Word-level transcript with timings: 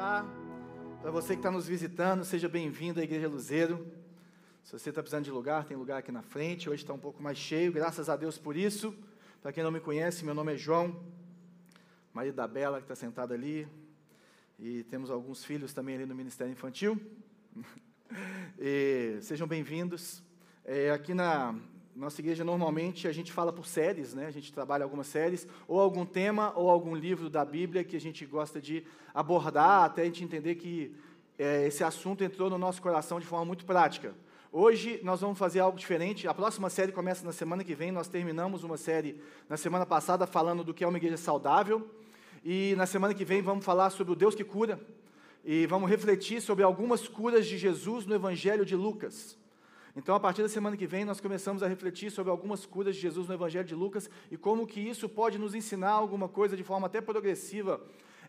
Para 0.00 1.10
você 1.10 1.34
que 1.34 1.40
está 1.40 1.50
nos 1.50 1.68
visitando, 1.68 2.24
seja 2.24 2.48
bem-vindo 2.48 3.00
à 3.00 3.02
Igreja 3.02 3.28
Luzeiro. 3.28 3.86
Se 4.64 4.72
você 4.72 4.88
está 4.88 5.02
precisando 5.02 5.24
de 5.24 5.30
lugar, 5.30 5.66
tem 5.66 5.76
lugar 5.76 5.98
aqui 5.98 6.10
na 6.10 6.22
frente. 6.22 6.70
Hoje 6.70 6.82
está 6.82 6.94
um 6.94 6.98
pouco 6.98 7.22
mais 7.22 7.36
cheio, 7.36 7.70
graças 7.70 8.08
a 8.08 8.16
Deus 8.16 8.38
por 8.38 8.56
isso. 8.56 8.94
Para 9.42 9.52
quem 9.52 9.62
não 9.62 9.70
me 9.70 9.78
conhece, 9.78 10.24
meu 10.24 10.32
nome 10.32 10.54
é 10.54 10.56
João, 10.56 11.04
marido 12.14 12.36
da 12.36 12.48
Bela, 12.48 12.78
que 12.78 12.84
está 12.84 12.96
sentada 12.96 13.34
ali. 13.34 13.68
E 14.58 14.84
temos 14.84 15.10
alguns 15.10 15.44
filhos 15.44 15.74
também 15.74 15.96
ali 15.96 16.06
no 16.06 16.14
Ministério 16.14 16.50
Infantil. 16.50 16.98
E, 18.58 19.18
sejam 19.20 19.46
bem-vindos. 19.46 20.22
É, 20.64 20.90
aqui 20.90 21.14
na, 21.14 21.54
nossa 22.00 22.18
igreja 22.22 22.42
normalmente 22.42 23.06
a 23.06 23.12
gente 23.12 23.30
fala 23.30 23.52
por 23.52 23.66
séries, 23.66 24.14
né? 24.14 24.26
A 24.26 24.30
gente 24.30 24.50
trabalha 24.50 24.84
algumas 24.84 25.06
séries, 25.06 25.46
ou 25.68 25.78
algum 25.78 26.06
tema, 26.06 26.50
ou 26.56 26.70
algum 26.70 26.94
livro 26.94 27.28
da 27.28 27.44
Bíblia 27.44 27.84
que 27.84 27.94
a 27.94 28.00
gente 28.00 28.24
gosta 28.24 28.58
de 28.58 28.82
abordar, 29.12 29.84
até 29.84 30.00
a 30.00 30.04
gente 30.06 30.24
entender 30.24 30.54
que 30.54 30.96
é, 31.38 31.66
esse 31.66 31.84
assunto 31.84 32.24
entrou 32.24 32.48
no 32.48 32.56
nosso 32.56 32.80
coração 32.80 33.20
de 33.20 33.26
forma 33.26 33.44
muito 33.44 33.66
prática. 33.66 34.14
Hoje 34.50 34.98
nós 35.02 35.20
vamos 35.20 35.38
fazer 35.38 35.60
algo 35.60 35.78
diferente. 35.78 36.26
A 36.26 36.32
próxima 36.32 36.70
série 36.70 36.90
começa 36.90 37.22
na 37.22 37.32
semana 37.32 37.62
que 37.62 37.74
vem. 37.74 37.92
Nós 37.92 38.08
terminamos 38.08 38.64
uma 38.64 38.78
série 38.78 39.20
na 39.46 39.58
semana 39.58 39.84
passada 39.84 40.26
falando 40.26 40.64
do 40.64 40.72
que 40.72 40.82
é 40.82 40.88
uma 40.88 40.96
igreja 40.96 41.18
saudável. 41.18 41.86
E 42.42 42.74
na 42.78 42.86
semana 42.86 43.12
que 43.12 43.26
vem 43.26 43.42
vamos 43.42 43.62
falar 43.62 43.90
sobre 43.90 44.14
o 44.14 44.16
Deus 44.16 44.34
que 44.34 44.42
cura. 44.42 44.80
E 45.44 45.66
vamos 45.66 45.90
refletir 45.90 46.40
sobre 46.40 46.64
algumas 46.64 47.06
curas 47.06 47.46
de 47.46 47.58
Jesus 47.58 48.06
no 48.06 48.14
Evangelho 48.14 48.64
de 48.64 48.74
Lucas. 48.74 49.38
Então, 49.96 50.14
a 50.14 50.20
partir 50.20 50.42
da 50.42 50.48
semana 50.48 50.76
que 50.76 50.86
vem, 50.86 51.04
nós 51.04 51.20
começamos 51.20 51.62
a 51.62 51.66
refletir 51.66 52.10
sobre 52.10 52.30
algumas 52.30 52.64
curas 52.64 52.94
de 52.94 53.02
Jesus 53.02 53.26
no 53.26 53.34
Evangelho 53.34 53.64
de 53.64 53.74
Lucas 53.74 54.08
e 54.30 54.36
como 54.36 54.66
que 54.66 54.80
isso 54.80 55.08
pode 55.08 55.38
nos 55.38 55.54
ensinar 55.54 55.90
alguma 55.90 56.28
coisa 56.28 56.56
de 56.56 56.62
forma 56.62 56.86
até 56.86 57.00
progressiva 57.00 57.80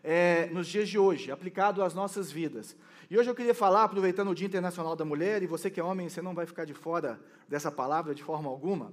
é, 0.02 0.46
nos 0.46 0.66
dias 0.66 0.88
de 0.88 0.98
hoje, 0.98 1.30
aplicado 1.30 1.82
às 1.82 1.94
nossas 1.94 2.32
vidas. 2.32 2.76
E 3.08 3.16
hoje 3.16 3.30
eu 3.30 3.34
queria 3.34 3.54
falar, 3.54 3.84
aproveitando 3.84 4.30
o 4.30 4.34
Dia 4.34 4.46
Internacional 4.46 4.96
da 4.96 5.04
Mulher, 5.04 5.42
e 5.42 5.46
você 5.46 5.70
que 5.70 5.78
é 5.78 5.84
homem, 5.84 6.08
você 6.08 6.20
não 6.20 6.34
vai 6.34 6.46
ficar 6.46 6.64
de 6.64 6.74
fora 6.74 7.20
dessa 7.48 7.70
palavra 7.70 8.14
de 8.14 8.22
forma 8.22 8.48
alguma, 8.48 8.92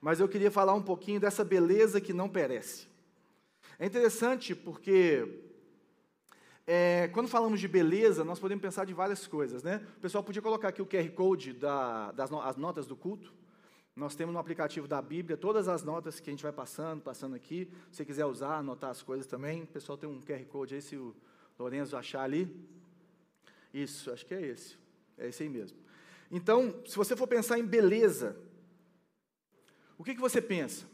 mas 0.00 0.20
eu 0.20 0.28
queria 0.28 0.50
falar 0.50 0.74
um 0.74 0.82
pouquinho 0.82 1.20
dessa 1.20 1.44
beleza 1.44 2.00
que 2.00 2.12
não 2.12 2.28
perece. 2.28 2.88
É 3.78 3.86
interessante 3.86 4.54
porque 4.54 5.51
é, 6.66 7.08
quando 7.08 7.28
falamos 7.28 7.60
de 7.60 7.66
beleza, 7.66 8.24
nós 8.24 8.38
podemos 8.38 8.62
pensar 8.62 8.84
de 8.84 8.94
várias 8.94 9.26
coisas, 9.26 9.62
né? 9.62 9.84
O 9.96 10.00
pessoal 10.00 10.22
podia 10.22 10.40
colocar 10.40 10.68
aqui 10.68 10.80
o 10.80 10.86
QR 10.86 11.10
Code 11.10 11.52
da, 11.52 12.12
das 12.12 12.30
as 12.32 12.56
notas 12.56 12.86
do 12.86 12.94
culto. 12.94 13.32
Nós 13.94 14.14
temos 14.14 14.32
no 14.32 14.38
aplicativo 14.38 14.88
da 14.88 15.02
Bíblia 15.02 15.36
todas 15.36 15.68
as 15.68 15.82
notas 15.82 16.18
que 16.18 16.30
a 16.30 16.32
gente 16.32 16.42
vai 16.42 16.52
passando, 16.52 17.02
passando 17.02 17.34
aqui. 17.34 17.68
Se 17.90 17.98
você 17.98 18.04
quiser 18.04 18.24
usar, 18.24 18.56
anotar 18.56 18.90
as 18.90 19.02
coisas 19.02 19.26
também. 19.26 19.64
O 19.64 19.66
pessoal 19.66 19.98
tem 19.98 20.08
um 20.08 20.20
QR 20.20 20.44
Code 20.46 20.76
aí, 20.76 20.82
se 20.82 20.96
o 20.96 21.14
Lourenço 21.58 21.96
achar 21.96 22.22
ali. 22.22 22.48
Isso, 23.74 24.10
acho 24.10 24.24
que 24.24 24.34
é 24.34 24.40
esse. 24.40 24.78
É 25.18 25.28
esse 25.28 25.42
aí 25.42 25.48
mesmo. 25.48 25.78
Então, 26.30 26.82
se 26.86 26.96
você 26.96 27.14
for 27.14 27.26
pensar 27.26 27.58
em 27.58 27.66
beleza, 27.66 28.36
o 29.98 30.04
que, 30.04 30.14
que 30.14 30.20
você 30.20 30.40
pensa? 30.40 30.86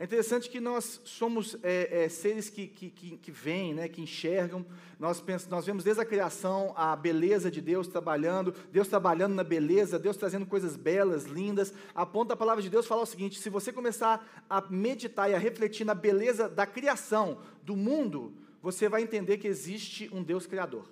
É 0.00 0.04
interessante 0.04 0.48
que 0.48 0.60
nós 0.60 1.00
somos 1.04 1.56
é, 1.60 2.04
é, 2.04 2.08
seres 2.08 2.48
que, 2.48 2.68
que, 2.68 2.88
que, 2.88 3.16
que 3.16 3.30
veem, 3.32 3.74
né, 3.74 3.88
que 3.88 4.00
enxergam. 4.00 4.64
Nós, 4.96 5.20
pensamos, 5.20 5.50
nós 5.50 5.66
vemos 5.66 5.82
desde 5.82 6.00
a 6.00 6.04
criação 6.04 6.72
a 6.76 6.94
beleza 6.94 7.50
de 7.50 7.60
Deus 7.60 7.88
trabalhando, 7.88 8.54
Deus 8.70 8.86
trabalhando 8.86 9.34
na 9.34 9.42
beleza, 9.42 9.98
Deus 9.98 10.16
trazendo 10.16 10.46
coisas 10.46 10.76
belas, 10.76 11.24
lindas. 11.24 11.74
A 11.92 12.04
da 12.04 12.36
palavra 12.36 12.62
de 12.62 12.70
Deus 12.70 12.86
falar 12.86 13.02
o 13.02 13.06
seguinte: 13.06 13.40
se 13.40 13.50
você 13.50 13.72
começar 13.72 14.44
a 14.48 14.60
meditar 14.70 15.28
e 15.28 15.34
a 15.34 15.38
refletir 15.38 15.84
na 15.84 15.94
beleza 15.94 16.48
da 16.48 16.64
criação, 16.64 17.38
do 17.64 17.74
mundo, 17.74 18.32
você 18.62 18.88
vai 18.88 19.02
entender 19.02 19.38
que 19.38 19.48
existe 19.48 20.08
um 20.12 20.22
Deus 20.22 20.46
criador. 20.46 20.88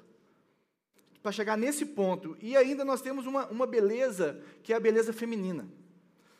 Para 1.22 1.30
chegar 1.30 1.56
nesse 1.56 1.86
ponto, 1.86 2.36
e 2.40 2.56
ainda 2.56 2.84
nós 2.84 3.00
temos 3.00 3.24
uma, 3.24 3.46
uma 3.46 3.68
beleza 3.68 4.42
que 4.64 4.72
é 4.72 4.76
a 4.76 4.80
beleza 4.80 5.12
feminina. 5.12 5.68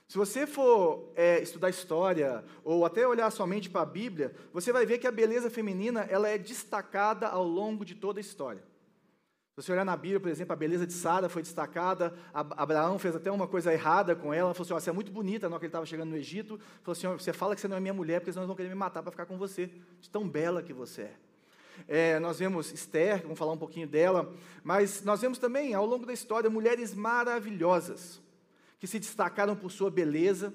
Se 0.08 0.16
você 0.16 0.46
for 0.46 1.12
é, 1.16 1.40
estudar 1.42 1.68
história 1.68 2.44
ou 2.62 2.84
até 2.84 3.06
olhar 3.06 3.30
somente 3.30 3.68
para 3.68 3.82
a 3.82 3.86
Bíblia, 3.86 4.34
você 4.52 4.72
vai 4.72 4.86
ver 4.86 4.98
que 4.98 5.06
a 5.06 5.12
beleza 5.12 5.50
feminina 5.50 6.06
ela 6.08 6.28
é 6.28 6.38
destacada 6.38 7.26
ao 7.26 7.42
longo 7.42 7.84
de 7.84 7.94
toda 7.94 8.20
a 8.20 8.22
história. 8.22 8.62
Se 9.58 9.62
você 9.62 9.72
olhar 9.72 9.86
na 9.86 9.96
Bíblia, 9.96 10.20
por 10.20 10.28
exemplo, 10.28 10.52
a 10.52 10.56
beleza 10.56 10.86
de 10.86 10.92
Sara 10.92 11.30
foi 11.30 11.40
destacada, 11.40 12.14
Abraão 12.32 12.98
fez 12.98 13.16
até 13.16 13.32
uma 13.32 13.48
coisa 13.48 13.72
errada 13.72 14.14
com 14.14 14.32
ela, 14.32 14.52
falou 14.52 14.64
assim, 14.66 14.74
oh, 14.74 14.80
você 14.80 14.90
é 14.90 14.92
muito 14.92 15.10
bonita 15.10 15.48
na 15.48 15.54
hora 15.54 15.60
que 15.60 15.64
ele 15.64 15.70
estava 15.70 15.86
chegando 15.86 16.10
no 16.10 16.16
Egito, 16.16 16.60
falou 16.82 16.92
assim, 16.92 17.06
oh, 17.06 17.18
você 17.18 17.32
fala 17.32 17.54
que 17.54 17.62
você 17.62 17.66
não 17.66 17.76
é 17.76 17.80
minha 17.80 17.94
mulher, 17.94 18.20
porque 18.20 18.32
senão 18.32 18.42
eles 18.42 18.48
vão 18.48 18.56
querer 18.56 18.68
me 18.68 18.74
matar 18.74 19.02
para 19.02 19.10
ficar 19.10 19.24
com 19.24 19.38
você, 19.38 19.70
de 19.98 20.10
tão 20.10 20.28
bela 20.28 20.62
que 20.62 20.74
você 20.74 21.02
é. 21.02 21.14
É, 21.88 22.18
nós 22.20 22.38
vemos 22.38 22.70
Esther, 22.70 23.22
vamos 23.22 23.38
falar 23.38 23.52
um 23.52 23.58
pouquinho 23.58 23.88
dela, 23.88 24.30
mas 24.62 25.02
nós 25.02 25.22
vemos 25.22 25.38
também, 25.38 25.72
ao 25.72 25.86
longo 25.86 26.04
da 26.04 26.12
história, 26.12 26.50
mulheres 26.50 26.94
maravilhosas, 26.94 28.20
que 28.78 28.86
se 28.86 28.98
destacaram 28.98 29.56
por 29.56 29.70
sua 29.70 29.90
beleza 29.90 30.52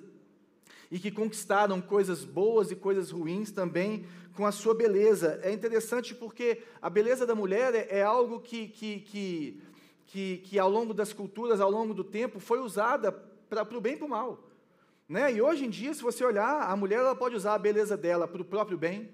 e 0.90 1.00
que 1.00 1.10
conquistaram 1.10 1.82
coisas 1.82 2.26
boas 2.26 2.70
e 2.70 2.76
coisas 2.76 3.12
ruins 3.12 3.52
também 3.52 4.06
com 4.36 4.46
a 4.46 4.52
sua 4.52 4.74
beleza. 4.74 5.40
É 5.42 5.52
interessante 5.52 6.14
porque 6.14 6.64
a 6.82 6.90
beleza 6.90 7.26
da 7.26 7.34
mulher 7.34 7.74
é, 7.74 8.00
é 8.00 8.04
algo 8.04 8.40
que, 8.40 8.68
que, 8.68 9.00
que, 9.00 9.62
que, 10.06 10.38
que 10.40 10.60
ao 10.60 10.70
longo 10.70 10.94
das 10.94 11.14
culturas, 11.14 11.62
ao 11.62 11.72
longo 11.72 11.94
do 11.94 12.04
tempo, 12.04 12.40
foi 12.40 12.60
usada 12.60 13.12
para 13.12 13.78
o 13.78 13.82
bem 13.82 13.94
e 13.94 13.98
para 13.98 14.06
o 14.06 14.10
mal. 14.10 14.48
Né? 15.08 15.34
E 15.34 15.42
hoje 15.42 15.66
em 15.66 15.70
dia, 15.70 15.94
se 15.94 16.02
você 16.02 16.24
olhar, 16.24 16.70
a 16.70 16.76
mulher 16.76 17.00
ela 17.00 17.16
pode 17.16 17.36
usar 17.36 17.56
a 17.56 17.60
beleza 17.60 17.98
dela 17.98 18.28
para 18.28 18.42
o 18.42 18.46
próprio 18.46 18.78
bem, 18.78 19.10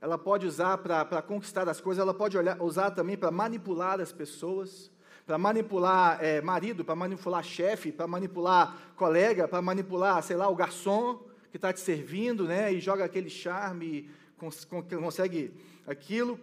ela 0.00 0.18
pode 0.18 0.46
usar 0.46 0.78
para 0.78 1.22
conquistar 1.22 1.68
as 1.68 1.80
coisas, 1.80 2.00
ela 2.00 2.14
pode 2.14 2.36
olhar, 2.36 2.60
usar 2.62 2.90
também 2.90 3.16
para 3.16 3.30
manipular 3.30 4.00
as 4.00 4.12
pessoas 4.12 4.90
para 5.26 5.38
manipular 5.38 6.22
é, 6.22 6.40
marido, 6.40 6.84
para 6.84 6.94
manipular 6.94 7.42
chefe, 7.42 7.90
para 7.90 8.06
manipular 8.06 8.92
colega, 8.94 9.48
para 9.48 9.62
manipular, 9.62 10.22
sei 10.22 10.36
lá, 10.36 10.48
o 10.48 10.54
garçom 10.54 11.22
que 11.50 11.56
está 11.56 11.72
te 11.72 11.80
servindo, 11.80 12.44
né? 12.44 12.72
E 12.72 12.80
joga 12.80 13.04
aquele 13.04 13.30
charme, 13.30 14.10
cons 14.36 14.64
consegue 14.64 15.54
aquilo. 15.86 16.38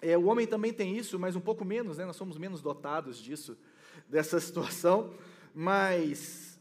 É, 0.00 0.16
o 0.16 0.26
homem 0.26 0.46
também 0.46 0.72
tem 0.72 0.96
isso, 0.96 1.18
mas 1.18 1.36
um 1.36 1.40
pouco 1.40 1.64
menos, 1.64 1.98
né? 1.98 2.06
Nós 2.06 2.16
somos 2.16 2.38
menos 2.38 2.62
dotados 2.62 3.18
disso, 3.18 3.58
dessa 4.08 4.38
situação. 4.40 5.12
Mas 5.54 6.58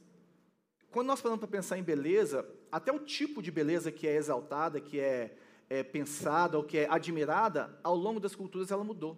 quando 0.92 1.08
nós 1.08 1.22
falamos 1.22 1.40
para 1.40 1.50
pensar 1.50 1.78
em 1.78 1.84
beleza, 1.84 2.46
até 2.72 2.92
o 2.92 3.00
tipo 3.00 3.42
de 3.42 3.52
beleza 3.52 3.92
que 3.92 4.08
é 4.08 4.16
exaltada, 4.16 4.82
que 4.82 5.00
é, 5.00 5.38
é 5.70 5.84
pensada 5.84 6.58
ou 6.58 6.64
que 6.64 6.80
é 6.80 6.88
admirada, 6.90 7.78
ao 7.84 7.96
longo 7.96 8.20
das 8.20 8.36
culturas 8.36 8.72
ela 8.72 8.84
mudou. 8.84 9.18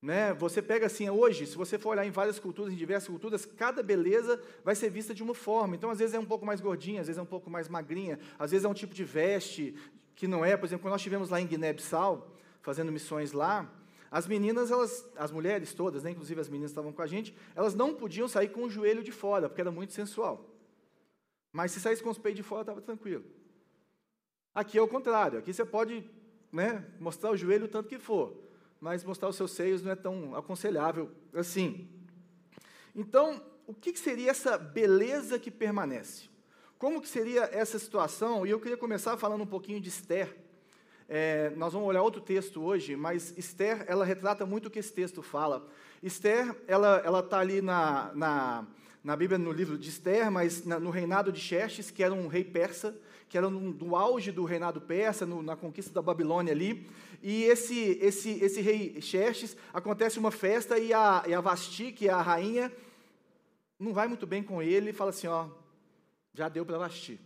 Né? 0.00 0.32
Você 0.34 0.62
pega 0.62 0.86
assim, 0.86 1.10
hoje, 1.10 1.46
se 1.46 1.56
você 1.56 1.76
for 1.78 1.90
olhar 1.90 2.06
em 2.06 2.10
várias 2.10 2.38
culturas, 2.38 2.72
em 2.72 2.76
diversas 2.76 3.08
culturas, 3.08 3.44
cada 3.44 3.82
beleza 3.82 4.40
vai 4.64 4.76
ser 4.76 4.90
vista 4.90 5.12
de 5.12 5.22
uma 5.22 5.34
forma. 5.34 5.74
Então, 5.74 5.90
às 5.90 5.98
vezes 5.98 6.14
é 6.14 6.18
um 6.18 6.24
pouco 6.24 6.46
mais 6.46 6.60
gordinha, 6.60 7.00
às 7.00 7.08
vezes 7.08 7.18
é 7.18 7.22
um 7.22 7.26
pouco 7.26 7.50
mais 7.50 7.68
magrinha, 7.68 8.18
às 8.38 8.52
vezes 8.52 8.64
é 8.64 8.68
um 8.68 8.74
tipo 8.74 8.94
de 8.94 9.04
veste 9.04 9.74
que 10.14 10.28
não 10.28 10.44
é. 10.44 10.56
Por 10.56 10.66
exemplo, 10.66 10.82
quando 10.82 10.92
nós 10.92 11.00
estivemos 11.00 11.30
lá 11.30 11.40
em 11.40 11.46
Guiné-Bissau, 11.46 12.32
fazendo 12.62 12.92
missões 12.92 13.32
lá, 13.32 13.72
as 14.10 14.26
meninas, 14.26 14.70
elas, 14.70 15.06
as 15.16 15.32
mulheres 15.32 15.74
todas, 15.74 16.04
né, 16.04 16.12
inclusive 16.12 16.40
as 16.40 16.48
meninas 16.48 16.70
estavam 16.70 16.92
com 16.92 17.02
a 17.02 17.06
gente, 17.06 17.36
elas 17.54 17.74
não 17.74 17.94
podiam 17.94 18.28
sair 18.28 18.48
com 18.48 18.62
o 18.62 18.70
joelho 18.70 19.02
de 19.02 19.12
fora, 19.12 19.48
porque 19.48 19.60
era 19.60 19.70
muito 19.70 19.92
sensual. 19.92 20.48
Mas 21.52 21.72
se 21.72 21.80
saísse 21.80 22.02
com 22.02 22.10
os 22.10 22.18
peitos 22.18 22.36
de 22.36 22.42
fora, 22.42 22.62
estava 22.62 22.80
tranquilo. 22.80 23.24
Aqui 24.54 24.78
é 24.78 24.82
o 24.82 24.88
contrário, 24.88 25.40
aqui 25.40 25.52
você 25.52 25.64
pode 25.64 26.08
né, 26.52 26.86
mostrar 27.00 27.30
o 27.30 27.36
joelho 27.36 27.64
o 27.66 27.68
tanto 27.68 27.88
que 27.88 27.98
for 27.98 28.47
mas 28.80 29.04
mostrar 29.04 29.28
os 29.28 29.36
seus 29.36 29.52
seios 29.52 29.82
não 29.82 29.90
é 29.90 29.96
tão 29.96 30.36
aconselhável 30.36 31.10
assim. 31.34 31.88
Então, 32.94 33.42
o 33.66 33.74
que 33.74 33.96
seria 33.98 34.30
essa 34.30 34.56
beleza 34.56 35.38
que 35.38 35.50
permanece? 35.50 36.28
Como 36.78 37.00
que 37.00 37.08
seria 37.08 37.48
essa 37.52 37.78
situação? 37.78 38.46
E 38.46 38.50
eu 38.50 38.60
queria 38.60 38.76
começar 38.76 39.16
falando 39.16 39.42
um 39.42 39.46
pouquinho 39.46 39.80
de 39.80 39.88
Esther. 39.88 40.36
É, 41.08 41.50
nós 41.56 41.72
vamos 41.72 41.88
olhar 41.88 42.02
outro 42.02 42.20
texto 42.20 42.62
hoje, 42.62 42.94
mas 42.94 43.36
Esther, 43.36 43.84
ela 43.88 44.04
retrata 44.04 44.44
muito 44.44 44.66
o 44.66 44.70
que 44.70 44.78
esse 44.78 44.92
texto 44.92 45.22
fala. 45.22 45.66
Esther, 46.02 46.54
ela 46.66 47.20
está 47.20 47.40
ali 47.40 47.60
na, 47.60 48.12
na, 48.14 48.66
na 49.02 49.16
Bíblia, 49.16 49.38
no 49.38 49.50
livro 49.50 49.78
de 49.78 49.88
Esther, 49.88 50.30
mas 50.30 50.64
na, 50.64 50.78
no 50.78 50.90
reinado 50.90 51.32
de 51.32 51.40
Xerxes, 51.40 51.90
que 51.90 52.02
era 52.02 52.12
um 52.14 52.28
rei 52.28 52.44
persa, 52.44 52.94
que 53.28 53.36
era 53.36 53.50
no, 53.50 53.60
no 53.60 53.94
auge 53.94 54.32
do 54.32 54.44
reinado 54.44 54.80
persa, 54.80 55.26
no, 55.26 55.42
na 55.42 55.54
conquista 55.54 55.92
da 55.92 56.00
Babilônia 56.00 56.52
ali. 56.52 56.88
E 57.22 57.44
esse, 57.44 57.98
esse, 58.00 58.42
esse 58.42 58.60
rei 58.60 59.00
Xerxes, 59.00 59.56
acontece 59.72 60.18
uma 60.18 60.30
festa 60.30 60.78
e 60.78 60.92
a, 60.94 61.24
e 61.26 61.34
a 61.34 61.40
Vasti, 61.40 61.92
que 61.92 62.08
é 62.08 62.12
a 62.12 62.22
rainha, 62.22 62.72
não 63.78 63.92
vai 63.92 64.08
muito 64.08 64.26
bem 64.26 64.42
com 64.42 64.62
ele 64.62 64.90
e 64.90 64.94
fala 64.94 65.10
assim: 65.10 65.26
ó, 65.26 65.46
já 66.32 66.48
deu 66.48 66.64
para 66.64 66.78
Vasti. 66.78 67.20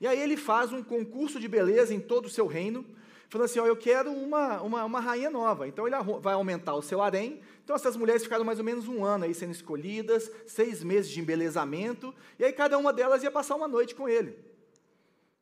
E 0.00 0.06
aí 0.06 0.18
ele 0.18 0.36
faz 0.36 0.72
um 0.72 0.82
concurso 0.82 1.38
de 1.38 1.46
beleza 1.46 1.94
em 1.94 2.00
todo 2.00 2.26
o 2.26 2.30
seu 2.30 2.46
reino, 2.46 2.84
falando 3.28 3.44
assim: 3.44 3.60
ó, 3.60 3.66
eu 3.66 3.76
quero 3.76 4.10
uma, 4.10 4.60
uma, 4.62 4.84
uma 4.84 5.00
rainha 5.00 5.30
nova. 5.30 5.68
Então 5.68 5.86
ele 5.86 5.96
vai 6.20 6.34
aumentar 6.34 6.74
o 6.74 6.82
seu 6.82 7.00
harém. 7.00 7.40
Então 7.62 7.76
essas 7.76 7.96
mulheres 7.96 8.24
ficaram 8.24 8.44
mais 8.44 8.58
ou 8.58 8.64
menos 8.64 8.88
um 8.88 9.04
ano 9.04 9.24
aí 9.24 9.34
sendo 9.34 9.52
escolhidas, 9.52 10.28
seis 10.46 10.82
meses 10.82 11.08
de 11.08 11.20
embelezamento, 11.20 12.12
e 12.36 12.44
aí 12.44 12.52
cada 12.52 12.76
uma 12.76 12.92
delas 12.92 13.22
ia 13.22 13.30
passar 13.30 13.54
uma 13.54 13.68
noite 13.68 13.94
com 13.94 14.08
ele. 14.08 14.49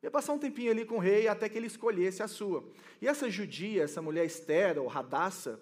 Ia 0.03 0.11
passar 0.11 0.33
um 0.33 0.39
tempinho 0.39 0.71
ali 0.71 0.85
com 0.85 0.97
o 0.97 1.01
rei 1.01 1.27
até 1.27 1.49
que 1.49 1.59
ele 1.59 1.67
escolhesse 1.67 2.23
a 2.23 2.29
sua. 2.29 2.65
E 3.01 3.09
essa 3.09 3.29
judia, 3.29 3.83
essa 3.83 4.01
mulher 4.01 4.25
Esther, 4.25 4.79
ou 4.79 4.87
Radassa, 4.87 5.61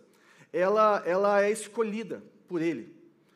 ela, 0.52 1.02
ela 1.06 1.42
é 1.42 1.50
escolhida 1.50 2.22
por 2.46 2.60
ele. 2.60 2.94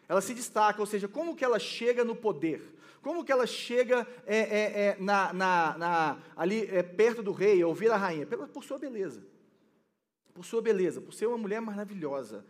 Ela 0.08 0.20
se 0.20 0.34
destaca, 0.34 0.80
ou 0.80 0.86
seja, 0.86 1.08
como 1.08 1.36
que 1.36 1.44
ela 1.44 1.58
chega 1.58 2.04
no 2.04 2.14
poder? 2.14 2.62
Como 3.00 3.24
que 3.24 3.32
ela 3.32 3.46
chega 3.46 4.06
é, 4.26 4.38
é, 4.38 4.82
é, 4.88 4.96
na, 5.00 5.32
na, 5.32 5.78
na, 5.78 6.18
ali 6.36 6.66
é, 6.66 6.82
perto 6.82 7.22
do 7.22 7.32
rei, 7.32 7.64
ouvir 7.64 7.90
a 7.90 7.96
rainha? 7.96 8.26
Pela, 8.26 8.46
por 8.46 8.62
sua 8.62 8.78
beleza. 8.78 9.24
Por 10.34 10.44
sua 10.44 10.60
beleza, 10.60 11.00
por 11.00 11.14
ser 11.14 11.26
uma 11.26 11.38
mulher 11.38 11.60
maravilhosa. 11.60 12.44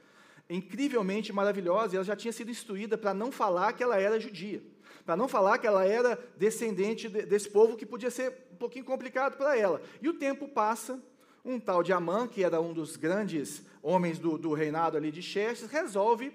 Incrivelmente 0.49 1.33
maravilhosa, 1.33 1.95
e 1.95 1.97
ela 1.97 2.05
já 2.05 2.17
tinha 2.17 2.33
sido 2.33 2.51
instruída 2.51 2.99
para 2.99 3.15
não 3.15 3.31
falar 3.31 3.73
que 3.75 3.83
ela 3.83 4.01
era 4.01 4.19
judia. 4.19 4.61
Para 5.05 5.17
não 5.17 5.29
falar 5.29 5.59
que 5.59 5.67
ela 5.67 5.85
era 5.85 6.19
descendente 6.37 7.09
desse 7.09 7.49
povo, 7.49 7.77
que 7.77 7.87
podia 7.87 8.11
ser 8.11 8.35
um 8.53 8.57
pouquinho 8.57 8.85
complicado 8.85 9.37
para 9.37 9.57
ela. 9.57 9.81
E 10.01 10.09
o 10.09 10.15
tempo 10.15 10.49
passa, 10.49 11.03
um 11.45 11.59
tal 11.59 11.83
de 11.83 11.93
Amã, 11.93 12.27
que 12.29 12.45
era 12.45 12.61
um 12.61 12.73
dos 12.73 12.97
grandes 12.97 13.63
homens 13.83 14.19
do, 14.19 14.37
do 14.37 14.53
reinado 14.53 14.97
ali 14.97 15.11
de 15.11 15.23
Xerxes, 15.23 15.71
resolve 15.71 16.33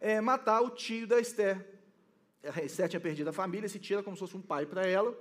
é, 0.00 0.20
matar 0.20 0.60
o 0.60 0.70
tio 0.70 1.06
da 1.06 1.20
Esther. 1.20 1.64
A 2.54 2.62
Esther 2.62 2.88
tinha 2.88 3.00
perdido 3.00 3.28
a 3.28 3.32
família, 3.32 3.68
se 3.68 3.78
tira 3.78 4.02
como 4.02 4.16
se 4.16 4.20
fosse 4.20 4.36
um 4.36 4.42
pai 4.42 4.66
para 4.66 4.86
ela. 4.86 5.16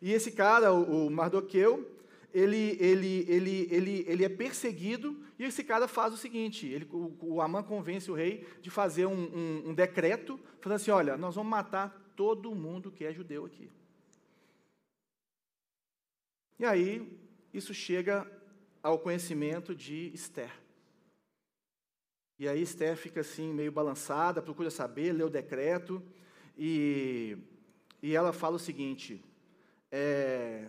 E 0.00 0.12
esse 0.12 0.30
cara, 0.30 0.72
o, 0.72 1.06
o 1.06 1.10
Mardoqueu, 1.10 1.98
ele, 2.32 2.76
ele, 2.78 3.24
ele, 3.28 3.68
ele, 3.70 4.04
ele 4.06 4.24
é 4.24 4.28
perseguido, 4.28 5.16
e 5.38 5.44
esse 5.44 5.64
cara 5.64 5.88
faz 5.88 6.12
o 6.12 6.16
seguinte: 6.16 6.66
ele, 6.66 6.86
o, 6.92 7.16
o 7.20 7.40
Amã 7.40 7.62
convence 7.62 8.10
o 8.10 8.14
rei 8.14 8.46
de 8.60 8.70
fazer 8.70 9.06
um, 9.06 9.12
um, 9.12 9.70
um 9.70 9.74
decreto, 9.74 10.38
falando 10.60 10.76
assim: 10.76 10.90
olha, 10.90 11.16
nós 11.16 11.34
vamos 11.34 11.50
matar 11.50 12.07
todo 12.18 12.52
mundo 12.52 12.90
que 12.90 13.04
é 13.04 13.12
judeu 13.12 13.44
aqui. 13.44 13.70
E 16.58 16.64
aí, 16.64 17.16
isso 17.54 17.72
chega 17.72 18.16
ao 18.82 18.98
conhecimento 18.98 19.72
de 19.72 20.10
Esther. 20.12 20.52
E 22.36 22.48
aí 22.48 22.60
Esther 22.60 22.96
fica 22.96 23.20
assim, 23.20 23.52
meio 23.54 23.70
balançada, 23.70 24.42
procura 24.42 24.68
saber, 24.68 25.12
lê 25.12 25.22
o 25.22 25.30
decreto, 25.30 26.02
e, 26.56 27.38
e 28.02 28.16
ela 28.16 28.32
fala 28.32 28.56
o 28.56 28.64
seguinte: 28.68 29.24
é, 29.88 30.68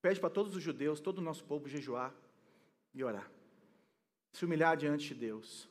pede 0.00 0.18
para 0.18 0.30
todos 0.30 0.56
os 0.56 0.62
judeus, 0.62 1.00
todo 1.00 1.18
o 1.18 1.28
nosso 1.28 1.44
povo 1.44 1.68
jejuar 1.68 2.14
e 2.94 3.04
orar, 3.04 3.30
se 4.32 4.42
humilhar 4.46 4.74
diante 4.74 5.08
de 5.08 5.20
Deus. 5.20 5.68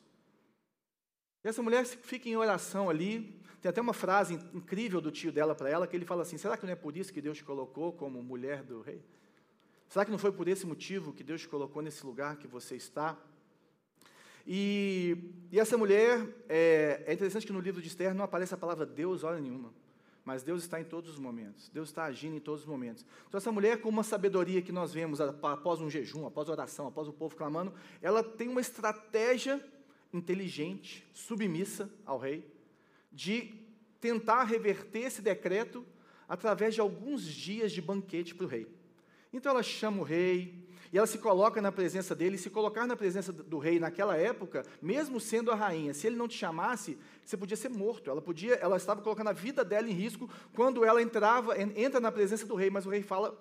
E 1.46 1.48
essa 1.48 1.62
mulher 1.62 1.86
fica 1.86 2.28
em 2.28 2.36
oração 2.36 2.90
ali. 2.90 3.32
Tem 3.62 3.70
até 3.70 3.80
uma 3.80 3.92
frase 3.92 4.34
incrível 4.52 5.00
do 5.00 5.12
tio 5.12 5.30
dela 5.30 5.54
para 5.54 5.70
ela, 5.70 5.86
que 5.86 5.94
ele 5.94 6.04
fala 6.04 6.22
assim: 6.22 6.36
será 6.36 6.56
que 6.56 6.66
não 6.66 6.72
é 6.72 6.74
por 6.74 6.96
isso 6.96 7.12
que 7.12 7.22
Deus 7.22 7.38
te 7.38 7.44
colocou 7.44 7.92
como 7.92 8.20
mulher 8.20 8.64
do 8.64 8.80
rei? 8.80 9.00
Será 9.88 10.04
que 10.04 10.10
não 10.10 10.18
foi 10.18 10.32
por 10.32 10.48
esse 10.48 10.66
motivo 10.66 11.12
que 11.12 11.22
Deus 11.22 11.42
te 11.42 11.48
colocou 11.48 11.80
nesse 11.82 12.04
lugar 12.04 12.34
que 12.36 12.48
você 12.48 12.74
está? 12.74 13.16
E, 14.44 15.16
e 15.52 15.60
essa 15.60 15.78
mulher, 15.78 16.26
é, 16.48 17.04
é, 17.06 17.12
interessante 17.12 17.46
que 17.46 17.52
no 17.52 17.60
livro 17.60 17.80
de 17.80 17.86
Esther 17.86 18.12
não 18.12 18.24
aparece 18.24 18.52
a 18.52 18.56
palavra 18.56 18.84
Deus 18.84 19.22
hora 19.22 19.38
nenhuma, 19.38 19.72
mas 20.24 20.42
Deus 20.42 20.64
está 20.64 20.80
em 20.80 20.84
todos 20.84 21.12
os 21.12 21.18
momentos, 21.20 21.68
Deus 21.68 21.90
está 21.90 22.06
agindo 22.06 22.34
em 22.34 22.40
todos 22.40 22.62
os 22.62 22.66
momentos. 22.66 23.06
Então, 23.28 23.38
essa 23.38 23.52
mulher, 23.52 23.80
com 23.80 23.88
uma 23.88 24.02
sabedoria 24.02 24.60
que 24.60 24.72
nós 24.72 24.92
vemos 24.92 25.20
após 25.20 25.80
um 25.80 25.88
jejum, 25.88 26.26
após 26.26 26.48
oração, 26.48 26.88
após 26.88 27.06
o 27.06 27.12
povo 27.12 27.36
clamando, 27.36 27.72
ela 28.02 28.24
tem 28.24 28.48
uma 28.48 28.60
estratégia 28.60 29.64
inteligente, 30.12 31.06
submissa 31.12 31.90
ao 32.04 32.18
rei, 32.18 32.44
de 33.12 33.54
tentar 34.00 34.44
reverter 34.44 35.00
esse 35.00 35.22
decreto 35.22 35.84
através 36.28 36.74
de 36.74 36.80
alguns 36.80 37.22
dias 37.22 37.72
de 37.72 37.80
banquete 37.80 38.34
para 38.34 38.46
o 38.46 38.48
rei. 38.48 38.66
Então 39.32 39.52
ela 39.52 39.62
chama 39.62 40.00
o 40.00 40.04
rei, 40.04 40.66
e 40.92 40.98
ela 40.98 41.06
se 41.06 41.18
coloca 41.18 41.60
na 41.60 41.72
presença 41.72 42.14
dele, 42.14 42.36
e 42.36 42.38
se 42.38 42.48
colocar 42.48 42.86
na 42.86 42.96
presença 42.96 43.32
do 43.32 43.58
rei 43.58 43.78
naquela 43.78 44.16
época, 44.16 44.64
mesmo 44.80 45.20
sendo 45.20 45.50
a 45.50 45.54
rainha, 45.54 45.92
se 45.92 46.06
ele 46.06 46.16
não 46.16 46.28
te 46.28 46.38
chamasse, 46.38 46.96
você 47.24 47.36
podia 47.36 47.56
ser 47.56 47.68
morto. 47.68 48.10
Ela 48.10 48.22
podia, 48.22 48.54
ela 48.54 48.76
estava 48.76 49.02
colocando 49.02 49.28
a 49.28 49.32
vida 49.32 49.64
dela 49.64 49.88
em 49.88 49.92
risco 49.92 50.30
quando 50.54 50.84
ela 50.84 51.02
entrava, 51.02 51.60
entra 51.60 52.00
na 52.00 52.12
presença 52.12 52.46
do 52.46 52.54
rei, 52.54 52.70
mas 52.70 52.86
o 52.86 52.90
rei 52.90 53.02
fala: 53.02 53.36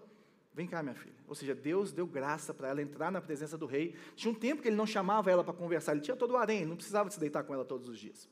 "Vem 0.56 0.66
cá, 0.66 0.81
minha 0.81 0.96
filha". 0.96 1.16
Ou 1.28 1.36
seja, 1.36 1.54
Deus 1.54 1.92
deu 1.92 2.07
graça 2.07 2.54
para 2.54 2.69
ela 2.69 2.81
entrar 2.81 3.12
na 3.12 3.22
presença 3.22 3.57
do 3.57 3.66
rei. 3.66 3.94
Tinha 4.16 4.31
um 4.31 4.36
tempo 4.36 4.62
que 4.62 4.69
ele 4.69 4.75
não 4.75 4.88
chamava 4.88 5.30
ela 5.30 5.44
para 5.44 5.54
conversar, 5.54 5.92
ele 5.92 6.02
tinha 6.02 6.16
todo 6.16 6.31
o 6.31 6.38
harém, 6.38 6.66
não 6.66 6.75
precisava 6.75 7.12
se 7.12 7.19
deitar 7.19 7.44
com 7.44 7.54
ela 7.54 7.66
todos 7.66 7.90
os 7.90 8.00
dias. 8.00 8.30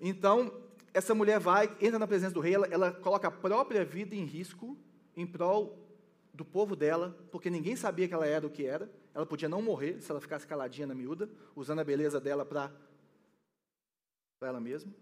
Então, 0.00 0.62
essa 0.94 1.14
mulher 1.14 1.40
vai, 1.40 1.74
entra 1.80 1.98
na 1.98 2.06
presença 2.06 2.32
do 2.32 2.40
rei, 2.40 2.54
ela, 2.54 2.66
ela 2.68 2.92
coloca 2.92 3.28
a 3.28 3.30
própria 3.30 3.84
vida 3.84 4.14
em 4.14 4.24
risco 4.24 4.78
em 5.16 5.26
prol 5.26 5.78
do 6.32 6.44
povo 6.44 6.74
dela, 6.74 7.16
porque 7.30 7.50
ninguém 7.50 7.76
sabia 7.76 8.08
que 8.08 8.14
ela 8.14 8.26
era 8.26 8.46
o 8.46 8.50
que 8.50 8.64
era. 8.64 8.90
Ela 9.14 9.26
podia 9.26 9.48
não 9.48 9.60
morrer 9.60 10.00
se 10.00 10.10
ela 10.10 10.20
ficasse 10.20 10.46
caladinha 10.46 10.86
na 10.86 10.94
miúda, 10.94 11.28
usando 11.54 11.80
a 11.80 11.84
beleza 11.84 12.20
dela 12.20 12.44
para 12.46 12.72
ela 14.40 14.60
mesma. 14.60 14.92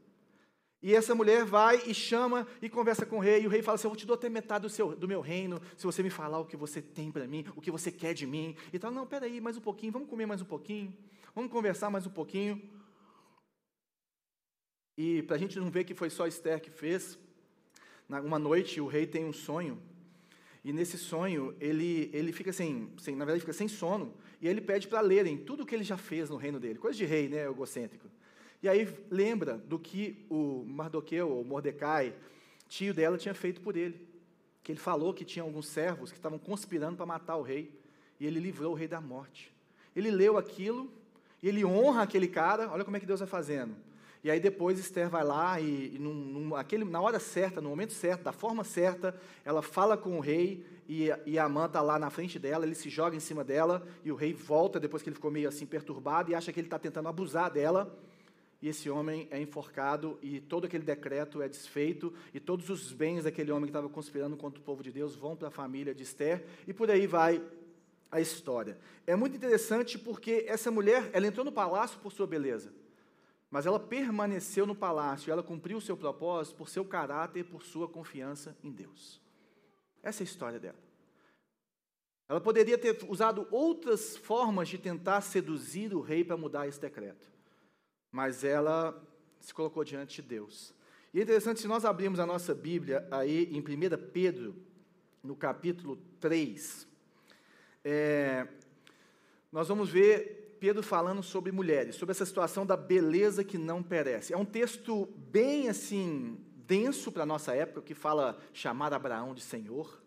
E 0.82 0.94
essa 0.94 1.14
mulher 1.14 1.44
vai 1.44 1.82
e 1.86 1.94
chama 1.94 2.46
e 2.62 2.68
conversa 2.68 3.04
com 3.04 3.16
o 3.16 3.20
rei, 3.20 3.42
e 3.42 3.46
o 3.46 3.50
rei 3.50 3.62
fala 3.62 3.74
assim: 3.74 3.86
Eu 3.86 3.96
te 3.96 4.06
dou 4.06 4.14
até 4.14 4.28
metade 4.28 4.62
do, 4.62 4.70
seu, 4.70 4.96
do 4.96 5.06
meu 5.06 5.20
reino, 5.20 5.60
se 5.76 5.84
você 5.84 6.02
me 6.02 6.10
falar 6.10 6.38
o 6.38 6.46
que 6.46 6.56
você 6.56 6.80
tem 6.80 7.12
para 7.12 7.26
mim, 7.26 7.44
o 7.54 7.60
que 7.60 7.70
você 7.70 7.92
quer 7.92 8.14
de 8.14 8.26
mim. 8.26 8.56
E 8.72 8.78
tal, 8.78 8.90
não, 8.90 9.06
peraí, 9.06 9.40
mais 9.40 9.56
um 9.56 9.60
pouquinho, 9.60 9.92
vamos 9.92 10.08
comer 10.08 10.26
mais 10.26 10.40
um 10.40 10.46
pouquinho, 10.46 10.96
vamos 11.34 11.52
conversar 11.52 11.90
mais 11.90 12.06
um 12.06 12.10
pouquinho. 12.10 12.62
E 14.96 15.22
para 15.22 15.36
a 15.36 15.38
gente 15.38 15.58
não 15.58 15.70
ver 15.70 15.84
que 15.84 15.94
foi 15.94 16.08
só 16.10 16.26
Esther 16.26 16.60
que 16.60 16.70
fez, 16.70 17.18
uma 18.08 18.38
noite 18.38 18.80
o 18.80 18.86
rei 18.86 19.06
tem 19.06 19.24
um 19.24 19.32
sonho 19.32 19.80
e 20.62 20.72
nesse 20.72 20.98
sonho, 20.98 21.54
ele, 21.58 22.10
ele 22.12 22.32
fica 22.32 22.52
sem, 22.52 22.92
sem, 22.98 23.16
na 23.16 23.24
verdade, 23.24 23.40
fica 23.40 23.52
sem 23.52 23.66
sono, 23.66 24.14
e 24.40 24.46
ele 24.46 24.60
pede 24.60 24.88
para 24.88 25.00
lerem 25.00 25.38
tudo 25.38 25.62
o 25.62 25.66
que 25.66 25.74
ele 25.74 25.84
já 25.84 25.96
fez 25.96 26.28
no 26.28 26.36
reino 26.36 26.60
dele. 26.60 26.78
Coisa 26.78 26.98
de 26.98 27.04
rei, 27.06 27.28
né, 27.28 27.46
egocêntrico. 27.46 28.10
E 28.62 28.68
aí 28.68 28.88
lembra 29.10 29.56
do 29.56 29.78
que 29.78 30.26
o 30.28 30.64
Mardoqueu, 30.66 31.30
ou 31.30 31.44
Mordecai, 31.44 32.14
tio 32.68 32.92
dela, 32.92 33.16
tinha 33.16 33.34
feito 33.34 33.60
por 33.60 33.76
ele. 33.76 34.06
Que 34.62 34.72
ele 34.72 34.78
falou 34.78 35.14
que 35.14 35.24
tinha 35.24 35.42
alguns 35.42 35.66
servos 35.66 36.10
que 36.10 36.18
estavam 36.18 36.38
conspirando 36.38 36.96
para 36.96 37.06
matar 37.06 37.36
o 37.36 37.42
rei, 37.42 37.72
e 38.18 38.26
ele 38.26 38.38
livrou 38.38 38.72
o 38.72 38.76
rei 38.76 38.86
da 38.86 39.00
morte. 39.00 39.52
Ele 39.96 40.10
leu 40.10 40.36
aquilo, 40.36 40.90
e 41.42 41.48
ele 41.48 41.64
honra 41.64 42.02
aquele 42.02 42.28
cara, 42.28 42.70
olha 42.70 42.84
como 42.84 42.96
é 42.96 43.00
que 43.00 43.06
Deus 43.06 43.20
vai 43.20 43.28
fazendo. 43.28 43.74
E 44.22 44.30
aí 44.30 44.38
depois 44.38 44.78
Esther 44.78 45.08
vai 45.08 45.24
lá 45.24 45.58
e, 45.58 45.94
e 45.94 45.98
num, 45.98 46.12
num, 46.12 46.54
aquele, 46.54 46.84
na 46.84 47.00
hora 47.00 47.18
certa, 47.18 47.60
no 47.60 47.70
momento 47.70 47.94
certo, 47.94 48.22
da 48.22 48.32
forma 48.32 48.62
certa, 48.62 49.18
ela 49.44 49.62
fala 49.62 49.96
com 49.96 50.18
o 50.18 50.20
rei 50.20 50.66
e, 50.86 51.08
e 51.24 51.38
a 51.38 51.44
Amã 51.44 51.64
está 51.64 51.80
lá 51.80 51.98
na 51.98 52.10
frente 52.10 52.38
dela, 52.38 52.66
ele 52.66 52.74
se 52.74 52.90
joga 52.90 53.16
em 53.16 53.20
cima 53.20 53.42
dela 53.42 53.82
e 54.04 54.12
o 54.12 54.14
rei 54.14 54.34
volta 54.34 54.78
depois 54.78 55.02
que 55.02 55.08
ele 55.08 55.14
ficou 55.14 55.30
meio 55.30 55.48
assim 55.48 55.64
perturbado 55.64 56.30
e 56.30 56.34
acha 56.34 56.52
que 56.52 56.60
ele 56.60 56.66
está 56.66 56.78
tentando 56.78 57.08
abusar 57.08 57.50
dela. 57.50 57.98
E 58.62 58.68
esse 58.68 58.90
homem 58.90 59.26
é 59.30 59.40
enforcado 59.40 60.18
e 60.20 60.40
todo 60.40 60.66
aquele 60.66 60.84
decreto 60.84 61.40
é 61.40 61.48
desfeito 61.48 62.12
e 62.34 62.38
todos 62.38 62.68
os 62.68 62.92
bens 62.92 63.24
daquele 63.24 63.50
homem 63.50 63.64
que 63.64 63.70
estava 63.70 63.88
conspirando 63.88 64.36
contra 64.36 64.60
o 64.60 64.64
povo 64.64 64.82
de 64.82 64.92
Deus 64.92 65.16
vão 65.16 65.34
para 65.34 65.48
a 65.48 65.50
família 65.50 65.94
de 65.94 66.02
Esther 66.02 66.44
e 66.66 66.72
por 66.72 66.90
aí 66.90 67.06
vai 67.06 67.42
a 68.10 68.20
história. 68.20 68.78
É 69.06 69.16
muito 69.16 69.36
interessante 69.36 69.98
porque 69.98 70.44
essa 70.46 70.70
mulher, 70.70 71.08
ela 71.12 71.26
entrou 71.26 71.44
no 71.44 71.52
palácio 71.52 71.98
por 72.00 72.12
sua 72.12 72.26
beleza. 72.26 72.72
Mas 73.50 73.66
ela 73.66 73.80
permaneceu 73.80 74.66
no 74.66 74.74
palácio, 74.74 75.32
ela 75.32 75.42
cumpriu 75.42 75.78
o 75.78 75.80
seu 75.80 75.96
propósito 75.96 76.56
por 76.56 76.68
seu 76.68 76.84
caráter 76.84 77.44
por 77.44 77.62
sua 77.64 77.88
confiança 77.88 78.56
em 78.62 78.70
Deus. 78.70 79.20
Essa 80.02 80.22
é 80.22 80.24
a 80.24 80.30
história 80.30 80.60
dela. 80.60 80.78
Ela 82.28 82.40
poderia 82.40 82.78
ter 82.78 82.96
usado 83.08 83.48
outras 83.50 84.16
formas 84.16 84.68
de 84.68 84.78
tentar 84.78 85.20
seduzir 85.20 85.92
o 85.92 86.00
rei 86.00 86.22
para 86.22 86.36
mudar 86.36 86.68
esse 86.68 86.80
decreto. 86.80 87.28
Mas 88.10 88.44
ela 88.44 89.00
se 89.40 89.54
colocou 89.54 89.84
diante 89.84 90.22
de 90.22 90.28
Deus. 90.28 90.74
E 91.12 91.20
é 91.20 91.22
interessante, 91.22 91.60
se 91.60 91.66
nós 91.66 91.84
abrirmos 91.84 92.20
a 92.20 92.26
nossa 92.26 92.54
Bíblia 92.54 93.06
aí 93.10 93.48
em 93.52 93.60
1 93.60 94.10
Pedro, 94.12 94.54
no 95.22 95.34
capítulo 95.34 95.98
3, 96.20 96.86
é, 97.84 98.46
nós 99.50 99.68
vamos 99.68 99.90
ver 99.90 100.56
Pedro 100.60 100.82
falando 100.82 101.22
sobre 101.22 101.50
mulheres, 101.50 101.96
sobre 101.96 102.12
essa 102.12 102.26
situação 102.26 102.66
da 102.66 102.76
beleza 102.76 103.42
que 103.42 103.56
não 103.56 103.82
perece. 103.82 104.32
É 104.32 104.36
um 104.36 104.44
texto 104.44 105.08
bem 105.16 105.68
assim 105.68 106.38
denso 106.66 107.10
para 107.10 107.24
a 107.24 107.26
nossa 107.26 107.54
época, 107.54 107.82
que 107.82 107.94
fala 107.94 108.38
chamar 108.52 108.92
Abraão 108.92 109.34
de 109.34 109.40
Senhor, 109.40 110.00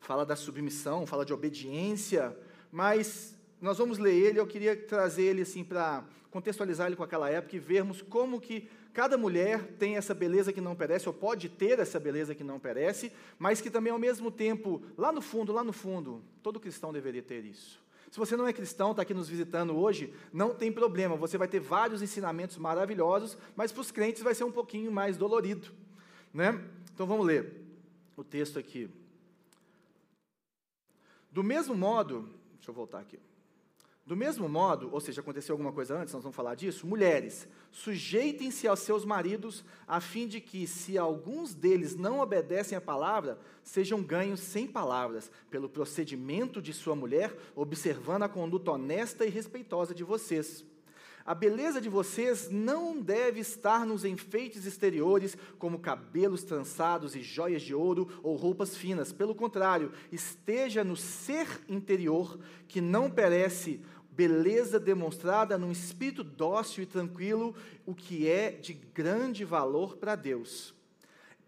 fala 0.00 0.24
da 0.24 0.36
submissão, 0.36 1.06
fala 1.06 1.26
de 1.26 1.34
obediência, 1.34 2.34
mas 2.70 3.36
nós 3.62 3.78
vamos 3.78 3.96
ler 3.98 4.12
ele, 4.12 4.40
eu 4.40 4.46
queria 4.46 4.76
trazer 4.76 5.22
ele 5.22 5.42
assim 5.42 5.62
para 5.62 6.04
contextualizar 6.32 6.88
ele 6.88 6.96
com 6.96 7.04
aquela 7.04 7.30
época 7.30 7.54
e 7.54 7.60
vermos 7.60 8.02
como 8.02 8.40
que 8.40 8.68
cada 8.92 9.16
mulher 9.16 9.62
tem 9.78 9.96
essa 9.96 10.12
beleza 10.12 10.52
que 10.52 10.60
não 10.60 10.74
perece, 10.74 11.08
ou 11.08 11.14
pode 11.14 11.48
ter 11.48 11.78
essa 11.78 12.00
beleza 12.00 12.34
que 12.34 12.42
não 12.42 12.58
perece, 12.58 13.12
mas 13.38 13.60
que 13.60 13.70
também 13.70 13.92
ao 13.92 13.98
mesmo 13.98 14.30
tempo, 14.30 14.82
lá 14.98 15.12
no 15.12 15.22
fundo, 15.22 15.52
lá 15.52 15.62
no 15.62 15.72
fundo, 15.72 16.22
todo 16.42 16.58
cristão 16.58 16.92
deveria 16.92 17.22
ter 17.22 17.44
isso. 17.44 17.80
Se 18.10 18.18
você 18.18 18.36
não 18.36 18.46
é 18.46 18.52
cristão, 18.52 18.90
está 18.90 19.02
aqui 19.02 19.14
nos 19.14 19.28
visitando 19.28 19.74
hoje, 19.74 20.12
não 20.32 20.54
tem 20.54 20.70
problema, 20.70 21.16
você 21.16 21.38
vai 21.38 21.48
ter 21.48 21.60
vários 21.60 22.02
ensinamentos 22.02 22.58
maravilhosos, 22.58 23.38
mas 23.54 23.70
para 23.72 23.80
os 23.80 23.90
crentes 23.90 24.22
vai 24.22 24.34
ser 24.34 24.44
um 24.44 24.52
pouquinho 24.52 24.90
mais 24.90 25.16
dolorido. 25.16 25.70
Né? 26.34 26.62
Então 26.92 27.06
vamos 27.06 27.24
ler 27.24 27.64
o 28.16 28.24
texto 28.24 28.58
aqui. 28.58 28.90
Do 31.30 31.42
mesmo 31.42 31.74
modo, 31.74 32.28
deixa 32.56 32.70
eu 32.70 32.74
voltar 32.74 32.98
aqui. 32.98 33.18
Do 34.04 34.16
mesmo 34.16 34.48
modo, 34.48 34.90
ou 34.92 35.00
seja, 35.00 35.20
aconteceu 35.20 35.52
alguma 35.52 35.72
coisa 35.72 35.96
antes, 35.96 36.12
nós 36.12 36.24
vamos 36.24 36.34
falar 36.34 36.56
disso, 36.56 36.86
mulheres, 36.88 37.46
sujeitem-se 37.70 38.66
aos 38.66 38.80
seus 38.80 39.04
maridos, 39.04 39.64
a 39.86 40.00
fim 40.00 40.26
de 40.26 40.40
que, 40.40 40.66
se 40.66 40.98
alguns 40.98 41.54
deles 41.54 41.94
não 41.94 42.18
obedecem 42.18 42.76
à 42.76 42.80
palavra, 42.80 43.38
sejam 43.62 44.02
ganhos 44.02 44.40
sem 44.40 44.66
palavras, 44.66 45.30
pelo 45.48 45.68
procedimento 45.68 46.60
de 46.60 46.72
sua 46.72 46.96
mulher, 46.96 47.32
observando 47.54 48.24
a 48.24 48.28
conduta 48.28 48.72
honesta 48.72 49.24
e 49.24 49.30
respeitosa 49.30 49.94
de 49.94 50.02
vocês. 50.02 50.64
A 51.24 51.34
beleza 51.34 51.80
de 51.80 51.88
vocês 51.88 52.50
não 52.50 53.00
deve 53.00 53.40
estar 53.40 53.86
nos 53.86 54.04
enfeites 54.04 54.66
exteriores, 54.66 55.36
como 55.58 55.78
cabelos 55.78 56.42
trançados 56.42 57.14
e 57.14 57.22
joias 57.22 57.62
de 57.62 57.74
ouro 57.74 58.08
ou 58.22 58.36
roupas 58.36 58.76
finas. 58.76 59.12
Pelo 59.12 59.34
contrário, 59.34 59.92
esteja 60.10 60.82
no 60.82 60.96
ser 60.96 61.46
interior, 61.68 62.38
que 62.66 62.80
não 62.80 63.10
perece, 63.10 63.80
beleza 64.10 64.80
demonstrada 64.80 65.56
num 65.56 65.70
espírito 65.70 66.24
dócil 66.24 66.82
e 66.82 66.86
tranquilo, 66.86 67.54
o 67.86 67.94
que 67.94 68.28
é 68.28 68.50
de 68.50 68.72
grande 68.72 69.44
valor 69.44 69.96
para 69.96 70.16
Deus 70.16 70.74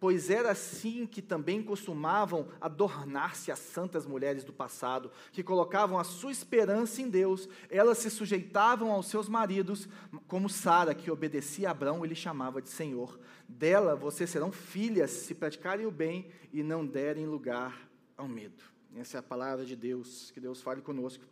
pois 0.04 0.28
era 0.28 0.50
assim 0.50 1.06
que 1.06 1.22
também 1.22 1.62
costumavam 1.62 2.46
adornar-se 2.60 3.50
as 3.50 3.58
santas 3.58 4.04
mulheres 4.04 4.44
do 4.44 4.52
passado, 4.52 5.10
que 5.32 5.42
colocavam 5.42 5.98
a 5.98 6.04
sua 6.04 6.30
esperança 6.30 7.00
em 7.00 7.08
Deus, 7.08 7.48
elas 7.70 7.96
se 7.96 8.10
sujeitavam 8.10 8.92
aos 8.92 9.06
seus 9.06 9.30
maridos, 9.30 9.88
como 10.28 10.50
Sara, 10.50 10.94
que 10.94 11.10
obedecia 11.10 11.68
a 11.68 11.70
Abraão 11.70 12.04
e 12.04 12.08
lhe 12.08 12.14
chamava 12.14 12.60
de 12.60 12.68
Senhor. 12.68 13.18
Dela 13.48 13.96
vocês 13.96 14.28
serão 14.28 14.52
filhas 14.52 15.10
se 15.10 15.34
praticarem 15.34 15.86
o 15.86 15.90
bem 15.90 16.28
e 16.52 16.62
não 16.62 16.84
derem 16.84 17.24
lugar 17.24 17.88
ao 18.14 18.28
medo. 18.28 18.62
Essa 18.94 19.16
é 19.16 19.20
a 19.20 19.22
palavra 19.22 19.64
de 19.64 19.74
Deus, 19.74 20.30
que 20.32 20.38
Deus 20.38 20.60
fale 20.60 20.82
conosco. 20.82 21.24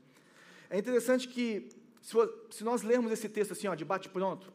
É 0.71 0.79
interessante 0.79 1.29
que, 1.29 1.69
se 2.01 2.65
nós 2.65 2.81
lermos 2.83 3.13
esse 3.13 3.29
texto 3.29 3.53
assim, 3.53 3.67
ó, 3.67 3.75
de 3.75 3.85
bate-pronto, 3.85 4.51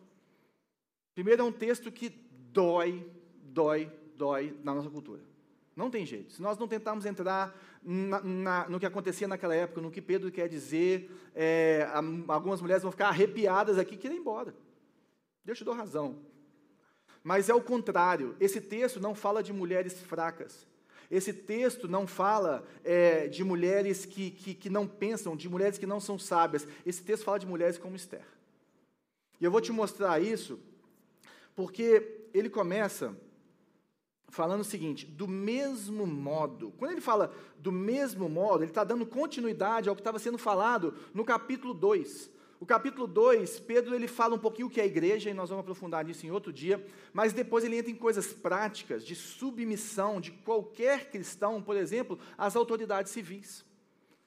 primeiro 1.13 1.43
é 1.43 1.45
um 1.45 1.51
texto 1.51 1.91
que 1.91 2.09
dói, 2.51 3.07
dói, 3.43 3.91
dói 4.17 4.57
na 4.63 4.73
nossa 4.73 4.89
cultura. 4.89 5.21
Não 5.75 5.91
tem 5.91 6.05
jeito. 6.05 6.33
Se 6.33 6.41
nós 6.41 6.57
não 6.57 6.67
tentarmos 6.67 7.05
entrar 7.05 7.55
na, 7.83 8.19
na, 8.21 8.69
no 8.69 8.79
que 8.79 8.85
acontecia 8.85 9.27
naquela 9.27 9.53
época, 9.53 9.79
no 9.79 9.91
que 9.91 10.01
Pedro 10.01 10.31
quer 10.31 10.49
dizer, 10.49 11.11
é, 11.35 11.87
algumas 12.27 12.59
mulheres 12.59 12.81
vão 12.81 12.91
ficar 12.91 13.09
arrepiadas 13.09 13.77
aqui 13.77 13.93
e 13.93 13.97
querer 13.97 14.15
ir 14.15 14.19
embora. 14.19 14.55
Deus 15.45 15.57
te 15.57 15.63
dou 15.63 15.75
razão. 15.75 16.17
Mas 17.23 17.47
é 17.47 17.53
o 17.53 17.61
contrário. 17.61 18.35
Esse 18.39 18.59
texto 18.59 18.99
não 18.99 19.13
fala 19.13 19.43
de 19.43 19.53
mulheres 19.53 20.01
fracas. 20.01 20.65
Esse 21.11 21.31
texto 21.31 21.87
não 21.87 22.07
fala 22.07 22.65
é, 22.83 23.27
de 23.27 23.43
mulheres 23.43 24.03
que, 24.03 24.31
que, 24.31 24.53
que 24.55 24.69
não 24.69 24.87
pensam, 24.87 25.37
de 25.37 25.47
mulheres 25.47 25.77
que 25.77 25.85
não 25.85 25.99
são 25.99 26.17
sábias. 26.17 26.67
Esse 26.85 27.03
texto 27.03 27.23
fala 27.23 27.37
de 27.37 27.45
mulheres 27.45 27.77
como 27.77 27.95
Esther. 27.95 28.25
E 29.39 29.45
eu 29.45 29.51
vou 29.51 29.61
te 29.61 29.71
mostrar 29.71 30.19
isso 30.19 30.59
porque 31.55 32.27
ele 32.33 32.49
começa 32.49 33.15
falando 34.29 34.61
o 34.61 34.65
seguinte: 34.65 35.05
do 35.05 35.27
mesmo 35.27 36.05
modo. 36.05 36.71
Quando 36.77 36.91
ele 36.91 37.01
fala 37.01 37.33
do 37.57 37.71
mesmo 37.71 38.29
modo, 38.29 38.63
ele 38.63 38.71
está 38.71 38.83
dando 38.83 39.05
continuidade 39.05 39.89
ao 39.89 39.95
que 39.95 40.01
estava 40.01 40.19
sendo 40.19 40.37
falado 40.37 40.93
no 41.13 41.25
capítulo 41.25 41.73
2. 41.73 42.37
O 42.59 42.65
capítulo 42.65 43.05
2, 43.05 43.59
Pedro 43.59 43.93
ele 43.93 44.07
fala 44.07 44.33
um 44.33 44.39
pouquinho 44.39 44.67
o 44.67 44.71
que 44.71 44.79
é 44.79 44.83
a 44.83 44.87
igreja, 44.87 45.29
e 45.29 45.33
nós 45.33 45.49
vamos 45.49 45.61
aprofundar 45.61 46.03
nisso 46.03 46.25
em 46.25 46.31
outro 46.31 46.51
dia, 46.51 46.83
mas 47.13 47.31
depois 47.31 47.63
ele 47.63 47.77
entra 47.77 47.91
em 47.91 47.95
coisas 47.95 48.33
práticas 48.33 49.05
de 49.05 49.13
submissão 49.13 50.19
de 50.19 50.31
qualquer 50.31 51.11
cristão, 51.11 51.61
por 51.61 51.77
exemplo, 51.77 52.17
às 52.35 52.55
autoridades 52.55 53.11
civis. 53.11 53.63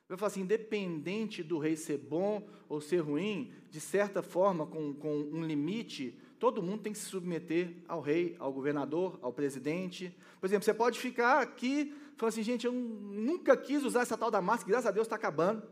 Ele 0.08 0.16
fala 0.16 0.28
assim: 0.28 0.42
independente 0.42 1.42
do 1.42 1.58
rei 1.58 1.76
ser 1.76 1.98
bom 1.98 2.46
ou 2.68 2.80
ser 2.80 2.98
ruim, 2.98 3.52
de 3.68 3.80
certa 3.80 4.22
forma, 4.22 4.64
com, 4.64 4.94
com 4.94 5.16
um 5.32 5.44
limite, 5.44 6.16
todo 6.40 6.62
mundo 6.62 6.82
tem 6.82 6.92
que 6.92 6.98
se 6.98 7.04
submeter 7.04 7.76
ao 7.86 8.00
rei, 8.00 8.34
ao 8.38 8.50
governador, 8.50 9.18
ao 9.20 9.30
presidente. 9.30 10.16
Por 10.40 10.46
exemplo, 10.46 10.64
você 10.64 10.72
pode 10.72 10.98
ficar 10.98 11.40
aqui 11.42 11.94
falando 12.16 12.32
assim, 12.32 12.42
gente, 12.42 12.66
eu 12.66 12.72
nunca 12.72 13.56
quis 13.56 13.84
usar 13.84 14.00
essa 14.00 14.16
tal 14.16 14.30
da 14.30 14.40
máscara, 14.40 14.70
graças 14.70 14.86
a 14.86 14.90
Deus 14.90 15.06
está 15.06 15.16
acabando. 15.16 15.62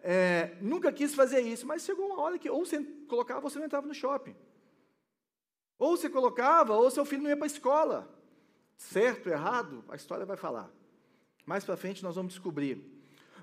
É, 0.00 0.56
nunca 0.60 0.92
quis 0.92 1.14
fazer 1.14 1.40
isso, 1.40 1.66
mas 1.66 1.84
chegou 1.84 2.06
uma 2.06 2.20
hora 2.20 2.38
que 2.38 2.48
ou 2.48 2.64
você 2.64 2.80
colocava 3.08 3.40
ou 3.40 3.50
você 3.50 3.58
não 3.58 3.66
entrava 3.66 3.88
no 3.88 3.94
shopping. 3.94 4.36
Ou 5.78 5.96
você 5.96 6.08
colocava, 6.08 6.74
ou 6.74 6.90
seu 6.92 7.04
filho 7.04 7.22
não 7.22 7.30
ia 7.30 7.36
para 7.36 7.46
a 7.46 7.48
escola. 7.48 8.08
Certo, 8.76 9.28
errado, 9.28 9.84
a 9.88 9.96
história 9.96 10.24
vai 10.24 10.36
falar. 10.36 10.70
Mais 11.44 11.64
para 11.64 11.76
frente 11.76 12.04
nós 12.04 12.14
vamos 12.14 12.34
descobrir. 12.34 12.93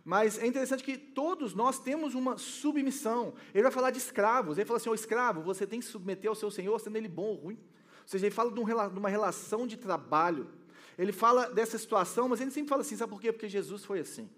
Mas 0.03 0.39
é 0.39 0.47
interessante 0.47 0.83
que 0.83 0.97
todos 0.97 1.53
nós 1.53 1.79
temos 1.79 2.15
uma 2.15 2.37
submissão. 2.37 3.33
Ele 3.53 3.63
vai 3.63 3.71
falar 3.71 3.91
de 3.91 3.99
escravos. 3.99 4.57
Ele 4.57 4.65
fala 4.65 4.77
assim: 4.77 4.89
ó, 4.89 4.93
escravo, 4.95 5.41
você 5.41 5.67
tem 5.67 5.79
que 5.79 5.85
se 5.85 5.91
submeter 5.91 6.29
ao 6.29 6.35
seu 6.35 6.49
senhor, 6.49 6.79
sendo 6.79 6.97
ele 6.97 7.07
bom 7.07 7.27
ou 7.27 7.35
ruim. 7.35 7.55
Ou 7.55 8.07
seja, 8.07 8.25
ele 8.25 8.33
fala 8.33 8.51
de 8.51 8.59
uma 8.99 9.09
relação 9.09 9.67
de 9.67 9.77
trabalho. 9.77 10.49
Ele 10.97 11.11
fala 11.11 11.49
dessa 11.49 11.77
situação, 11.77 12.27
mas 12.27 12.41
ele 12.41 12.51
sempre 12.51 12.69
fala 12.69 12.81
assim: 12.81 12.95
sabe 12.97 13.11
por 13.11 13.21
quê? 13.21 13.31
Porque 13.31 13.47
Jesus 13.47 13.85
foi 13.85 13.99
assim. 13.99 14.29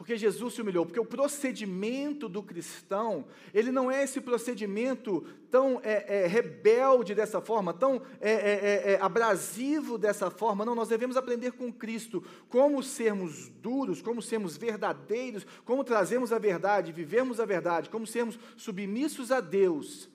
Porque 0.00 0.16
Jesus 0.16 0.54
se 0.54 0.62
humilhou, 0.62 0.86
porque 0.86 0.98
o 0.98 1.04
procedimento 1.04 2.26
do 2.26 2.42
cristão, 2.42 3.26
ele 3.52 3.70
não 3.70 3.90
é 3.90 4.02
esse 4.02 4.18
procedimento 4.18 5.20
tão 5.50 5.78
é, 5.84 6.22
é, 6.22 6.26
rebelde 6.26 7.14
dessa 7.14 7.38
forma, 7.38 7.74
tão 7.74 8.00
é, 8.18 8.30
é, 8.30 8.32
é, 8.32 8.92
é, 8.92 8.98
abrasivo 8.98 9.98
dessa 9.98 10.30
forma. 10.30 10.64
Não, 10.64 10.74
nós 10.74 10.88
devemos 10.88 11.18
aprender 11.18 11.52
com 11.52 11.70
Cristo 11.70 12.24
como 12.48 12.82
sermos 12.82 13.50
duros, 13.50 14.00
como 14.00 14.22
sermos 14.22 14.56
verdadeiros, 14.56 15.46
como 15.66 15.84
trazemos 15.84 16.32
a 16.32 16.38
verdade, 16.38 16.92
vivemos 16.92 17.38
a 17.38 17.44
verdade, 17.44 17.90
como 17.90 18.06
sermos 18.06 18.38
submissos 18.56 19.30
a 19.30 19.38
Deus, 19.38 20.08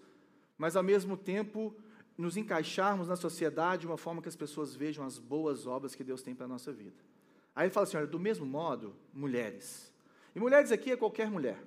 mas 0.58 0.76
ao 0.76 0.82
mesmo 0.82 1.16
tempo 1.16 1.76
nos 2.18 2.38
encaixarmos 2.38 3.08
na 3.08 3.16
sociedade 3.16 3.82
de 3.82 3.88
uma 3.88 3.98
forma 3.98 4.20
que 4.20 4.30
as 4.30 4.36
pessoas 4.36 4.76
vejam 4.76 5.06
as 5.06 5.20
boas 5.20 5.68
obras 5.68 5.94
que 5.94 6.04
Deus 6.04 6.24
tem 6.24 6.34
para 6.34 6.46
a 6.46 6.50
nossa 6.50 6.74
vida. 6.74 7.06
Aí 7.56 7.66
ele 7.66 7.74
fala 7.74 7.86
assim: 7.86 7.98
olha, 7.98 8.08
do 8.08 8.20
mesmo 8.20 8.46
modo, 8.46 8.96
mulheres. 9.14 9.94
E 10.36 10.40
mulheres 10.40 10.72
aqui 10.72 10.92
é 10.92 10.98
qualquer 10.98 11.30
mulher. 11.30 11.58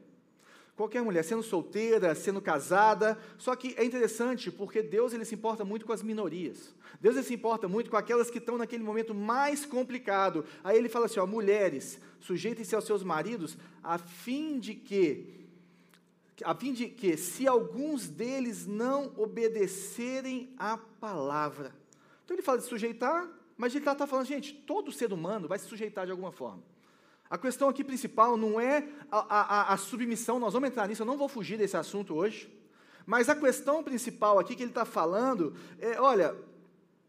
Qualquer 0.76 1.02
mulher, 1.02 1.25
sendo 1.25 1.42
solteira, 1.42 2.14
sendo 2.14 2.40
casada. 2.40 3.18
Só 3.37 3.57
que 3.57 3.75
é 3.76 3.85
interessante 3.85 4.50
porque 4.50 4.80
Deus 4.80 5.12
ele 5.12 5.25
se 5.25 5.35
importa 5.35 5.64
muito 5.64 5.85
com 5.85 5.92
as 5.92 6.02
minorias. 6.02 6.73
Deus 7.00 7.16
ele 7.16 7.25
se 7.25 7.35
importa 7.35 7.66
muito 7.66 7.90
com 7.90 7.97
aquelas 7.97 8.30
que 8.30 8.38
estão 8.38 8.59
naquele 8.59 8.85
momento 8.85 9.14
mais 9.14 9.64
complicado. 9.64 10.45
Aí 10.62 10.76
ele 10.76 10.88
fala 10.88 11.07
assim: 11.07 11.18
ó, 11.18 11.26
mulheres, 11.26 11.99
sujeitem-se 12.21 12.75
aos 12.75 12.85
seus 12.85 13.02
maridos, 13.02 13.57
a 13.83 13.99
fim 13.99 14.61
de 14.61 14.75
que 14.75 15.35
a 16.45 16.54
fim 16.54 16.73
de 16.73 16.87
que, 16.88 17.16
se 17.16 17.49
alguns 17.49 18.07
deles 18.07 18.64
não 18.64 19.12
obedecerem 19.16 20.54
à 20.57 20.76
palavra. 20.76 21.75
Então 22.25 22.37
ele 22.37 22.42
fala 22.42 22.59
de 22.59 22.64
sujeitar, 22.64 23.28
mas 23.59 23.75
ele 23.75 23.85
está 23.85 24.07
falando, 24.07 24.25
gente, 24.25 24.55
todo 24.55 24.93
ser 24.93 25.12
humano 25.12 25.49
vai 25.49 25.59
se 25.59 25.67
sujeitar 25.67 26.07
de 26.07 26.12
alguma 26.12 26.31
forma. 26.31 26.62
A 27.29 27.37
questão 27.37 27.69
aqui 27.69 27.83
principal 27.83 28.37
não 28.37 28.59
é 28.59 28.88
a, 29.11 29.19
a, 29.19 29.75
a, 29.75 29.77
submissão, 29.77 30.38
nós 30.38 30.55
vamos 30.55 30.71
entrar 30.71 30.87
nisso, 30.87 31.03
eu 31.03 31.07
não 31.07 31.19
vou 31.19 31.29
fugir 31.29 31.59
desse 31.59 31.77
assunto 31.77 32.15
hoje, 32.15 32.49
mas 33.05 33.29
a 33.29 33.35
questão 33.35 33.83
principal 33.83 34.38
aqui 34.38 34.55
que 34.55 34.62
ele 34.62 34.71
está 34.71 34.85
falando 34.85 35.55
é: 35.79 36.00
olha, 36.00 36.35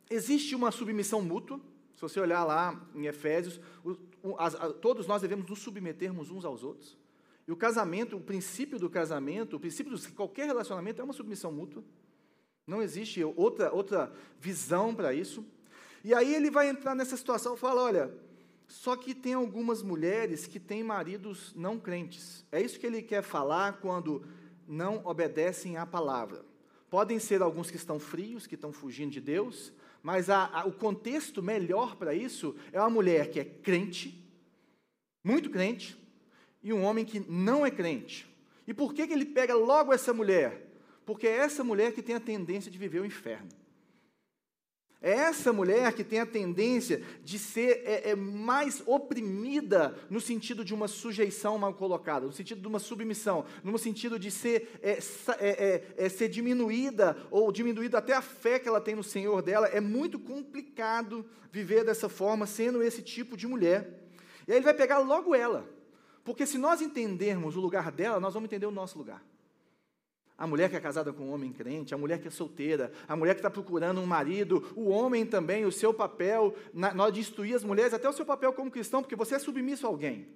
existe 0.10 0.56
uma 0.56 0.72
submissão 0.72 1.22
mútua, 1.22 1.62
se 1.96 2.01
você 2.01 2.20
olhar 2.20 2.44
lá 2.44 2.82
em 2.96 3.06
Efésios, 3.06 3.62
o, 3.86 3.91
o, 4.24 4.36
as, 4.39 4.56
a, 4.56 4.74
todos 4.74 5.06
nós 5.06 5.22
devemos 5.22 5.48
nos 5.48 5.60
submetermos 5.60 6.32
uns 6.32 6.44
aos 6.44 6.63
outros. 6.63 6.98
E 7.48 7.51
o 7.51 7.56
casamento, 7.56 8.18
o 8.18 8.22
princípio 8.22 8.79
do 8.79 8.89
casamento, 8.89 9.56
o 9.56 9.60
princípio 9.60 9.96
de 9.96 10.08
qualquer 10.10 10.48
relacionamento 10.48 11.00
é 11.00 11.03
uma 11.03 11.13
submissão 11.13 11.51
mútua. 11.51 11.84
Não 12.65 12.82
existe 12.82 13.24
outra, 13.24 13.72
outra 13.72 14.13
visão 14.39 14.94
para 14.94 15.13
isso. 15.13 15.46
E 16.03 16.13
aí 16.13 16.34
ele 16.34 16.50
vai 16.50 16.70
entrar 16.70 16.96
nessa 16.96 17.18
situação 17.18 17.56
e 17.56 17.58
fala: 17.58 17.84
olha, 17.84 18.13
só 18.68 18.96
que 18.96 19.15
tem 19.15 19.34
algumas 19.34 19.82
mulheres 19.82 20.46
que 20.46 20.60
têm 20.60 20.84
maridos 20.84 21.53
não 21.56 21.79
crentes. 21.79 22.46
É 22.51 22.62
isso 22.62 22.79
que 22.79 22.86
ele 22.86 23.01
quer 23.01 23.24
falar 23.24 23.79
quando 23.79 24.24
não 24.68 25.01
obedecem 25.06 25.77
à 25.77 25.86
palavra. 25.86 26.46
Podem 26.89 27.20
ser 27.20 27.41
alguns 27.41 27.70
que 27.70 27.77
estão 27.77 28.00
frios, 28.00 28.48
que 28.48 28.56
estão 28.56 28.72
fugindo 28.72 29.12
de 29.12 29.20
Deus, 29.20 29.74
mas 30.01 30.29
a, 30.29 30.46
a, 30.46 30.65
o 30.65 30.72
contexto 30.72 31.41
melhor 31.41 31.96
para 31.96 32.13
isso 32.13 32.56
é 32.72 32.79
uma 32.79 32.89
mulher 32.89 33.29
que 33.29 33.39
é 33.39 33.46
crente, 33.46 34.24
muito 35.24 35.50
crente, 35.50 35.98
e 36.62 36.72
um 36.74 36.84
homem 36.84 37.06
que 37.06 37.20
não 37.20 37.65
é 37.65 37.72
crente. 37.72 38.27
E 38.68 38.74
por 38.74 38.94
que, 38.94 39.08
que 39.08 39.13
ele 39.13 39.25
pega 39.25 39.56
logo 39.56 39.94
essa 39.94 40.13
mulher? 40.13 40.68
Porque 41.06 41.27
é 41.27 41.38
essa 41.38 41.63
mulher 41.63 41.91
que 41.91 42.03
tem 42.03 42.15
a 42.15 42.20
tendência 42.20 42.70
de 42.70 42.77
viver 42.77 43.00
o 43.00 43.06
inferno. 43.06 43.50
É 45.01 45.12
essa 45.12 45.53
mulher 45.53 45.94
que 45.94 46.03
tem 46.03 46.20
a 46.20 46.25
tendência 46.25 47.01
de 47.24 47.39
ser 47.39 47.84
é, 47.86 48.10
é, 48.10 48.15
mais 48.15 48.84
oprimida 48.86 49.98
no 50.10 50.20
sentido 50.20 50.65
de 50.65 50.74
uma 50.74 50.89
sujeição 50.89 51.58
mal 51.58 51.74
colocada, 51.74 52.25
no 52.25 52.34
sentido 52.34 52.60
de 52.60 52.68
uma 52.68 52.79
submissão, 52.79 53.46
no 53.63 53.77
sentido 53.77 54.20
de 54.20 54.29
ser, 54.29 54.77
é, 54.84 55.00
é, 55.00 55.06
é, 55.39 56.06
é, 56.06 56.10
ser 56.10 56.27
diminuída 56.27 57.15
ou 57.32 57.50
diminuída 57.50 57.98
até 57.98 58.13
a 58.13 58.22
fé 58.22 58.60
que 58.60 58.68
ela 58.68 58.82
tem 58.82 58.94
no 58.94 59.03
Senhor 59.03 59.41
dela. 59.41 59.68
É 59.68 59.79
muito 59.79 60.20
complicado 60.20 61.25
viver 61.50 61.86
dessa 61.86 62.10
forma, 62.10 62.46
sendo 62.46 62.84
esse 62.84 63.01
tipo 63.01 63.38
de 63.38 63.48
mulher. 63.48 64.03
E 64.46 64.51
aí 64.51 64.58
ele 64.58 64.65
vai 64.65 64.74
pegar 64.74 64.98
logo 64.98 65.34
ela. 65.34 65.65
Porque 66.25 66.46
se 66.46 66.58
nós 66.58 66.82
entendermos 66.82 67.56
o 67.56 67.62
lugar 67.62 67.89
dela, 67.89 68.20
nós 68.20 68.34
vamos 68.34 68.48
entender 68.48 68.65
o 68.65 68.72
nosso 68.72 68.98
lugar. 68.98 69.24
A 70.39 70.48
mulher 70.48 70.69
que 70.69 70.77
é 70.77 70.79
casada 70.79 71.12
com 71.12 71.25
um 71.25 71.34
homem 71.34 71.51
crente, 71.51 71.93
a 71.93 71.98
mulher 71.98 72.22
que 72.22 72.29
é 72.29 72.31
solteira, 72.31 72.93
a 73.05 73.13
mulher 73.13 73.34
que 73.34 73.39
está 73.39 73.50
procurando 73.50 74.00
um 74.00 74.05
marido, 74.05 74.72
o 74.74 74.88
homem 74.88 75.25
também, 75.25 75.65
o 75.65 75.72
seu 75.72 75.93
papel, 75.93 76.55
na, 76.74 76.93
nós 76.93 77.13
de 77.13 77.19
instruir 77.19 77.58
as 77.58 77.63
mulheres, 77.65 77.93
até 77.93 78.08
o 78.08 78.13
seu 78.13 78.25
papel 78.25 78.53
como 78.53 78.72
cristão, 78.72 79.01
porque 79.01 79.17
você 79.17 79.36
é 79.36 79.39
submisso 79.39 79.86
a 79.86 79.89
alguém. 79.89 80.29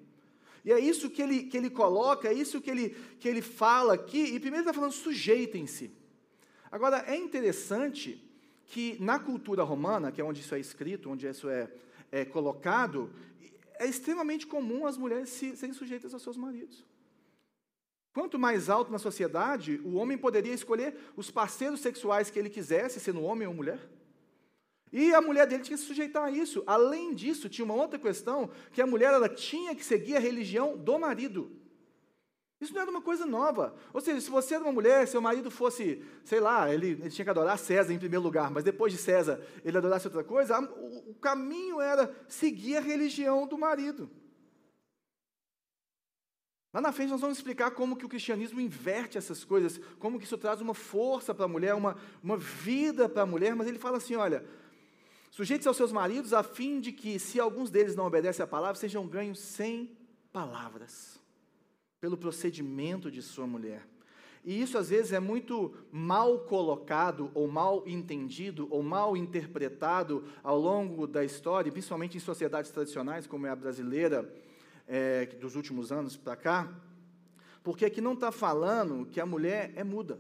E 0.66 0.74
é 0.74 0.78
isso 0.78 1.10
que 1.10 1.22
ele, 1.22 1.44
que 1.44 1.56
ele 1.56 1.70
coloca, 1.70 2.28
é 2.28 2.34
isso 2.34 2.60
que 2.60 2.70
ele, 2.70 2.90
que 3.18 3.30
ele 3.30 3.42
fala 3.42 3.94
aqui, 3.94 4.24
e 4.24 4.42
primeiro 4.42 4.58
ele 4.58 4.62
está 4.64 4.74
falando 4.74 4.92
sujeitem-se. 4.92 5.90
Agora, 6.70 7.06
é 7.08 7.16
interessante 7.16 8.22
que 8.66 8.98
na 9.00 9.18
cultura 9.18 9.64
romana, 9.64 10.12
que 10.12 10.20
é 10.20 10.24
onde 10.24 10.42
isso 10.42 10.54
é 10.54 10.60
escrito, 10.60 11.10
onde 11.10 11.26
isso 11.26 11.48
é, 11.48 11.72
é 12.12 12.26
colocado, 12.26 13.10
é 13.80 13.88
extremamente 13.88 14.46
comum 14.46 14.86
as 14.86 14.98
mulheres 14.98 15.30
se, 15.30 15.56
serem 15.56 15.74
sujeitas 15.74 16.14
aos 16.14 16.24
seus 16.24 16.36
maridos. 16.36 16.84
Quanto 18.14 18.38
mais 18.38 18.70
alto 18.70 18.92
na 18.92 19.00
sociedade, 19.00 19.82
o 19.84 19.96
homem 19.96 20.18
poderia 20.18 20.54
escolher 20.54 20.96
os 21.18 21.32
parceiros 21.32 21.80
sexuais 21.80 22.30
que 22.30 22.38
ele 22.38 22.50
quisesse, 22.50 23.00
sendo 23.00 23.24
homem 23.24 23.48
ou 23.48 23.54
mulher. 23.54 23.80
E 24.92 25.12
a 25.16 25.20
mulher 25.20 25.48
dele 25.48 25.64
tinha 25.64 25.76
que 25.76 25.82
se 25.82 25.88
sujeitar 25.88 26.26
a 26.26 26.32
isso. 26.32 26.64
Além 26.68 27.16
disso, 27.16 27.50
tinha 27.50 27.66
uma 27.66 27.74
outra 27.74 27.98
questão, 27.98 28.52
que 28.72 28.80
a 28.80 28.86
mulher 28.86 29.12
ela 29.12 29.28
tinha 29.28 29.76
que 29.76 29.84
seguir 29.84 30.16
a 30.16 30.20
religião 30.20 30.78
do 30.78 31.00
marido. 31.00 31.52
Isso 32.62 32.72
não 32.72 32.82
era 32.82 32.92
uma 32.92 33.02
coisa 33.02 33.26
nova. 33.26 33.76
Ou 33.92 34.00
seja, 34.00 34.22
se 34.22 34.30
você 34.30 34.54
era 34.54 34.64
uma 34.64 34.72
mulher, 34.72 35.08
seu 35.08 35.20
marido 35.20 35.50
fosse, 35.50 36.04
sei 36.24 36.40
lá, 36.40 36.72
ele, 36.72 36.92
ele 36.92 37.10
tinha 37.10 37.26
que 37.26 37.32
adorar 37.32 37.58
César 37.58 37.92
em 37.92 37.98
primeiro 37.98 38.24
lugar, 38.24 38.52
mas 38.52 38.64
depois 38.64 38.94
de 38.94 39.00
César 39.00 39.44
ele 39.66 39.78
adorasse 39.78 40.06
outra 40.06 40.24
coisa, 40.24 40.60
o, 40.60 41.10
o 41.10 41.16
caminho 41.16 41.82
era 41.82 42.16
seguir 42.28 42.78
a 42.78 42.80
religião 42.80 43.48
do 43.48 43.58
marido. 43.58 44.10
Lá 46.74 46.82
na 46.82 46.92
frente 46.92 47.12
nós 47.12 47.22
vamos 47.22 47.38
explicar 47.38 47.70
como 47.72 47.96
que 47.96 48.06
o 48.06 48.10
cristianismo 48.10 48.60
inverte 48.60 49.16
essas 49.16 49.46
coisas, 49.46 49.80
como 50.00 50.18
que 50.18 50.26
isso 50.26 50.40
traz 50.40 50.60
uma 50.60 50.74
força 50.74 51.34
para 51.34 51.46
a 51.46 51.48
mulher, 51.48 51.76
uma, 51.76 51.96
uma 52.22 52.36
vida 52.36 53.08
para 53.08 53.22
a 53.22 53.28
mulher, 53.28 53.56
mas 53.56 53.68
ele 53.68 53.78
fala 53.78 53.98
assim, 53.98 54.16
olha, 54.16 54.44
sujeitos 55.30 55.68
aos 55.68 55.78
seus 55.78 55.92
maridos 55.92 56.34
a 56.34 56.42
fim 56.42 56.80
de 56.80 56.92
que, 56.92 57.20
se 57.20 57.40
alguns 57.40 57.70
deles 57.70 57.96
não 57.96 58.08
obedecem 58.08 58.44
à 58.44 58.48
palavra, 58.48 58.74
sejam 58.74 59.08
ganhos 59.08 59.38
sem 59.38 59.96
palavras, 60.32 61.20
pelo 62.02 62.18
procedimento 62.18 63.12
de 63.12 63.22
sua 63.22 63.46
mulher. 63.46 63.88
E 64.44 64.60
isso 64.60 64.76
às 64.76 64.90
vezes 64.90 65.14
é 65.14 65.20
muito 65.20 65.74
mal 65.92 66.40
colocado, 66.40 67.30
ou 67.36 67.48
mal 67.48 67.84
entendido, 67.86 68.68
ou 68.72 68.82
mal 68.82 69.16
interpretado 69.16 70.26
ao 70.42 70.60
longo 70.60 71.06
da 71.06 71.24
história, 71.24 71.72
principalmente 71.72 72.18
em 72.18 72.20
sociedades 72.20 72.72
tradicionais, 72.72 73.28
como 73.28 73.46
é 73.46 73.52
a 73.52 73.56
brasileira, 73.56 74.28
é, 74.88 75.26
dos 75.26 75.56
últimos 75.56 75.92
anos 75.92 76.16
para 76.18 76.36
cá, 76.36 76.74
porque 77.64 77.86
aqui 77.86 78.02
não 78.02 78.14
está 78.14 78.32
falando 78.32 79.06
que 79.06 79.22
a 79.22 79.26
mulher 79.26 79.72
é 79.76 79.84
muda. 79.84 80.20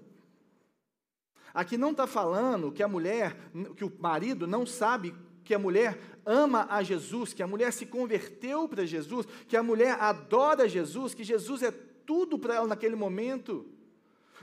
Aqui 1.54 1.78
não 1.78 1.92
está 1.92 2.08
falando 2.08 2.72
que 2.72 2.82
a 2.82 2.88
mulher, 2.88 3.38
que 3.76 3.86
o 3.86 3.92
marido 4.00 4.48
não 4.48 4.66
sabe 4.66 5.14
que 5.44 5.54
a 5.54 5.60
mulher 5.60 6.00
ama 6.26 6.66
a 6.70 6.82
Jesus, 6.82 7.34
que 7.34 7.44
a 7.44 7.48
mulher 7.48 7.72
se 7.72 7.86
converteu 7.86 8.68
para 8.68 8.86
Jesus, 8.86 9.28
que 9.48 9.58
a 9.58 9.62
mulher 9.62 9.98
adora 10.00 10.68
Jesus, 10.68 11.14
que 11.14 11.24
Jesus 11.24 11.62
é 11.62 11.72
tudo 11.72 12.40
para 12.40 12.56
ela 12.56 12.68
naquele 12.68 12.96
momento. 12.96 13.68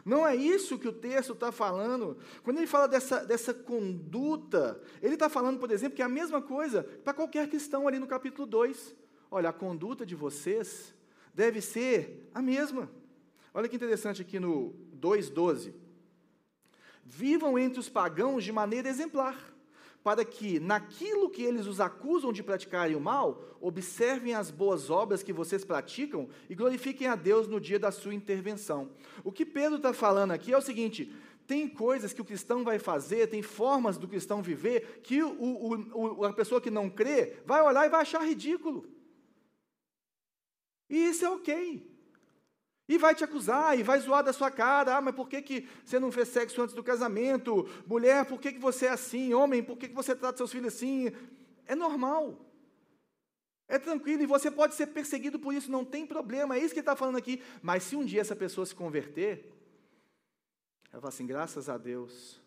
Não 0.05 0.27
é 0.27 0.35
isso 0.37 0.79
que 0.79 0.89
o 0.89 0.93
texto 0.93 1.33
está 1.33 1.51
falando. 1.51 2.17
Quando 2.43 2.59
ele 2.59 2.67
fala 2.67 2.87
dessa, 2.87 3.25
dessa 3.25 3.53
conduta, 3.53 4.81
ele 5.03 5.15
está 5.15 5.29
falando, 5.29 5.59
por 5.59 5.71
exemplo, 5.71 5.97
que 5.97 6.03
é 6.03 6.05
a 6.05 6.09
mesma 6.09 6.41
coisa 6.41 6.85
para 7.05 7.13
qualquer 7.13 7.49
cristão 7.49 7.89
ali 7.89 7.99
no 7.99 8.07
capítulo 8.07 8.47
2. 8.47 8.95
Olha, 9.31 9.51
a 9.51 9.53
conduta 9.53 10.05
de 10.05 10.17
vocês 10.17 10.93
deve 11.33 11.61
ser 11.61 12.29
a 12.35 12.43
mesma. 12.43 12.91
Olha 13.55 13.69
que 13.69 13.77
interessante 13.77 14.21
aqui 14.21 14.41
no 14.41 14.75
2,12. 15.01 15.73
Vivam 17.05 17.59
entre 17.59 17.79
os 17.79 17.89
pagãos 17.89 18.43
de 18.43 18.51
maneira 18.51 18.89
exemplar, 18.89 19.55
para 20.03 20.25
que, 20.25 20.59
naquilo 20.59 21.31
que 21.31 21.43
eles 21.43 21.67
os 21.67 21.81
acusam 21.81 22.33
de 22.33 22.43
praticarem 22.43 22.97
o 22.97 23.01
mal, 23.01 23.57
observem 23.61 24.35
as 24.35 24.51
boas 24.51 24.91
obras 24.91 25.23
que 25.23 25.33
vocês 25.33 25.65
praticam 25.65 26.29
e 26.49 26.55
glorifiquem 26.55 27.07
a 27.07 27.15
Deus 27.15 27.47
no 27.47 27.61
dia 27.61 27.79
da 27.79 27.93
sua 27.93 28.15
intervenção. 28.15 28.91
O 29.23 29.31
que 29.31 29.47
Pedro 29.47 29.77
está 29.77 29.93
falando 29.93 30.33
aqui 30.33 30.53
é 30.53 30.59
o 30.59 30.63
seguinte: 30.63 31.13
tem 31.47 31.69
coisas 31.69 32.13
que 32.13 32.21
o 32.21 32.25
cristão 32.25 32.65
vai 32.65 32.79
fazer, 32.79 33.29
tem 33.29 33.43
formas 33.43 33.97
do 33.97 34.09
cristão 34.09 34.43
viver, 34.43 35.01
que 35.05 35.23
o, 35.23 35.31
o, 35.31 36.21
o, 36.21 36.25
a 36.25 36.33
pessoa 36.33 36.61
que 36.61 36.71
não 36.71 36.91
crê 36.91 37.37
vai 37.45 37.63
olhar 37.63 37.87
e 37.87 37.91
vai 37.91 38.01
achar 38.01 38.27
ridículo. 38.27 38.99
E 40.91 40.97
isso 41.07 41.25
é 41.25 41.31
ok. 41.31 41.89
E 42.89 42.99
vai 42.99 43.15
te 43.15 43.23
acusar, 43.23 43.79
e 43.79 43.85
vai 43.85 44.01
zoar 44.01 44.25
da 44.25 44.33
sua 44.33 44.51
cara. 44.51 44.97
Ah, 44.97 45.01
mas 45.01 45.15
por 45.15 45.29
que, 45.29 45.41
que 45.41 45.69
você 45.85 46.01
não 46.01 46.11
fez 46.11 46.29
sexo 46.29 46.61
antes 46.61 46.75
do 46.75 46.83
casamento? 46.83 47.69
Mulher, 47.87 48.27
por 48.27 48.41
que, 48.41 48.53
que 48.53 48.59
você 48.59 48.87
é 48.87 48.91
assim? 48.91 49.33
Homem, 49.33 49.63
por 49.63 49.79
que, 49.79 49.89
que 49.89 49.95
você 49.95 50.15
trata 50.15 50.39
seus 50.39 50.51
filhos 50.51 50.75
assim? 50.75 51.13
É 51.67 51.77
normal. 51.77 52.51
É 53.69 53.79
tranquilo, 53.79 54.25
e 54.25 54.27
você 54.27 54.51
pode 54.51 54.75
ser 54.75 54.89
perseguido 54.89 55.39
por 55.39 55.55
isso, 55.55 55.71
não 55.71 55.85
tem 55.85 56.05
problema, 56.05 56.57
é 56.57 56.59
isso 56.59 56.75
que 56.75 56.81
ele 56.81 56.83
está 56.83 56.97
falando 56.97 57.17
aqui. 57.17 57.41
Mas 57.63 57.85
se 57.85 57.95
um 57.95 58.05
dia 58.05 58.21
essa 58.21 58.35
pessoa 58.35 58.67
se 58.67 58.75
converter, 58.75 59.49
ela 60.91 61.01
fala 61.01 61.11
assim: 61.11 61.25
graças 61.25 61.69
a 61.69 61.79
Deus 61.79 62.41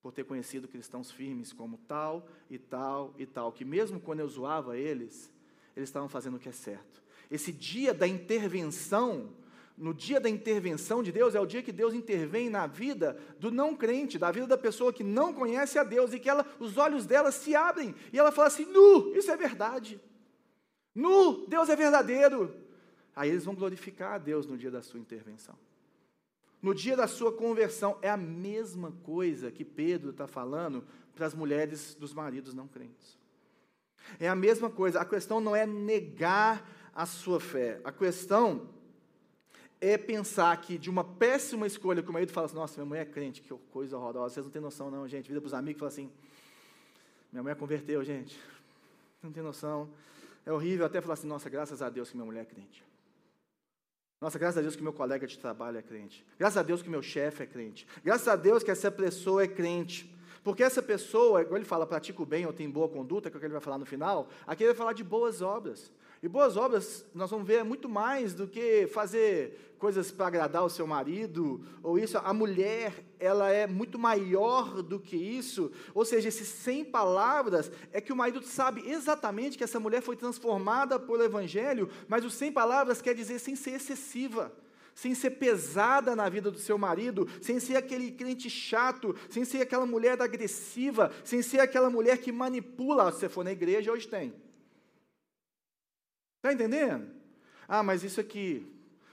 por 0.00 0.12
ter 0.12 0.22
conhecido 0.22 0.68
cristãos 0.68 1.10
firmes 1.10 1.52
como 1.52 1.76
tal 1.78 2.28
e 2.48 2.56
tal 2.56 3.12
e 3.18 3.26
tal, 3.26 3.50
que 3.50 3.64
mesmo 3.64 3.98
quando 3.98 4.20
eu 4.20 4.28
zoava 4.28 4.78
eles, 4.78 5.28
eles 5.74 5.88
estavam 5.88 6.08
fazendo 6.08 6.36
o 6.36 6.38
que 6.38 6.48
é 6.48 6.52
certo. 6.52 7.02
Esse 7.30 7.52
dia 7.52 7.92
da 7.92 8.06
intervenção, 8.06 9.32
no 9.76 9.92
dia 9.92 10.20
da 10.20 10.28
intervenção 10.28 11.02
de 11.02 11.12
Deus, 11.12 11.34
é 11.34 11.40
o 11.40 11.46
dia 11.46 11.62
que 11.62 11.72
Deus 11.72 11.92
intervém 11.92 12.48
na 12.48 12.66
vida 12.66 13.18
do 13.38 13.50
não 13.50 13.76
crente, 13.76 14.18
da 14.18 14.30
vida 14.30 14.46
da 14.46 14.58
pessoa 14.58 14.92
que 14.92 15.04
não 15.04 15.32
conhece 15.32 15.78
a 15.78 15.84
Deus 15.84 16.12
e 16.12 16.18
que 16.18 16.28
ela, 16.28 16.46
os 16.58 16.76
olhos 16.76 17.04
dela 17.06 17.30
se 17.30 17.54
abrem 17.54 17.94
e 18.12 18.18
ela 18.18 18.32
fala 18.32 18.48
assim: 18.48 18.64
Nu, 18.66 19.14
isso 19.14 19.30
é 19.30 19.36
verdade. 19.36 20.00
Nu, 20.94 21.46
Deus 21.46 21.68
é 21.68 21.76
verdadeiro. 21.76 22.56
Aí 23.14 23.30
eles 23.30 23.44
vão 23.44 23.54
glorificar 23.54 24.14
a 24.14 24.18
Deus 24.18 24.46
no 24.46 24.56
dia 24.56 24.70
da 24.70 24.82
sua 24.82 25.00
intervenção. 25.00 25.56
No 26.60 26.74
dia 26.74 26.96
da 26.96 27.06
sua 27.06 27.32
conversão, 27.32 27.98
é 28.02 28.10
a 28.10 28.16
mesma 28.16 28.92
coisa 29.02 29.50
que 29.50 29.64
Pedro 29.64 30.10
está 30.10 30.26
falando 30.26 30.84
para 31.14 31.26
as 31.26 31.34
mulheres 31.34 31.94
dos 31.94 32.12
maridos 32.12 32.54
não 32.54 32.66
crentes. 32.66 33.18
É 34.18 34.28
a 34.28 34.34
mesma 34.34 34.70
coisa, 34.70 35.00
a 35.00 35.04
questão 35.04 35.40
não 35.40 35.54
é 35.54 35.66
negar 35.66 36.66
a 36.96 37.04
sua 37.04 37.38
fé. 37.38 37.78
A 37.84 37.92
questão 37.92 38.70
é 39.78 39.98
pensar 39.98 40.56
que 40.62 40.78
de 40.78 40.88
uma 40.88 41.04
péssima 41.04 41.66
escolha, 41.66 42.02
que 42.02 42.08
o 42.08 42.12
marido 42.12 42.32
fala 42.32 42.46
assim, 42.46 42.56
nossa, 42.56 42.74
minha 42.76 42.86
mulher 42.86 43.02
é 43.02 43.04
crente, 43.04 43.42
que 43.42 43.54
coisa 43.70 43.98
horrorosa, 43.98 44.34
vocês 44.34 44.46
não 44.46 44.50
têm 44.50 44.62
noção 44.62 44.90
não, 44.90 45.06
gente. 45.06 45.28
Vida 45.28 45.38
para 45.38 45.46
os 45.46 45.54
amigos 45.54 45.78
fala 45.78 45.90
assim, 45.90 46.10
minha 47.30 47.42
mulher 47.42 47.54
converteu, 47.54 48.02
gente. 48.02 48.40
Não 49.22 49.30
tem 49.30 49.42
noção. 49.42 49.90
É 50.46 50.50
horrível 50.50 50.86
até 50.86 51.02
falar 51.02 51.14
assim, 51.14 51.26
nossa, 51.26 51.50
graças 51.50 51.82
a 51.82 51.90
Deus 51.90 52.08
que 52.08 52.16
minha 52.16 52.24
mulher 52.24 52.40
é 52.40 52.44
crente. 52.46 52.82
Nossa, 54.18 54.38
graças 54.38 54.56
a 54.56 54.62
Deus 54.62 54.74
que 54.74 54.82
meu 54.82 54.94
colega 54.94 55.26
de 55.26 55.38
trabalho 55.38 55.76
é 55.76 55.82
crente. 55.82 56.24
Graças 56.38 56.56
a 56.56 56.62
Deus 56.62 56.80
que 56.80 56.88
meu 56.88 57.02
chefe 57.02 57.42
é 57.42 57.46
crente. 57.46 57.86
Graças 58.02 58.26
a 58.26 58.36
Deus 58.36 58.62
que 58.62 58.70
essa 58.70 58.90
pessoa 58.90 59.42
é 59.42 59.48
crente. 59.48 60.10
Porque 60.42 60.62
essa 60.62 60.82
pessoa, 60.82 61.42
igual 61.42 61.56
ele 61.56 61.66
fala, 61.66 61.86
pratica 61.86 62.22
o 62.22 62.24
bem 62.24 62.46
ou 62.46 62.54
tem 62.54 62.70
boa 62.70 62.88
conduta, 62.88 63.28
que 63.28 63.36
é 63.36 63.38
o 63.38 63.40
que 63.40 63.46
ele 63.46 63.52
vai 63.52 63.60
falar 63.60 63.76
no 63.76 63.84
final, 63.84 64.30
aqui 64.46 64.62
ele 64.62 64.70
vai 64.70 64.78
falar 64.78 64.94
de 64.94 65.04
boas 65.04 65.42
obras. 65.42 65.92
E 66.26 66.28
boas 66.28 66.56
obras, 66.56 67.06
nós 67.14 67.30
vamos 67.30 67.46
ver, 67.46 67.58
é 67.58 67.62
muito 67.62 67.88
mais 67.88 68.34
do 68.34 68.48
que 68.48 68.88
fazer 68.88 69.76
coisas 69.78 70.10
para 70.10 70.26
agradar 70.26 70.64
o 70.64 70.68
seu 70.68 70.84
marido, 70.84 71.64
ou 71.84 71.96
isso. 72.00 72.18
A 72.18 72.32
mulher, 72.32 72.92
ela 73.20 73.48
é 73.48 73.64
muito 73.64 73.96
maior 73.96 74.82
do 74.82 74.98
que 74.98 75.14
isso. 75.14 75.70
Ou 75.94 76.04
seja, 76.04 76.26
esses 76.26 76.48
100 76.48 76.86
palavras 76.86 77.70
é 77.92 78.00
que 78.00 78.12
o 78.12 78.16
marido 78.16 78.42
sabe 78.42 78.82
exatamente 78.90 79.56
que 79.56 79.62
essa 79.62 79.78
mulher 79.78 80.02
foi 80.02 80.16
transformada 80.16 80.98
pelo 80.98 81.22
Evangelho, 81.22 81.88
mas 82.08 82.24
os 82.24 82.34
100 82.34 82.50
palavras 82.50 83.00
quer 83.00 83.14
dizer 83.14 83.38
sem 83.38 83.54
ser 83.54 83.74
excessiva 83.74 84.52
sem 84.96 85.14
ser 85.14 85.32
pesada 85.32 86.16
na 86.16 86.26
vida 86.26 86.50
do 86.50 86.58
seu 86.58 86.78
marido, 86.78 87.28
sem 87.42 87.60
ser 87.60 87.76
aquele 87.76 88.10
crente 88.10 88.48
chato, 88.48 89.14
sem 89.28 89.44
ser 89.44 89.60
aquela 89.60 89.84
mulher 89.84 90.20
agressiva, 90.22 91.12
sem 91.22 91.42
ser 91.42 91.60
aquela 91.60 91.90
mulher 91.90 92.16
que 92.16 92.32
manipula. 92.32 93.12
Se 93.12 93.20
você 93.20 93.28
for 93.28 93.44
na 93.44 93.52
igreja, 93.52 93.92
hoje 93.92 94.08
tem. 94.08 94.32
Está 96.46 96.52
entendendo? 96.52 97.10
Ah, 97.66 97.82
mas 97.82 98.04
isso 98.04 98.20
aqui. 98.20 98.72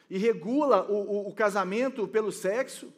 E 0.09 0.17
regula 0.17 0.89
o, 0.89 0.95
o, 0.95 1.29
o 1.29 1.33
casamento 1.33 2.07
pelo 2.07 2.31
sexo. 2.31 2.93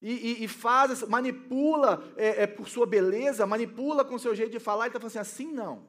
E, 0.00 0.10
e, 0.10 0.44
e 0.44 0.48
faz, 0.48 1.06
manipula 1.06 2.02
é, 2.16 2.42
é, 2.42 2.46
por 2.46 2.68
sua 2.68 2.84
beleza, 2.84 3.46
manipula 3.46 4.04
com 4.04 4.18
seu 4.18 4.34
jeito 4.34 4.50
de 4.50 4.58
falar. 4.58 4.86
Ele 4.86 4.96
está 4.96 4.98
falando 4.98 5.16
assim: 5.16 5.44
assim 5.44 5.52
não. 5.52 5.86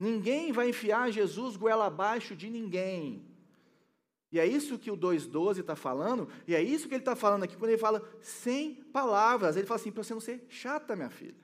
Ninguém 0.00 0.50
vai 0.52 0.70
enfiar 0.70 1.10
Jesus 1.10 1.56
goela 1.56 1.86
abaixo 1.86 2.34
de 2.34 2.48
ninguém. 2.48 3.26
E 4.30 4.38
é 4.38 4.46
isso 4.46 4.78
que 4.78 4.90
o 4.90 4.96
2,12 4.96 5.60
está 5.60 5.74
falando, 5.74 6.28
e 6.46 6.54
é 6.54 6.62
isso 6.62 6.86
que 6.86 6.94
ele 6.94 7.00
está 7.00 7.16
falando 7.16 7.44
aqui, 7.44 7.56
quando 7.56 7.70
ele 7.70 7.80
fala 7.80 8.02
sem 8.20 8.74
palavras. 8.74 9.56
Ele 9.56 9.66
fala 9.66 9.80
assim: 9.80 9.92
para 9.92 10.02
você 10.02 10.14
não 10.14 10.20
ser 10.20 10.46
chata, 10.48 10.96
minha 10.96 11.10
filha. 11.10 11.36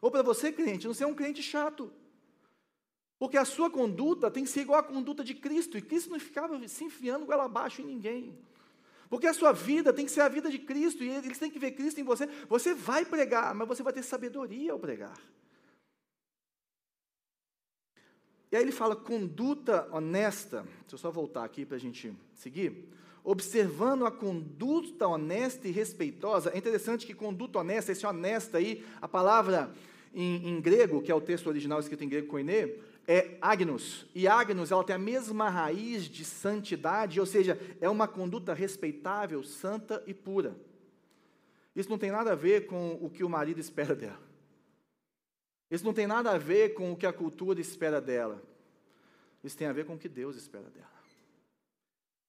Ou 0.00 0.10
para 0.10 0.22
você, 0.22 0.52
crente, 0.52 0.86
não 0.86 0.94
ser 0.94 1.06
um 1.06 1.14
crente 1.14 1.42
chato. 1.42 1.92
Porque 3.22 3.36
a 3.36 3.44
sua 3.44 3.70
conduta 3.70 4.28
tem 4.32 4.42
que 4.42 4.50
ser 4.50 4.62
igual 4.62 4.80
à 4.80 4.82
conduta 4.82 5.22
de 5.22 5.32
Cristo, 5.32 5.78
e 5.78 5.80
Cristo 5.80 6.10
não 6.10 6.18
ficava 6.18 6.58
se 6.66 6.82
enfiando 6.82 7.24
goela 7.24 7.44
abaixo 7.44 7.80
em 7.80 7.84
ninguém. 7.84 8.36
Porque 9.08 9.28
a 9.28 9.32
sua 9.32 9.52
vida 9.52 9.92
tem 9.92 10.04
que 10.04 10.10
ser 10.10 10.22
a 10.22 10.28
vida 10.28 10.50
de 10.50 10.58
Cristo, 10.58 11.04
e 11.04 11.08
eles 11.08 11.38
têm 11.38 11.48
que 11.48 11.56
ver 11.56 11.70
Cristo 11.70 12.00
em 12.00 12.02
você. 12.02 12.26
Você 12.48 12.74
vai 12.74 13.04
pregar, 13.04 13.54
mas 13.54 13.68
você 13.68 13.80
vai 13.80 13.92
ter 13.92 14.02
sabedoria 14.02 14.72
ao 14.72 14.78
pregar. 14.80 15.16
E 18.50 18.56
aí 18.56 18.62
ele 18.62 18.72
fala 18.72 18.96
conduta 18.96 19.88
honesta. 19.92 20.62
Deixa 20.80 20.94
eu 20.94 20.98
só 20.98 21.12
voltar 21.12 21.44
aqui 21.44 21.64
para 21.64 21.76
a 21.76 21.80
gente 21.80 22.12
seguir. 22.34 22.88
Observando 23.22 24.04
a 24.04 24.10
conduta 24.10 25.06
honesta 25.06 25.68
e 25.68 25.70
respeitosa. 25.70 26.50
É 26.50 26.58
interessante 26.58 27.06
que 27.06 27.14
conduta 27.14 27.60
honesta, 27.60 27.92
esse 27.92 28.04
honesta 28.04 28.58
aí, 28.58 28.84
a 29.00 29.06
palavra 29.06 29.72
em, 30.12 30.48
em 30.48 30.60
grego, 30.60 31.00
que 31.00 31.12
é 31.12 31.14
o 31.14 31.20
texto 31.20 31.46
original 31.46 31.78
escrito 31.78 32.02
em 32.02 32.08
grego 32.08 32.26
koine, 32.26 32.74
é 33.06 33.36
agnus. 33.40 34.06
E 34.14 34.28
agnus, 34.28 34.70
ela 34.70 34.84
tem 34.84 34.96
a 34.96 34.98
mesma 34.98 35.48
raiz 35.48 36.04
de 36.04 36.24
santidade, 36.24 37.18
ou 37.18 37.26
seja, 37.26 37.58
é 37.80 37.88
uma 37.88 38.06
conduta 38.06 38.54
respeitável, 38.54 39.42
santa 39.42 40.02
e 40.06 40.14
pura. 40.14 40.56
Isso 41.74 41.88
não 41.88 41.98
tem 41.98 42.10
nada 42.10 42.32
a 42.32 42.36
ver 42.36 42.66
com 42.66 42.98
o 43.00 43.08
que 43.08 43.24
o 43.24 43.28
marido 43.28 43.60
espera 43.60 43.94
dela. 43.94 44.20
Isso 45.70 45.84
não 45.84 45.94
tem 45.94 46.06
nada 46.06 46.30
a 46.32 46.38
ver 46.38 46.74
com 46.74 46.92
o 46.92 46.96
que 46.96 47.06
a 47.06 47.12
cultura 47.12 47.60
espera 47.60 48.00
dela. 48.00 48.42
Isso 49.42 49.56
tem 49.56 49.66
a 49.66 49.72
ver 49.72 49.86
com 49.86 49.94
o 49.94 49.98
que 49.98 50.08
Deus 50.08 50.36
espera 50.36 50.68
dela. 50.68 50.91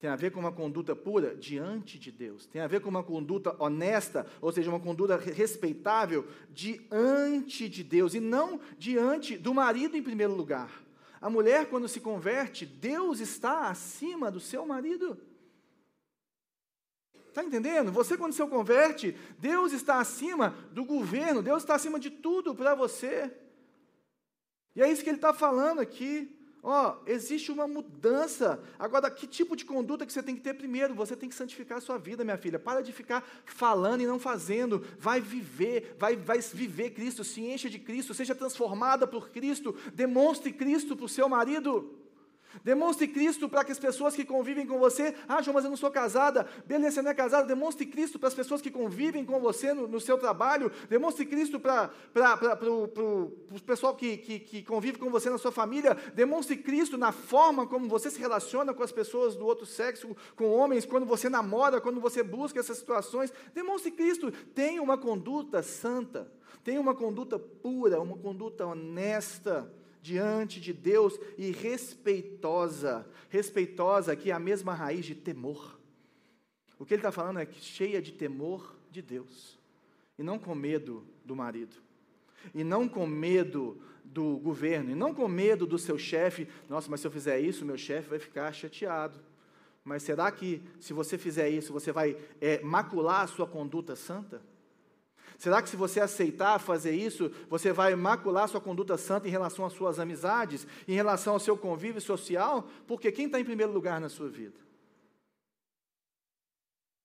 Tem 0.04 0.10
a 0.10 0.16
ver 0.16 0.32
com 0.32 0.40
uma 0.40 0.52
conduta 0.52 0.94
pura 0.94 1.34
diante 1.34 1.98
de 1.98 2.12
Deus. 2.12 2.44
Tem 2.44 2.60
a 2.60 2.66
ver 2.66 2.82
com 2.82 2.90
uma 2.90 3.02
conduta 3.02 3.56
honesta, 3.58 4.26
ou 4.38 4.52
seja, 4.52 4.68
uma 4.68 4.78
conduta 4.78 5.16
respeitável 5.16 6.28
diante 6.50 7.70
de 7.70 7.82
Deus 7.82 8.12
e 8.12 8.20
não 8.20 8.60
diante 8.76 9.38
do 9.38 9.54
marido 9.54 9.96
em 9.96 10.02
primeiro 10.02 10.34
lugar. 10.34 10.70
A 11.22 11.30
mulher, 11.30 11.70
quando 11.70 11.88
se 11.88 12.00
converte, 12.00 12.66
Deus 12.66 13.18
está 13.18 13.70
acima 13.70 14.30
do 14.30 14.40
seu 14.40 14.66
marido. 14.66 15.18
Está 17.30 17.42
entendendo? 17.42 17.90
Você, 17.90 18.18
quando 18.18 18.34
se 18.34 18.46
converte, 18.46 19.16
Deus 19.38 19.72
está 19.72 20.00
acima 20.00 20.50
do 20.72 20.84
governo, 20.84 21.42
Deus 21.42 21.62
está 21.62 21.76
acima 21.76 21.98
de 21.98 22.10
tudo 22.10 22.54
para 22.54 22.74
você. 22.74 23.32
E 24.76 24.82
é 24.82 24.92
isso 24.92 25.02
que 25.02 25.08
ele 25.08 25.16
está 25.16 25.32
falando 25.32 25.80
aqui. 25.80 26.43
Ó, 26.66 26.96
oh, 26.96 27.10
existe 27.10 27.52
uma 27.52 27.68
mudança. 27.68 28.58
Agora, 28.78 29.10
que 29.10 29.26
tipo 29.26 29.54
de 29.54 29.66
conduta 29.66 30.06
que 30.06 30.12
você 30.12 30.22
tem 30.22 30.34
que 30.34 30.40
ter 30.40 30.54
primeiro? 30.54 30.94
Você 30.94 31.14
tem 31.14 31.28
que 31.28 31.34
santificar 31.34 31.76
a 31.76 31.80
sua 31.82 31.98
vida, 31.98 32.24
minha 32.24 32.38
filha. 32.38 32.58
Para 32.58 32.80
de 32.80 32.90
ficar 32.90 33.22
falando 33.44 34.00
e 34.00 34.06
não 34.06 34.18
fazendo. 34.18 34.82
Vai 34.98 35.20
viver, 35.20 35.94
vai, 35.98 36.16
vai 36.16 36.40
viver 36.40 36.92
Cristo, 36.92 37.22
se 37.22 37.42
encha 37.42 37.68
de 37.68 37.78
Cristo, 37.78 38.14
seja 38.14 38.34
transformada 38.34 39.06
por 39.06 39.28
Cristo, 39.28 39.76
demonstre 39.92 40.54
Cristo 40.54 40.96
para 40.96 41.04
o 41.04 41.08
seu 41.08 41.28
marido. 41.28 42.03
Demonstre 42.62 43.08
Cristo 43.08 43.48
para 43.48 43.64
que 43.64 43.72
as 43.72 43.78
pessoas 43.78 44.14
que 44.14 44.24
convivem 44.24 44.66
com 44.66 44.78
você, 44.78 45.14
ah, 45.28 45.42
João, 45.42 45.54
mas 45.54 45.64
eu 45.64 45.70
não 45.70 45.76
sou 45.76 45.90
casada, 45.90 46.46
beleza, 46.66 46.96
você 46.96 47.02
não 47.02 47.10
é 47.10 47.14
casada, 47.14 47.46
demonstre 47.46 47.86
Cristo 47.86 48.18
para 48.18 48.28
as 48.28 48.34
pessoas 48.34 48.60
que 48.60 48.70
convivem 48.70 49.24
com 49.24 49.40
você 49.40 49.72
no, 49.72 49.88
no 49.88 50.00
seu 50.00 50.18
trabalho, 50.18 50.70
demonstre 50.88 51.26
Cristo 51.26 51.58
para, 51.58 51.90
o 52.70 53.60
pessoal 53.64 53.94
que, 53.94 54.16
que, 54.18 54.38
que 54.40 54.62
convive 54.62 54.98
com 54.98 55.10
você 55.10 55.30
na 55.30 55.38
sua 55.38 55.52
família, 55.52 55.96
demonstre 56.14 56.56
Cristo 56.56 56.96
na 56.96 57.12
forma 57.12 57.66
como 57.66 57.88
você 57.88 58.10
se 58.10 58.18
relaciona 58.18 58.72
com 58.72 58.82
as 58.82 58.92
pessoas 58.92 59.34
do 59.34 59.46
outro 59.46 59.66
sexo, 59.66 60.16
com 60.36 60.50
homens, 60.50 60.84
quando 60.84 61.06
você 61.06 61.28
namora, 61.28 61.80
quando 61.80 62.00
você 62.00 62.22
busca 62.22 62.60
essas 62.60 62.78
situações, 62.78 63.32
demonstre 63.54 63.90
Cristo, 63.90 64.30
tenha 64.54 64.82
uma 64.82 64.98
conduta 64.98 65.62
santa, 65.62 66.30
tenha 66.62 66.80
uma 66.80 66.94
conduta 66.94 67.38
pura, 67.38 68.00
uma 68.00 68.16
conduta 68.16 68.66
honesta, 68.66 69.70
diante 70.04 70.60
de 70.60 70.74
Deus 70.74 71.18
e 71.38 71.50
respeitosa. 71.50 73.08
Respeitosa 73.30 74.12
aqui 74.12 74.30
é 74.30 74.34
a 74.34 74.38
mesma 74.38 74.74
raiz 74.74 75.06
de 75.06 75.14
temor. 75.14 75.80
O 76.78 76.84
que 76.84 76.92
ele 76.92 77.00
está 77.00 77.10
falando 77.10 77.38
é 77.38 77.46
que 77.46 77.58
cheia 77.58 78.02
de 78.02 78.12
temor 78.12 78.76
de 78.90 79.00
Deus. 79.00 79.58
E 80.18 80.22
não 80.22 80.38
com 80.38 80.54
medo 80.54 81.06
do 81.24 81.34
marido. 81.34 81.76
E 82.54 82.62
não 82.62 82.86
com 82.86 83.06
medo 83.06 83.80
do 84.04 84.36
governo. 84.36 84.90
E 84.90 84.94
não 84.94 85.14
com 85.14 85.26
medo 85.26 85.66
do 85.66 85.78
seu 85.78 85.96
chefe. 85.96 86.46
Nossa, 86.68 86.90
mas 86.90 87.00
se 87.00 87.06
eu 87.06 87.10
fizer 87.10 87.40
isso, 87.40 87.64
meu 87.64 87.78
chefe 87.78 88.10
vai 88.10 88.18
ficar 88.18 88.52
chateado. 88.52 89.18
Mas 89.82 90.02
será 90.02 90.30
que 90.30 90.62
se 90.80 90.92
você 90.92 91.16
fizer 91.16 91.48
isso, 91.48 91.72
você 91.72 91.90
vai 91.90 92.14
é, 92.42 92.62
macular 92.62 93.22
a 93.22 93.26
sua 93.26 93.46
conduta 93.46 93.96
santa? 93.96 94.42
Será 95.44 95.60
que 95.60 95.68
se 95.68 95.76
você 95.76 96.00
aceitar 96.00 96.58
fazer 96.58 96.92
isso, 96.92 97.30
você 97.50 97.70
vai 97.70 97.94
macular 97.94 98.48
sua 98.48 98.62
conduta 98.62 98.96
santa 98.96 99.28
em 99.28 99.30
relação 99.30 99.66
às 99.66 99.74
suas 99.74 99.98
amizades, 99.98 100.66
em 100.88 100.94
relação 100.94 101.34
ao 101.34 101.38
seu 101.38 101.54
convívio 101.54 102.00
social? 102.00 102.66
Porque 102.86 103.12
quem 103.12 103.26
está 103.26 103.38
em 103.38 103.44
primeiro 103.44 103.70
lugar 103.70 104.00
na 104.00 104.08
sua 104.08 104.30
vida? 104.30 104.58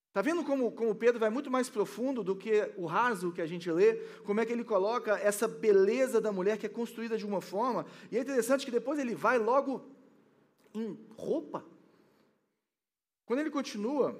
Está 0.07 0.21
vendo 0.21 0.41
como, 0.45 0.71
como 0.71 0.95
Pedro 0.95 1.19
vai 1.19 1.29
muito 1.29 1.51
mais 1.51 1.69
profundo 1.69 2.23
do 2.23 2.33
que 2.33 2.71
o 2.77 2.85
raso 2.85 3.33
que 3.33 3.41
a 3.41 3.45
gente 3.45 3.69
lê? 3.69 3.95
Como 4.23 4.39
é 4.39 4.45
que 4.45 4.53
ele 4.53 4.63
coloca 4.63 5.19
essa 5.19 5.45
beleza 5.45 6.21
da 6.21 6.31
mulher 6.31 6.57
que 6.57 6.65
é 6.65 6.69
construída 6.69 7.17
de 7.17 7.25
uma 7.25 7.41
forma? 7.41 7.85
E 8.09 8.17
é 8.17 8.21
interessante 8.21 8.63
que 8.63 8.71
depois 8.71 8.99
ele 8.99 9.15
vai 9.15 9.37
logo 9.37 9.85
em 10.73 10.97
roupa. 11.17 11.65
Quando 13.25 13.39
ele 13.39 13.51
continua, 13.51 14.17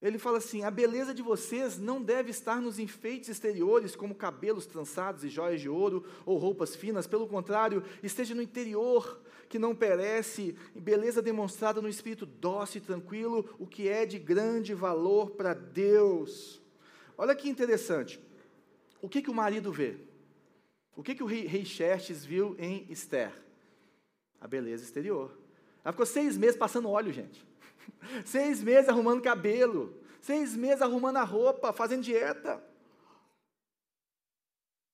ele 0.00 0.18
fala 0.18 0.38
assim: 0.38 0.62
a 0.62 0.70
beleza 0.70 1.12
de 1.12 1.22
vocês 1.22 1.76
não 1.76 2.00
deve 2.00 2.30
estar 2.30 2.60
nos 2.60 2.78
enfeites 2.78 3.28
exteriores, 3.28 3.96
como 3.96 4.14
cabelos 4.14 4.64
trançados 4.64 5.24
e 5.24 5.28
joias 5.28 5.60
de 5.60 5.68
ouro 5.68 6.04
ou 6.24 6.38
roupas 6.38 6.76
finas. 6.76 7.06
Pelo 7.06 7.26
contrário, 7.26 7.82
esteja 8.02 8.34
no 8.34 8.42
interior, 8.42 9.20
que 9.48 9.58
não 9.58 9.74
perece, 9.74 10.56
beleza 10.74 11.20
demonstrada 11.20 11.82
no 11.82 11.88
espírito 11.88 12.24
dócil 12.26 12.80
e 12.80 12.84
tranquilo, 12.84 13.56
o 13.58 13.66
que 13.66 13.88
é 13.88 14.06
de 14.06 14.18
grande 14.18 14.72
valor 14.72 15.30
para 15.30 15.52
Deus. 15.52 16.62
Olha 17.16 17.34
que 17.34 17.48
interessante. 17.48 18.20
O 19.02 19.08
que, 19.08 19.22
que 19.22 19.30
o 19.30 19.34
marido 19.34 19.72
vê? 19.72 19.96
O 20.94 21.02
que, 21.02 21.14
que 21.14 21.22
o 21.22 21.26
rei, 21.26 21.46
rei 21.46 21.64
Xerxes 21.64 22.24
viu 22.24 22.54
em 22.58 22.86
Esther? 22.88 23.32
A 24.40 24.46
beleza 24.46 24.84
exterior. 24.84 25.36
Ela 25.84 25.92
ficou 25.92 26.06
seis 26.06 26.36
meses 26.36 26.56
passando 26.56 26.90
óleo, 26.90 27.12
gente. 27.12 27.47
Seis 28.24 28.62
meses 28.62 28.88
arrumando 28.88 29.22
cabelo. 29.22 29.94
Seis 30.20 30.54
meses 30.56 30.82
arrumando 30.82 31.16
a 31.18 31.24
roupa, 31.24 31.72
fazendo 31.72 32.02
dieta. 32.02 32.62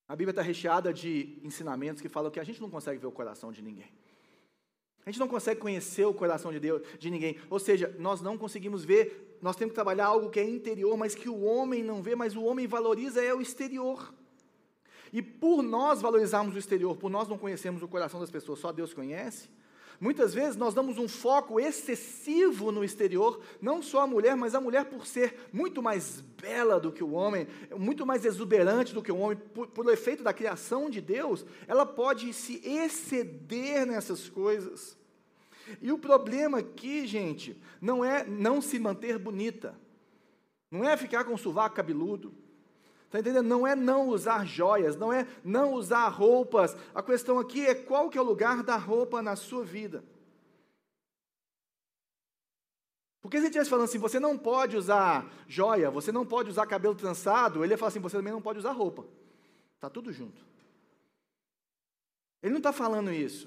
A 0.07 0.15
Bíblia 0.15 0.33
está 0.33 0.43
recheada 0.43 0.93
de 0.93 1.39
ensinamentos 1.43 2.03
que 2.03 2.09
falam 2.09 2.31
que 2.31 2.41
a 2.41 2.45
gente 2.45 2.61
não 2.61 2.71
consegue 2.71 2.99
ver 2.99 3.07
o 3.07 3.13
coração 3.13 3.51
de 3.51 3.63
ninguém. 3.63 3.91
A 5.05 5.11
gente 5.11 5.21
não 5.21 5.29
consegue 5.29 5.61
conhecer 5.61 6.05
o 6.05 6.15
coração 6.15 6.51
de 6.51 6.59
Deus, 6.59 6.83
de 6.99 7.11
ninguém. 7.11 7.37
Ou 7.51 7.59
seja, 7.59 7.95
nós 7.99 8.23
não 8.23 8.39
conseguimos 8.39 8.85
ver, 8.85 9.39
nós 9.41 9.57
temos 9.57 9.73
que 9.73 9.75
trabalhar 9.75 10.07
algo 10.07 10.31
que 10.31 10.41
é 10.41 10.49
interior, 10.49 10.97
mas 10.97 11.15
que 11.15 11.29
o 11.29 11.43
homem 11.43 11.83
não 11.83 12.03
vê, 12.03 12.15
mas 12.15 12.35
o 12.35 12.43
homem 12.43 12.67
valoriza 12.67 13.23
é 13.23 13.35
o 13.35 13.41
exterior. 13.41 14.15
E 15.13 15.23
por 15.23 15.63
nós 15.63 16.01
valorizarmos 16.01 16.55
o 16.55 16.59
exterior, 16.59 16.97
por 16.97 17.11
nós 17.11 17.29
não 17.29 17.39
conhecermos 17.39 17.83
o 17.83 17.89
coração 17.89 18.19
das 18.19 18.31
pessoas, 18.31 18.59
só 18.59 18.73
Deus 18.73 18.95
conhece, 18.95 19.51
Muitas 20.01 20.35
vezes 20.35 20.57
nós 20.57 20.75
damos 20.75 20.99
um 20.99 21.09
foco 21.09 21.61
excessivo 21.61 22.73
no 22.73 22.85
exterior, 22.85 23.41
não 23.61 23.83
só 23.83 24.01
a 24.03 24.07
mulher, 24.07 24.37
mas 24.37 24.55
a 24.55 24.61
mulher 24.61 24.87
por 24.87 25.07
ser 25.07 25.49
muito 25.53 25.83
mais 25.83 26.21
bela 26.21 26.81
do 26.81 26.93
que 26.93 27.03
o 27.03 27.13
homem, 27.13 27.47
muito 27.77 28.05
mais 28.05 28.25
exuberante 28.25 28.93
do 28.93 29.03
que 29.03 29.13
o 29.13 29.19
homem, 29.19 29.39
por, 29.55 29.69
por 29.69 29.91
efeito 29.93 30.23
da 30.23 30.33
criação 30.33 30.91
de 30.91 31.01
Deus, 31.01 31.47
ela 31.67 31.87
pode 31.87 32.33
se 32.33 32.61
exceder 32.67 33.87
nessas 33.87 34.29
coisas. 34.29 34.97
E 35.81 35.91
o 35.91 35.99
problema 35.99 36.59
aqui, 36.59 37.07
gente, 37.07 37.61
não 37.81 38.05
é 38.05 38.25
não 38.25 38.61
se 38.61 38.79
manter 38.79 39.19
bonita, 39.19 39.75
não 40.71 40.85
é 40.85 40.97
ficar 40.97 41.25
com 41.25 41.35
o 41.35 41.39
sovaco 41.39 41.77
cabeludo, 41.77 42.35
Está 43.15 43.21
entendendo? 43.21 43.47
Não 43.47 43.65
é 43.65 43.77
não 43.77 44.09
usar 44.09 44.45
joias, 44.45 44.97
não 44.97 45.13
é 45.13 45.25
não 45.45 45.75
usar 45.75 46.09
roupas. 46.09 46.77
A 46.93 47.01
questão 47.01 47.39
aqui 47.39 47.65
é 47.65 47.73
qual 47.73 48.11
que 48.11 48.19
é 48.19 48.21
o 48.21 48.25
lugar 48.25 48.65
da 48.65 48.77
roupa 48.77 49.23
na 49.23 49.37
sua 49.37 49.65
vida. 49.65 50.03
Porque 53.23 53.37
se 53.37 53.43
ele 53.43 53.51
estivesse 53.51 53.71
falando 53.71 53.85
assim, 53.85 53.99
você 53.99 54.19
não 54.19 54.37
pode 54.37 54.77
usar 54.77 55.33
joia, 55.47 55.93
você 55.93 56.11
não 56.11 56.27
pode 56.27 56.51
usar 56.51 56.67
cabelo 56.67 56.97
trançado, 56.97 57.63
ele 57.63 57.75
ia 57.75 57.79
falar 57.79 57.91
assim, 57.91 58.01
você 58.01 58.17
também 58.17 58.33
não 58.33 58.43
pode 58.43 58.59
usar 58.59 58.73
roupa. 58.73 59.07
Está 59.77 59.89
tudo 59.89 60.13
junto. 60.13 60.45
Ele 62.43 62.51
não 62.51 62.59
está 62.59 62.73
falando 62.73 63.13
isso. 63.13 63.47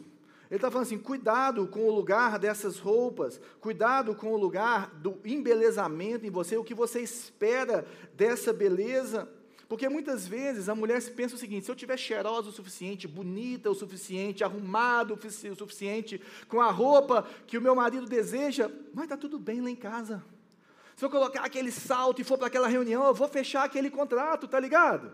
Ele 0.49 0.55
está 0.59 0.71
falando 0.71 0.87
assim: 0.87 0.97
cuidado 0.97 1.67
com 1.67 1.89
o 1.89 1.91
lugar 1.91 2.39
dessas 2.39 2.79
roupas, 2.79 3.41
cuidado 3.59 4.15
com 4.15 4.31
o 4.31 4.37
lugar 4.37 4.91
do 4.91 5.19
embelezamento 5.25 6.25
em 6.25 6.31
você, 6.31 6.55
o 6.55 6.63
que 6.63 6.73
você 6.73 7.01
espera 7.01 7.85
dessa 8.13 8.53
beleza. 8.53 9.27
Porque 9.67 9.89
muitas 9.89 10.25
vezes 10.25 10.69
a 10.69 10.75
mulher 10.75 11.01
pensa 11.11 11.35
o 11.35 11.37
seguinte: 11.37 11.65
se 11.65 11.71
eu 11.71 11.75
tiver 11.75 11.97
cheirosa 11.97 12.49
o 12.49 12.53
suficiente, 12.53 13.07
bonita 13.07 13.69
o 13.69 13.75
suficiente, 13.75 14.43
arrumado 14.43 15.13
o 15.13 15.55
suficiente, 15.55 16.21
com 16.47 16.61
a 16.61 16.71
roupa 16.71 17.27
que 17.45 17.57
o 17.57 17.61
meu 17.61 17.75
marido 17.75 18.05
deseja, 18.05 18.69
vai 18.93 19.05
estar 19.05 19.17
tá 19.17 19.21
tudo 19.21 19.37
bem 19.37 19.61
lá 19.61 19.69
em 19.69 19.75
casa. 19.75 20.23
Se 20.95 21.05
eu 21.05 21.09
colocar 21.09 21.41
aquele 21.41 21.71
salto 21.71 22.21
e 22.21 22.23
for 22.23 22.37
para 22.37 22.47
aquela 22.47 22.67
reunião, 22.67 23.05
eu 23.05 23.13
vou 23.13 23.27
fechar 23.27 23.63
aquele 23.63 23.89
contrato, 23.89 24.47
tá 24.47 24.59
ligado? 24.59 25.11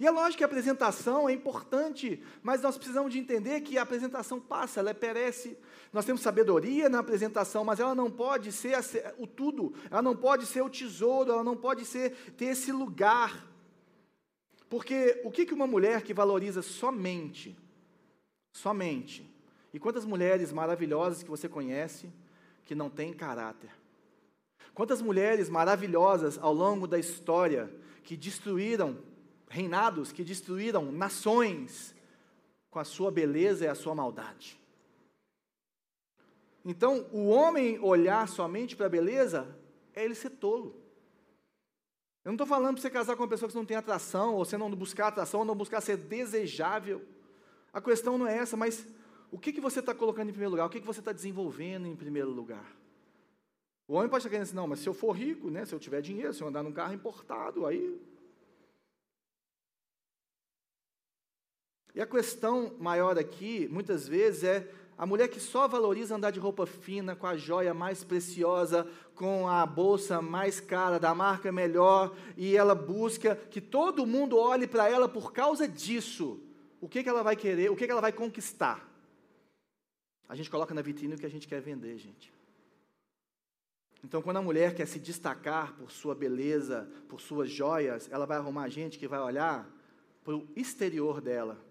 E 0.00 0.06
é 0.06 0.10
lógico 0.10 0.38
que 0.38 0.44
a 0.44 0.46
apresentação 0.46 1.28
é 1.28 1.32
importante, 1.34 2.22
mas 2.42 2.62
nós 2.62 2.78
precisamos 2.78 3.12
de 3.12 3.18
entender 3.18 3.60
que 3.60 3.76
a 3.76 3.82
apresentação 3.82 4.40
passa, 4.40 4.80
ela 4.80 4.94
perece. 4.94 5.58
Nós 5.92 6.06
temos 6.06 6.22
sabedoria 6.22 6.88
na 6.88 7.00
apresentação, 7.00 7.66
mas 7.66 7.80
ela 7.80 7.94
não 7.94 8.10
pode 8.10 8.50
ser 8.50 8.78
o 9.18 9.26
tudo, 9.26 9.74
ela 9.90 10.00
não 10.00 10.16
pode 10.16 10.46
ser 10.46 10.62
o 10.62 10.70
tesouro, 10.70 11.30
ela 11.30 11.44
não 11.44 11.54
pode 11.54 11.84
ser 11.84 12.12
ter 12.34 12.46
esse 12.46 12.72
lugar. 12.72 13.46
Porque 14.70 15.20
o 15.22 15.30
que 15.30 15.52
uma 15.52 15.66
mulher 15.66 16.00
que 16.00 16.14
valoriza 16.14 16.62
somente, 16.62 17.54
somente, 18.54 19.30
e 19.70 19.78
quantas 19.78 20.06
mulheres 20.06 20.50
maravilhosas 20.50 21.22
que 21.22 21.28
você 21.28 21.46
conhece 21.46 22.10
que 22.64 22.74
não 22.74 22.88
têm 22.88 23.12
caráter? 23.12 23.70
Quantas 24.72 25.02
mulheres 25.02 25.50
maravilhosas 25.50 26.38
ao 26.38 26.54
longo 26.54 26.86
da 26.86 26.98
história 26.98 27.70
que 28.02 28.16
destruíram 28.16 29.09
reinados 29.50 30.12
que 30.12 30.22
destruíram 30.22 30.92
nações 30.92 31.92
com 32.70 32.78
a 32.78 32.84
sua 32.84 33.10
beleza 33.10 33.64
e 33.64 33.68
a 33.68 33.74
sua 33.74 33.94
maldade. 33.94 34.58
Então, 36.64 37.06
o 37.12 37.28
homem 37.28 37.78
olhar 37.80 38.28
somente 38.28 38.76
para 38.76 38.86
a 38.86 38.90
beleza 38.90 39.58
é 39.92 40.04
ele 40.04 40.14
ser 40.14 40.30
tolo. 40.30 40.80
Eu 42.24 42.30
não 42.30 42.34
estou 42.34 42.46
falando 42.46 42.74
para 42.74 42.82
você 42.82 42.90
casar 42.90 43.16
com 43.16 43.22
uma 43.24 43.28
pessoa 43.28 43.48
que 43.48 43.56
não 43.56 43.64
tem 43.64 43.76
atração, 43.76 44.34
ou 44.34 44.44
você 44.44 44.56
não 44.56 44.70
buscar 44.70 45.08
atração, 45.08 45.40
ou 45.40 45.46
não 45.46 45.56
buscar 45.56 45.80
ser 45.80 45.96
desejável. 45.96 47.02
A 47.72 47.80
questão 47.80 48.16
não 48.16 48.28
é 48.28 48.36
essa, 48.36 48.56
mas 48.56 48.86
o 49.32 49.38
que, 49.38 49.52
que 49.52 49.60
você 49.60 49.80
está 49.80 49.92
colocando 49.92 50.28
em 50.28 50.32
primeiro 50.32 50.52
lugar? 50.52 50.66
O 50.66 50.70
que, 50.70 50.80
que 50.80 50.86
você 50.86 51.00
está 51.00 51.12
desenvolvendo 51.12 51.86
em 51.86 51.96
primeiro 51.96 52.30
lugar? 52.30 52.76
O 53.88 53.94
homem 53.94 54.08
pode 54.08 54.20
estar 54.20 54.30
querendo 54.30 54.44
assim, 54.44 54.54
não, 54.54 54.68
mas 54.68 54.78
se 54.78 54.88
eu 54.88 54.94
for 54.94 55.10
rico, 55.10 55.50
né, 55.50 55.64
se 55.64 55.74
eu 55.74 55.80
tiver 55.80 56.00
dinheiro, 56.00 56.32
se 56.32 56.40
eu 56.40 56.46
andar 56.46 56.62
num 56.62 56.72
carro 56.72 56.94
importado, 56.94 57.66
aí 57.66 58.00
E 61.94 62.00
a 62.00 62.06
questão 62.06 62.74
maior 62.78 63.18
aqui, 63.18 63.68
muitas 63.70 64.06
vezes, 64.06 64.44
é 64.44 64.68
a 65.00 65.06
mulher 65.06 65.28
que 65.28 65.40
só 65.40 65.66
valoriza 65.66 66.14
andar 66.14 66.30
de 66.30 66.38
roupa 66.38 66.66
fina, 66.66 67.16
com 67.16 67.26
a 67.26 67.34
joia 67.34 67.72
mais 67.72 68.04
preciosa, 68.04 68.86
com 69.14 69.48
a 69.48 69.64
bolsa 69.64 70.20
mais 70.20 70.60
cara, 70.60 70.98
da 70.98 71.14
marca 71.14 71.50
melhor, 71.50 72.14
e 72.36 72.54
ela 72.54 72.74
busca 72.74 73.34
que 73.34 73.62
todo 73.62 74.06
mundo 74.06 74.36
olhe 74.36 74.66
para 74.66 74.90
ela 74.90 75.08
por 75.08 75.32
causa 75.32 75.66
disso. 75.66 76.38
O 76.80 76.88
que, 76.88 77.02
que 77.02 77.08
ela 77.08 77.22
vai 77.22 77.34
querer, 77.34 77.70
o 77.70 77.76
que, 77.76 77.86
que 77.86 77.90
ela 77.90 78.00
vai 78.00 78.12
conquistar? 78.12 78.86
A 80.28 80.34
gente 80.36 80.50
coloca 80.50 80.74
na 80.74 80.82
vitrine 80.82 81.14
o 81.14 81.18
que 81.18 81.26
a 81.26 81.30
gente 81.30 81.48
quer 81.48 81.62
vender, 81.62 81.96
gente. 81.96 82.30
Então, 84.04 84.20
quando 84.20 84.36
a 84.36 84.42
mulher 84.42 84.74
quer 84.74 84.86
se 84.86 84.98
destacar 84.98 85.74
por 85.76 85.90
sua 85.90 86.14
beleza, 86.14 86.88
por 87.08 87.22
suas 87.22 87.50
joias, 87.50 88.06
ela 88.12 88.26
vai 88.26 88.36
arrumar 88.36 88.68
gente 88.68 88.98
que 88.98 89.08
vai 89.08 89.20
olhar 89.20 89.66
para 90.22 90.36
o 90.36 90.46
exterior 90.54 91.22
dela 91.22 91.69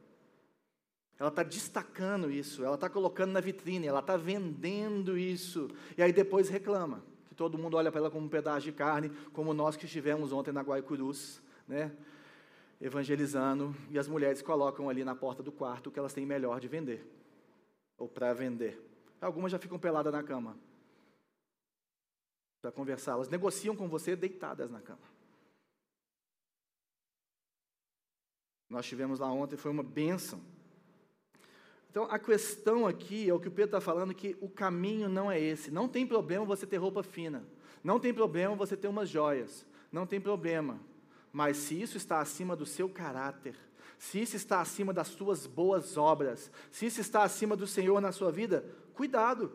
ela 1.19 1.29
está 1.29 1.43
destacando 1.43 2.31
isso, 2.31 2.63
ela 2.63 2.75
está 2.75 2.89
colocando 2.89 3.33
na 3.33 3.41
vitrine, 3.41 3.85
ela 3.85 3.99
está 3.99 4.15
vendendo 4.15 5.17
isso. 5.17 5.69
E 5.97 6.01
aí 6.01 6.13
depois 6.13 6.47
reclama, 6.47 7.03
que 7.27 7.35
todo 7.35 7.57
mundo 7.57 7.75
olha 7.75 7.91
para 7.91 7.99
ela 7.99 8.09
como 8.09 8.25
um 8.25 8.29
pedaço 8.29 8.61
de 8.61 8.71
carne, 8.71 9.09
como 9.33 9.53
nós 9.53 9.75
que 9.75 9.85
estivemos 9.85 10.31
ontem 10.31 10.53
na 10.53 10.61
Guaicurus, 10.61 11.41
né? 11.67 11.91
evangelizando, 12.79 13.75
e 13.91 13.99
as 13.99 14.07
mulheres 14.07 14.41
colocam 14.41 14.89
ali 14.89 15.03
na 15.03 15.13
porta 15.13 15.43
do 15.43 15.51
quarto 15.51 15.87
o 15.87 15.91
que 15.91 15.99
elas 15.99 16.13
têm 16.13 16.25
melhor 16.25 16.61
de 16.61 16.69
vender, 16.69 17.05
ou 17.97 18.07
para 18.07 18.33
vender. 18.33 18.81
Algumas 19.19 19.51
já 19.51 19.59
ficam 19.59 19.77
peladas 19.77 20.13
na 20.13 20.23
cama, 20.23 20.57
para 22.61 22.71
conversar. 22.71 23.13
Elas 23.13 23.29
negociam 23.29 23.75
com 23.75 23.87
você 23.87 24.15
deitadas 24.15 24.69
na 24.71 24.81
cama. 24.81 24.99
Nós 28.69 28.85
tivemos 28.85 29.19
lá 29.19 29.31
ontem, 29.31 29.57
foi 29.57 29.71
uma 29.71 29.83
bênção. 29.83 30.41
Então, 31.89 32.03
a 32.09 32.19
questão 32.19 32.85
aqui 32.85 33.27
é 33.27 33.33
o 33.33 33.39
que 33.39 33.47
o 33.47 33.51
Pedro 33.51 33.77
está 33.77 33.81
falando, 33.81 34.13
que 34.13 34.37
o 34.39 34.47
caminho 34.47 35.09
não 35.09 35.31
é 35.31 35.39
esse. 35.39 35.71
Não 35.71 35.87
tem 35.87 36.05
problema 36.05 36.45
você 36.45 36.67
ter 36.67 36.77
roupa 36.77 37.01
fina. 37.01 37.43
Não 37.83 37.99
tem 37.99 38.13
problema 38.13 38.55
você 38.55 38.77
ter 38.77 38.87
umas 38.87 39.09
joias. 39.09 39.65
Não 39.91 40.05
tem 40.05 40.21
problema. 40.21 40.79
Mas 41.33 41.57
se 41.57 41.81
isso 41.81 41.97
está 41.97 42.19
acima 42.19 42.55
do 42.55 42.65
seu 42.65 42.87
caráter, 42.87 43.55
se 43.97 44.21
isso 44.21 44.35
está 44.35 44.61
acima 44.61 44.93
das 44.93 45.07
suas 45.07 45.47
boas 45.47 45.97
obras, 45.97 46.51
se 46.69 46.85
isso 46.85 47.01
está 47.01 47.23
acima 47.23 47.55
do 47.55 47.65
Senhor 47.65 47.99
na 47.99 48.11
sua 48.11 48.31
vida, 48.31 48.63
cuidado. 48.93 49.51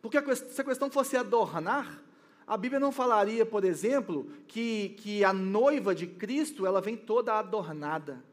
Porque 0.00 0.18
se 0.34 0.60
a 0.60 0.64
questão 0.64 0.90
fosse 0.90 1.16
adornar, 1.16 2.02
a 2.46 2.56
Bíblia 2.56 2.80
não 2.80 2.90
falaria, 2.90 3.44
por 3.44 3.64
exemplo, 3.64 4.30
que, 4.46 4.90
que 5.00 5.22
a 5.22 5.32
noiva 5.34 5.94
de 5.94 6.06
Cristo 6.06 6.66
ela 6.66 6.80
vem 6.80 6.96
toda 6.96 7.34
adornada 7.34 8.24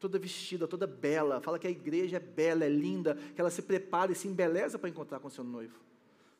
toda 0.00 0.18
vestida, 0.18 0.66
toda 0.66 0.86
bela, 0.86 1.40
fala 1.40 1.58
que 1.58 1.66
a 1.66 1.70
igreja 1.70 2.16
é 2.16 2.20
bela, 2.20 2.64
é 2.64 2.68
linda, 2.68 3.14
que 3.14 3.40
ela 3.40 3.50
se 3.50 3.62
prepara 3.62 4.10
e 4.10 4.14
se 4.14 4.26
embeleza 4.26 4.78
para 4.78 4.88
encontrar 4.88 5.20
com 5.20 5.28
seu 5.28 5.44
noivo. 5.44 5.78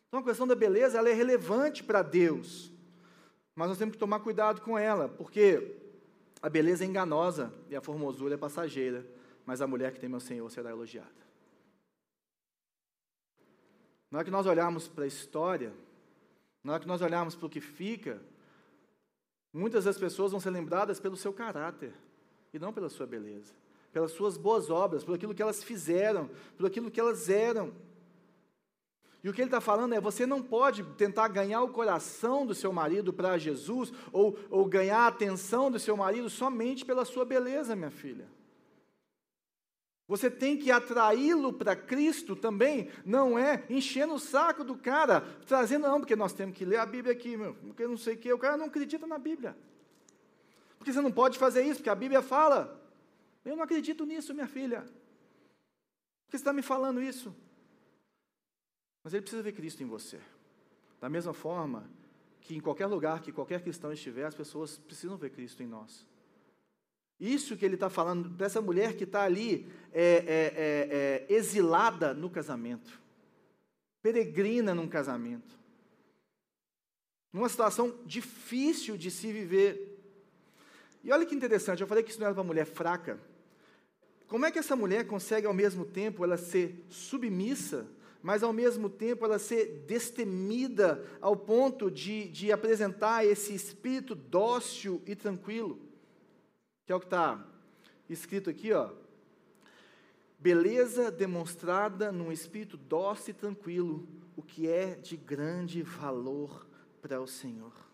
Então 0.08 0.20
a 0.20 0.24
questão 0.24 0.46
da 0.46 0.54
beleza 0.54 0.98
ela 0.98 1.08
é 1.08 1.12
relevante 1.12 1.84
para 1.84 2.02
Deus, 2.02 2.72
mas 3.54 3.68
nós 3.68 3.78
temos 3.78 3.92
que 3.92 3.98
tomar 3.98 4.20
cuidado 4.20 4.62
com 4.62 4.78
ela, 4.78 5.08
porque 5.08 5.76
a 6.40 6.48
beleza 6.48 6.84
é 6.84 6.86
enganosa 6.86 7.52
e 7.68 7.76
a 7.76 7.80
formosura 7.80 8.34
é 8.34 8.38
passageira, 8.38 9.06
mas 9.44 9.60
a 9.60 9.66
mulher 9.66 9.92
que 9.92 10.00
tem 10.00 10.08
meu 10.08 10.20
Senhor 10.20 10.50
será 10.50 10.70
elogiada. 10.70 11.20
Na 14.10 14.18
hora 14.18 14.24
que 14.24 14.30
nós 14.30 14.46
olharmos 14.46 14.88
para 14.88 15.04
a 15.04 15.06
história, 15.06 15.72
na 16.64 16.72
hora 16.72 16.80
que 16.80 16.88
nós 16.88 17.02
olharmos 17.02 17.36
para 17.36 17.46
o 17.46 17.50
que 17.50 17.60
fica, 17.60 18.20
muitas 19.52 19.84
das 19.84 19.98
pessoas 19.98 20.32
vão 20.32 20.40
ser 20.40 20.50
lembradas 20.50 20.98
pelo 20.98 21.16
seu 21.16 21.32
caráter 21.32 21.92
e 22.52 22.58
não 22.58 22.72
pela 22.72 22.88
sua 22.88 23.06
beleza, 23.06 23.52
pelas 23.92 24.12
suas 24.12 24.36
boas 24.36 24.70
obras, 24.70 25.04
por 25.04 25.14
aquilo 25.14 25.34
que 25.34 25.42
elas 25.42 25.62
fizeram, 25.62 26.30
por 26.56 26.66
aquilo 26.66 26.90
que 26.90 27.00
elas 27.00 27.28
eram. 27.28 27.72
E 29.22 29.28
o 29.28 29.32
que 29.32 29.40
ele 29.40 29.48
está 29.48 29.60
falando 29.60 29.94
é: 29.94 30.00
você 30.00 30.26
não 30.26 30.42
pode 30.42 30.82
tentar 30.96 31.28
ganhar 31.28 31.62
o 31.62 31.68
coração 31.68 32.46
do 32.46 32.54
seu 32.54 32.72
marido 32.72 33.12
para 33.12 33.38
Jesus, 33.38 33.92
ou, 34.12 34.38
ou 34.48 34.64
ganhar 34.64 35.00
a 35.00 35.08
atenção 35.08 35.70
do 35.70 35.78
seu 35.78 35.96
marido 35.96 36.30
somente 36.30 36.84
pela 36.84 37.04
sua 37.04 37.24
beleza, 37.24 37.76
minha 37.76 37.90
filha. 37.90 38.26
Você 40.10 40.28
tem 40.28 40.56
que 40.56 40.72
atraí-lo 40.72 41.52
para 41.52 41.76
Cristo 41.76 42.34
também, 42.34 42.90
não 43.04 43.38
é 43.38 43.64
enchendo 43.70 44.14
o 44.14 44.18
saco 44.18 44.64
do 44.64 44.74
cara, 44.74 45.20
trazendo, 45.46 45.86
não, 45.86 46.00
porque 46.00 46.16
nós 46.16 46.32
temos 46.32 46.56
que 46.56 46.64
ler 46.64 46.78
a 46.78 46.86
Bíblia 46.86 47.12
aqui, 47.12 47.36
meu, 47.36 47.54
porque 47.54 47.86
não 47.86 47.96
sei 47.96 48.14
o 48.14 48.18
que, 48.18 48.32
o 48.32 48.38
cara 48.38 48.56
não 48.56 48.66
acredita 48.66 49.06
na 49.06 49.18
Bíblia. 49.18 49.56
Porque 50.80 50.94
você 50.94 51.02
não 51.02 51.12
pode 51.12 51.38
fazer 51.38 51.62
isso, 51.62 51.76
porque 51.76 51.90
a 51.90 51.94
Bíblia 51.94 52.22
fala. 52.22 52.82
Eu 53.44 53.54
não 53.54 53.62
acredito 53.62 54.06
nisso, 54.06 54.32
minha 54.32 54.48
filha. 54.48 54.80
Por 54.80 56.30
que 56.30 56.30
você 56.30 56.36
está 56.36 56.54
me 56.54 56.62
falando 56.62 57.02
isso? 57.02 57.36
Mas 59.04 59.12
ele 59.12 59.20
precisa 59.20 59.42
ver 59.42 59.52
Cristo 59.52 59.82
em 59.82 59.86
você. 59.86 60.18
Da 60.98 61.10
mesma 61.10 61.34
forma 61.34 61.86
que 62.40 62.56
em 62.56 62.60
qualquer 62.60 62.86
lugar 62.86 63.20
que 63.20 63.30
qualquer 63.30 63.62
cristão 63.62 63.92
estiver, 63.92 64.24
as 64.24 64.34
pessoas 64.34 64.78
precisam 64.78 65.18
ver 65.18 65.28
Cristo 65.28 65.62
em 65.62 65.66
nós. 65.66 66.06
Isso 67.20 67.58
que 67.58 67.64
ele 67.66 67.74
está 67.74 67.90
falando 67.90 68.30
dessa 68.30 68.62
mulher 68.62 68.96
que 68.96 69.04
está 69.04 69.24
ali 69.24 69.70
é, 69.92 70.02
é, 70.02 71.26
é, 71.26 71.26
é, 71.28 71.34
exilada 71.34 72.14
no 72.14 72.30
casamento, 72.30 72.98
peregrina 74.00 74.74
num 74.74 74.88
casamento, 74.88 75.58
numa 77.30 77.50
situação 77.50 77.98
difícil 78.06 78.96
de 78.96 79.10
se 79.10 79.30
viver. 79.30 79.89
E 81.02 81.12
olha 81.12 81.24
que 81.24 81.34
interessante, 81.34 81.80
eu 81.80 81.86
falei 81.86 82.02
que 82.02 82.10
isso 82.10 82.20
não 82.20 82.26
era 82.26 82.34
uma 82.34 82.44
mulher 82.44 82.66
fraca. 82.66 83.18
Como 84.26 84.46
é 84.46 84.50
que 84.50 84.58
essa 84.58 84.76
mulher 84.76 85.06
consegue 85.06 85.46
ao 85.46 85.54
mesmo 85.54 85.84
tempo 85.84 86.22
ela 86.24 86.36
ser 86.36 86.84
submissa, 86.88 87.86
mas 88.22 88.42
ao 88.42 88.52
mesmo 88.52 88.88
tempo 88.88 89.24
ela 89.24 89.38
ser 89.38 89.84
destemida 89.86 91.04
ao 91.20 91.34
ponto 91.34 91.90
de, 91.90 92.28
de 92.28 92.52
apresentar 92.52 93.26
esse 93.26 93.54
espírito 93.54 94.14
dócil 94.14 95.02
e 95.06 95.16
tranquilo? 95.16 95.80
Que 96.86 96.92
é 96.92 96.94
o 96.94 97.00
que 97.00 97.06
está 97.06 97.44
escrito 98.08 98.50
aqui, 98.50 98.72
ó. 98.72 98.90
Beleza 100.38 101.10
demonstrada 101.10 102.12
num 102.12 102.30
espírito 102.30 102.76
dócil 102.76 103.32
e 103.32 103.34
tranquilo, 103.34 104.08
o 104.36 104.42
que 104.42 104.68
é 104.68 104.94
de 104.94 105.16
grande 105.16 105.82
valor 105.82 106.66
para 107.02 107.20
o 107.20 107.26
Senhor. 107.26 107.89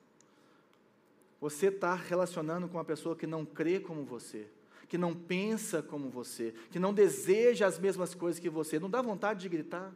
Você 1.40 1.66
está 1.66 1.94
relacionando 1.94 2.68
com 2.68 2.78
uma 2.78 2.84
pessoa 2.84 3.14
que 3.14 3.26
não 3.26 3.44
crê 3.44 3.78
como 3.78 4.04
você, 4.04 4.46
que 4.88 4.96
não 4.96 5.14
pensa 5.14 5.82
como 5.82 6.08
você, 6.08 6.54
que 6.70 6.78
não 6.78 6.94
deseja 6.94 7.66
as 7.66 7.78
mesmas 7.78 8.14
coisas 8.14 8.40
que 8.40 8.48
você. 8.48 8.78
Não 8.78 8.88
dá 8.88 9.02
vontade 9.02 9.40
de 9.40 9.48
gritar, 9.48 9.92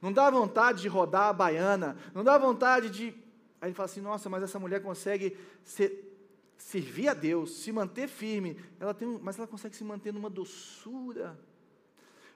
não 0.00 0.12
dá 0.12 0.30
vontade 0.30 0.82
de 0.82 0.88
rodar 0.88 1.28
a 1.28 1.32
baiana, 1.32 1.96
não 2.14 2.24
dá 2.24 2.38
vontade 2.38 2.90
de. 2.90 3.14
Aí 3.60 3.68
ele 3.68 3.74
fala 3.74 3.86
assim: 3.86 4.00
nossa, 4.00 4.28
mas 4.28 4.42
essa 4.42 4.58
mulher 4.58 4.82
consegue 4.82 5.36
ser, 5.62 6.14
servir 6.56 7.08
a 7.08 7.14
Deus, 7.14 7.58
se 7.58 7.70
manter 7.70 8.08
firme, 8.08 8.56
ela 8.80 8.94
tem, 8.94 9.08
mas 9.22 9.38
ela 9.38 9.46
consegue 9.46 9.76
se 9.76 9.84
manter 9.84 10.12
numa 10.12 10.30
doçura. 10.30 11.38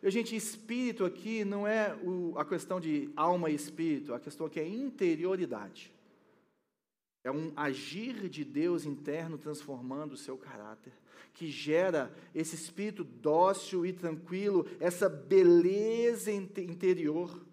Eu, 0.02 0.10
gente, 0.10 0.36
espírito 0.36 1.04
aqui 1.04 1.44
não 1.44 1.66
é 1.66 1.94
o, 2.04 2.34
a 2.38 2.44
questão 2.44 2.78
de 2.78 3.10
alma 3.16 3.50
e 3.50 3.54
espírito, 3.54 4.14
a 4.14 4.20
questão 4.20 4.46
aqui 4.46 4.60
é 4.60 4.68
interioridade. 4.68 5.92
É 7.24 7.30
um 7.30 7.52
agir 7.56 8.28
de 8.28 8.44
Deus 8.44 8.84
interno 8.84 9.36
transformando 9.36 10.12
o 10.12 10.16
seu 10.16 10.36
caráter, 10.36 10.92
que 11.34 11.50
gera 11.50 12.14
esse 12.34 12.54
espírito 12.54 13.04
dócil 13.04 13.84
e 13.84 13.92
tranquilo, 13.92 14.66
essa 14.80 15.08
beleza 15.08 16.30
interior. 16.30 17.44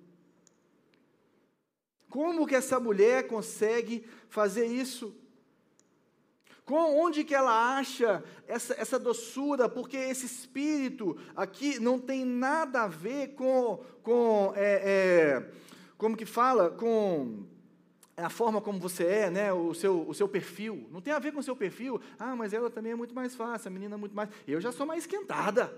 Como 2.09 2.47
que 2.47 2.55
essa 2.55 2.79
mulher 2.79 3.27
consegue 3.27 4.05
fazer 4.29 4.67
isso? 4.67 5.13
Com 6.63 6.97
onde 6.99 7.23
que 7.23 7.35
ela 7.35 7.77
acha 7.77 8.23
essa, 8.47 8.73
essa 8.73 8.97
doçura? 8.97 9.69
Porque 9.69 9.97
esse 9.97 10.25
espírito 10.25 11.17
aqui 11.35 11.79
não 11.79 11.99
tem 11.99 12.25
nada 12.25 12.83
a 12.83 12.87
ver 12.87 13.35
com, 13.35 13.83
com 14.01 14.53
é, 14.55 14.81
é, 15.43 15.51
como 15.97 16.17
que 16.17 16.25
fala, 16.25 16.71
com 16.71 17.45
a 18.17 18.29
forma 18.29 18.61
como 18.61 18.79
você 18.79 19.05
é, 19.05 19.29
né, 19.29 19.51
o 19.51 19.73
seu, 19.73 20.07
o 20.07 20.13
seu 20.13 20.27
perfil. 20.27 20.87
Não 20.91 21.01
tem 21.01 21.13
a 21.13 21.19
ver 21.19 21.33
com 21.33 21.39
o 21.39 21.43
seu 21.43 21.55
perfil. 21.55 21.99
Ah, 22.17 22.35
mas 22.35 22.53
ela 22.53 22.69
também 22.69 22.93
é 22.93 22.95
muito 22.95 23.13
mais 23.13 23.35
fácil, 23.35 23.67
a 23.67 23.71
menina 23.71 23.95
é 23.95 23.97
muito 23.97 24.15
mais. 24.15 24.29
Eu 24.47 24.61
já 24.61 24.71
sou 24.71 24.85
mais 24.85 25.03
esquentada, 25.03 25.73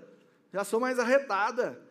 já 0.54 0.64
sou 0.64 0.80
mais 0.80 1.00
arretada. 1.00 1.82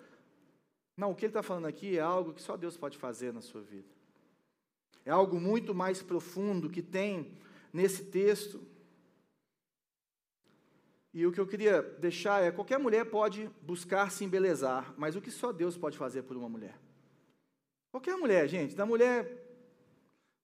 Não, 0.97 1.11
o 1.11 1.15
que 1.15 1.25
ele 1.25 1.31
está 1.31 1.43
falando 1.43 1.67
aqui 1.67 1.99
é 1.99 2.01
algo 2.01 2.33
que 2.33 2.41
só 2.41 2.57
Deus 2.57 2.77
pode 2.77 2.97
fazer 2.97 3.33
na 3.33 3.41
sua 3.41 3.61
vida. 3.61 3.89
É 5.05 5.11
algo 5.11 5.39
muito 5.41 5.75
mais 5.75 6.03
profundo 6.03 6.71
que 6.71 6.83
tem 6.83 7.37
nesse 7.73 8.05
texto. 8.05 8.61
E 11.13 11.27
o 11.27 11.33
que 11.33 11.41
eu 11.41 11.47
queria 11.47 11.83
deixar 11.83 12.43
é: 12.43 12.51
qualquer 12.51 12.79
mulher 12.79 13.05
pode 13.07 13.51
buscar 13.63 14.11
se 14.11 14.25
embelezar, 14.25 14.95
mas 14.97 15.17
o 15.17 15.21
que 15.21 15.31
só 15.31 15.53
Deus 15.53 15.77
pode 15.77 15.99
fazer 15.99 16.23
por 16.23 16.37
uma 16.37 16.49
mulher? 16.49 16.79
Qualquer 17.91 18.17
mulher, 18.17 18.49
gente, 18.49 18.75
da 18.75 18.87
mulher 18.87 19.46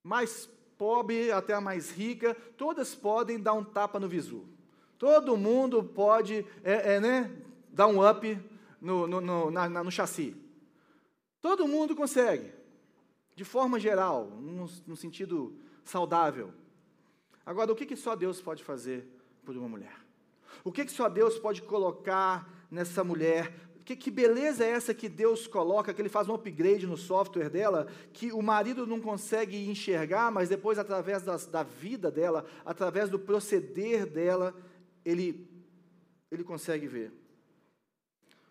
mais 0.03 0.49
pobre 0.77 1.31
até 1.31 1.55
a 1.55 1.61
mais 1.61 1.91
rica, 1.91 2.35
todas 2.57 2.95
podem 2.95 3.39
dar 3.39 3.53
um 3.53 3.63
tapa 3.63 4.01
no 4.01 4.09
visu. 4.09 4.47
Todo 4.99 5.37
mundo 5.37 5.83
pode 5.83 6.47
é, 6.65 6.95
é, 6.95 7.01
né, 7.01 7.31
dar 7.69 7.87
um 7.87 8.09
up 8.09 8.39
no, 8.81 9.07
no, 9.07 9.21
no, 9.21 9.51
na, 9.51 9.69
no 9.69 9.91
chassi. 9.91 10.37
Todo 11.41 11.69
mundo 11.69 11.95
consegue, 11.95 12.53
de 13.35 13.45
forma 13.45 13.79
geral, 13.79 14.27
no, 14.27 14.69
no 14.87 14.97
sentido 14.97 15.57
saudável. 15.85 16.53
Agora, 17.45 17.73
o 17.73 17.75
que, 17.75 17.87
que 17.87 17.97
só 17.97 18.15
Deus 18.15 18.41
pode 18.41 18.63
fazer 18.63 19.09
por 19.45 19.57
uma 19.57 19.69
mulher? 19.69 19.97
O 20.65 20.71
que, 20.71 20.85
que 20.85 20.93
só 20.93 21.09
Deus 21.09 21.39
pode 21.39 21.63
colocar 21.63 22.49
nessa 22.71 23.03
mulher? 23.03 23.53
Que, 23.85 23.97
que 23.97 24.11
beleza 24.11 24.65
é 24.65 24.71
essa 24.71 24.95
que 24.95 25.09
Deus 25.09 25.47
coloca, 25.47 25.93
que 25.93 26.01
Ele 26.01 26.09
faz 26.09 26.29
um 26.29 26.35
upgrade 26.35 26.87
no 26.87 26.97
software 26.97 27.51
dela, 27.51 27.89
que 28.13 28.33
o 28.33 28.41
marido 28.41 28.87
não 28.87 29.01
consegue 29.01 29.69
enxergar, 29.69 30.31
mas 30.31 30.49
depois, 30.49 30.79
através 30.79 31.23
das, 31.23 31.47
da 31.47 31.63
vida 31.63 32.11
dela, 32.11 32.45
através 32.65 33.09
do 33.09 33.19
proceder 33.19 34.07
dela, 34.07 34.55
ele, 35.05 35.49
ele 36.31 36.45
consegue 36.45 36.87
ver. 36.87 37.13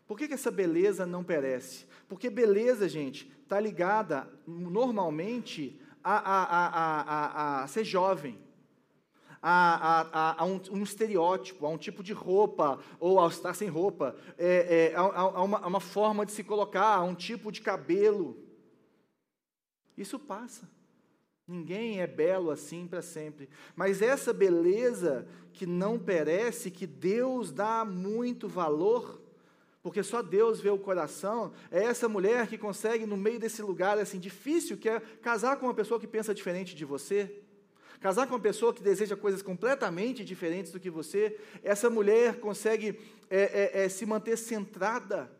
Por 0.05 0.17
que, 0.17 0.27
que 0.27 0.33
essa 0.33 0.51
beleza 0.51 1.05
não 1.05 1.23
perece? 1.23 1.85
Porque 2.09 2.29
beleza, 2.29 2.89
gente, 2.89 3.31
está 3.43 3.59
ligada 3.59 4.27
normalmente 4.45 5.79
a, 6.03 6.17
a, 6.17 6.43
a, 6.43 7.01
a, 7.01 7.63
a 7.63 7.67
ser 7.67 7.85
jovem 7.85 8.37
a, 9.41 10.01
a, 10.11 10.41
a 10.43 10.45
um, 10.45 10.61
um, 10.71 10.83
estereótipo, 10.83 11.65
a 11.65 11.69
um 11.69 11.77
tipo 11.77 12.03
de 12.03 12.13
roupa, 12.13 12.79
ou 12.99 13.19
ao 13.19 13.27
estar 13.27 13.53
sem 13.53 13.67
roupa, 13.67 14.15
é, 14.37 14.91
é, 14.91 14.95
a, 14.95 15.41
uma, 15.41 15.57
a 15.57 15.67
uma 15.67 15.79
forma 15.79 16.25
de 16.25 16.31
se 16.31 16.43
colocar, 16.43 16.95
a 16.95 17.03
um 17.03 17.15
tipo 17.15 17.51
de 17.51 17.61
cabelo. 17.61 18.37
Isso 19.97 20.19
passa. 20.19 20.69
Ninguém 21.47 22.01
é 22.01 22.07
belo 22.07 22.51
assim 22.51 22.87
para 22.87 23.01
sempre. 23.01 23.49
Mas 23.75 24.01
essa 24.01 24.31
beleza 24.31 25.27
que 25.51 25.65
não 25.65 25.97
perece, 25.97 26.71
que 26.71 26.85
Deus 26.85 27.51
dá 27.51 27.83
muito 27.83 28.47
valor, 28.47 29.21
porque 29.81 30.03
só 30.03 30.21
Deus 30.21 30.61
vê 30.61 30.69
o 30.69 30.77
coração, 30.77 31.51
é 31.71 31.83
essa 31.83 32.07
mulher 32.07 32.47
que 32.47 32.57
consegue, 32.57 33.05
no 33.05 33.17
meio 33.17 33.39
desse 33.39 33.61
lugar 33.63 33.97
assim 33.97 34.19
difícil, 34.19 34.77
que 34.77 34.87
é 34.87 34.99
casar 34.99 35.57
com 35.57 35.65
uma 35.65 35.73
pessoa 35.73 35.99
que 35.99 36.07
pensa 36.07 36.33
diferente 36.33 36.75
de 36.75 36.85
você, 36.85 37.40
Casar 38.01 38.25
com 38.25 38.33
uma 38.33 38.39
pessoa 38.39 38.73
que 38.73 38.81
deseja 38.81 39.15
coisas 39.15 39.43
completamente 39.43 40.25
diferentes 40.25 40.71
do 40.71 40.79
que 40.79 40.89
você, 40.89 41.39
essa 41.63 41.87
mulher 41.87 42.39
consegue 42.39 42.99
é, 43.29 43.41
é, 43.41 43.83
é, 43.83 43.89
se 43.89 44.07
manter 44.07 44.35
centrada, 44.37 45.31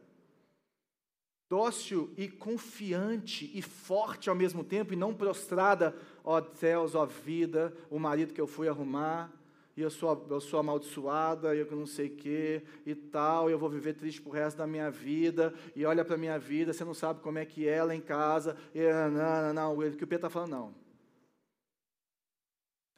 dócil 1.49 2.13
e 2.15 2.27
confiante 2.29 3.49
e 3.55 3.63
forte 3.63 4.29
ao 4.29 4.35
mesmo 4.35 4.63
tempo, 4.63 4.93
e 4.93 4.95
não 4.95 5.11
prostrada, 5.11 5.95
ó 6.23 6.39
céus, 6.53 6.93
ó 6.93 7.03
vida, 7.03 7.75
o 7.89 7.97
marido 7.97 8.31
que 8.31 8.39
eu 8.39 8.45
fui 8.45 8.69
arrumar, 8.69 9.33
e 9.75 9.81
eu 9.81 9.89
sou, 9.89 10.27
eu 10.29 10.39
sou 10.39 10.59
amaldiçoada, 10.59 11.55
e 11.55 11.59
eu 11.61 11.67
não 11.71 11.87
sei 11.87 12.09
o 12.09 12.15
quê, 12.15 12.61
e 12.85 12.93
tal, 12.93 13.49
e 13.49 13.53
eu 13.53 13.57
vou 13.57 13.71
viver 13.71 13.95
triste 13.95 14.21
pro 14.21 14.31
resto 14.31 14.57
da 14.57 14.67
minha 14.67 14.91
vida, 14.91 15.51
e 15.75 15.83
olha 15.83 16.05
para 16.05 16.15
minha 16.15 16.37
vida, 16.37 16.73
você 16.73 16.85
não 16.85 16.93
sabe 16.93 17.21
como 17.21 17.39
é 17.39 17.45
que 17.45 17.67
é 17.67 17.71
ela 17.71 17.95
em 17.95 18.01
casa, 18.01 18.55
e 18.71 18.81
não, 18.87 19.09
não, 19.09 19.53
não, 19.53 19.77
o 19.79 19.91
que 19.97 20.03
o 20.03 20.07
Pedro 20.07 20.27
está 20.27 20.29
falando, 20.29 20.51
não. 20.51 20.80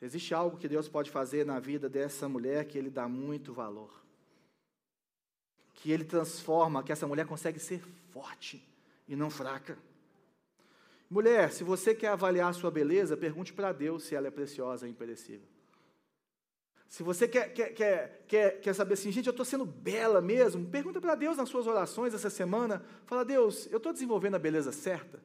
Existe 0.03 0.33
algo 0.33 0.57
que 0.57 0.67
Deus 0.67 0.89
pode 0.89 1.09
fazer 1.09 1.45
na 1.45 1.61
vida 1.61 1.87
dessa 1.87 2.27
mulher 2.27 2.65
que 2.65 2.77
Ele 2.77 2.89
dá 2.89 3.07
muito 3.07 3.53
valor. 3.53 3.89
Que 5.75 5.93
Ele 5.93 6.03
transforma, 6.03 6.83
que 6.83 6.91
essa 6.91 7.07
mulher 7.07 7.25
consegue 7.25 7.57
ser 7.57 7.81
forte 8.11 8.61
e 9.07 9.15
não 9.15 9.29
fraca. 9.29 9.77
Mulher, 11.09 11.53
se 11.53 11.63
você 11.63 11.95
quer 11.95 12.09
avaliar 12.09 12.49
a 12.49 12.53
sua 12.53 12.69
beleza, 12.69 13.15
pergunte 13.15 13.53
para 13.53 13.71
Deus 13.71 14.03
se 14.03 14.13
ela 14.13 14.27
é 14.27 14.31
preciosa 14.31 14.85
e 14.85 14.91
imperecível. 14.91 15.47
Se 16.89 17.01
você 17.01 17.25
quer, 17.25 17.53
quer, 17.53 17.69
quer, 17.69 18.25
quer, 18.27 18.59
quer 18.59 18.75
saber 18.75 18.95
assim, 18.95 19.09
gente, 19.09 19.27
eu 19.27 19.31
estou 19.31 19.45
sendo 19.45 19.65
bela 19.65 20.19
mesmo, 20.19 20.67
pergunta 20.67 20.99
para 20.99 21.15
Deus 21.15 21.37
nas 21.37 21.47
suas 21.47 21.65
orações 21.65 22.13
essa 22.13 22.29
semana. 22.29 22.83
Fala, 23.05 23.23
Deus, 23.23 23.71
eu 23.71 23.77
estou 23.77 23.93
desenvolvendo 23.93 24.35
a 24.35 24.39
beleza 24.39 24.73
certa? 24.73 25.17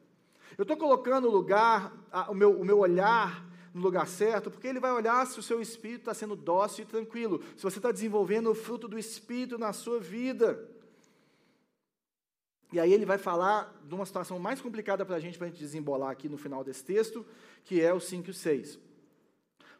Eu 0.57 0.61
estou 0.61 0.77
colocando 0.77 1.27
o 1.27 1.31
lugar, 1.31 1.93
a, 2.09 2.31
o, 2.31 2.33
meu, 2.33 2.57
o 2.57 2.63
meu 2.63 2.79
olhar 2.79 3.48
no 3.73 3.81
lugar 3.81 4.07
certo, 4.07 4.49
porque 4.49 4.67
ele 4.67 4.79
vai 4.79 4.91
olhar 4.91 5.25
se 5.27 5.39
o 5.39 5.43
seu 5.43 5.61
espírito 5.61 6.01
está 6.01 6.13
sendo 6.13 6.35
dócil 6.35 6.83
e 6.83 6.87
tranquilo, 6.87 7.41
se 7.55 7.63
você 7.63 7.77
está 7.77 7.91
desenvolvendo 7.91 8.49
o 8.49 8.55
fruto 8.55 8.87
do 8.87 8.97
espírito 8.97 9.57
na 9.57 9.73
sua 9.73 9.99
vida. 9.99 10.67
E 12.71 12.79
aí 12.79 12.93
ele 12.93 13.05
vai 13.05 13.17
falar 13.17 13.73
de 13.83 13.95
uma 13.95 14.05
situação 14.05 14.37
mais 14.37 14.61
complicada 14.61 15.03
para 15.03 15.15
a 15.15 15.19
gente, 15.19 15.37
para 15.37 15.47
a 15.47 15.49
gente 15.49 15.59
desembolar 15.59 16.11
aqui 16.11 16.29
no 16.29 16.37
final 16.37 16.63
desse 16.63 16.83
texto, 16.83 17.25
que 17.63 17.81
é 17.81 17.91
o 17.93 17.99
5 17.99 18.27
e 18.27 18.31
o 18.31 18.33
6. 18.33 18.79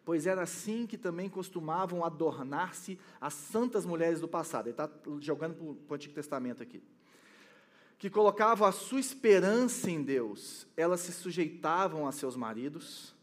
Pois 0.04 0.26
era 0.26 0.42
assim 0.42 0.88
que 0.88 0.98
também 0.98 1.30
costumavam 1.30 2.04
adornar-se 2.04 2.98
as 3.22 3.36
santas 3.36 3.86
mulheres 3.86 4.20
do 4.20 4.28
passado. 4.28 4.66
Ele 4.66 4.72
está 4.72 4.90
jogando 5.20 5.76
para 5.86 5.94
o 5.94 5.96
Antigo 5.96 6.16
Testamento 6.16 6.64
aqui. 6.64 6.82
Que 8.00 8.10
colocavam 8.10 8.68
a 8.68 8.72
sua 8.72 9.00
esperança 9.00 9.92
em 9.92 10.02
Deus. 10.02 10.66
Elas 10.76 11.02
se 11.02 11.12
sujeitavam 11.12 12.08
a 12.08 12.12
seus 12.12 12.36
maridos, 12.36 13.14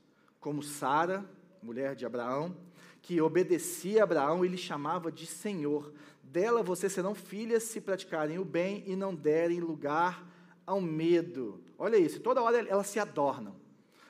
como 0.41 0.63
Sara, 0.63 1.25
mulher 1.63 1.95
de 1.95 2.07
Abraão, 2.07 2.57
que 3.03 3.21
obedecia 3.21 4.01
a 4.01 4.05
Abraão 4.05 4.45
e 4.45 4.49
lhe 4.49 4.57
chamava 4.57 5.13
de 5.13 5.27
Senhor. 5.27 5.93
Dela 6.23 6.63
vocês 6.63 6.93
serão 6.93 7.15
filhas 7.15 7.63
se 7.63 7.81
praticarem 7.81 8.39
o 8.39 8.45
bem 8.45 8.83
e 8.87 8.97
não 8.97 9.15
derem 9.15 9.61
lugar 9.61 10.27
ao 10.67 10.81
medo. 10.81 11.61
Olha 11.79 11.97
isso, 11.97 12.21
toda 12.21 12.43
hora 12.43 12.67
elas 12.69 12.89
se 12.89 12.99
adornam. 12.99 13.55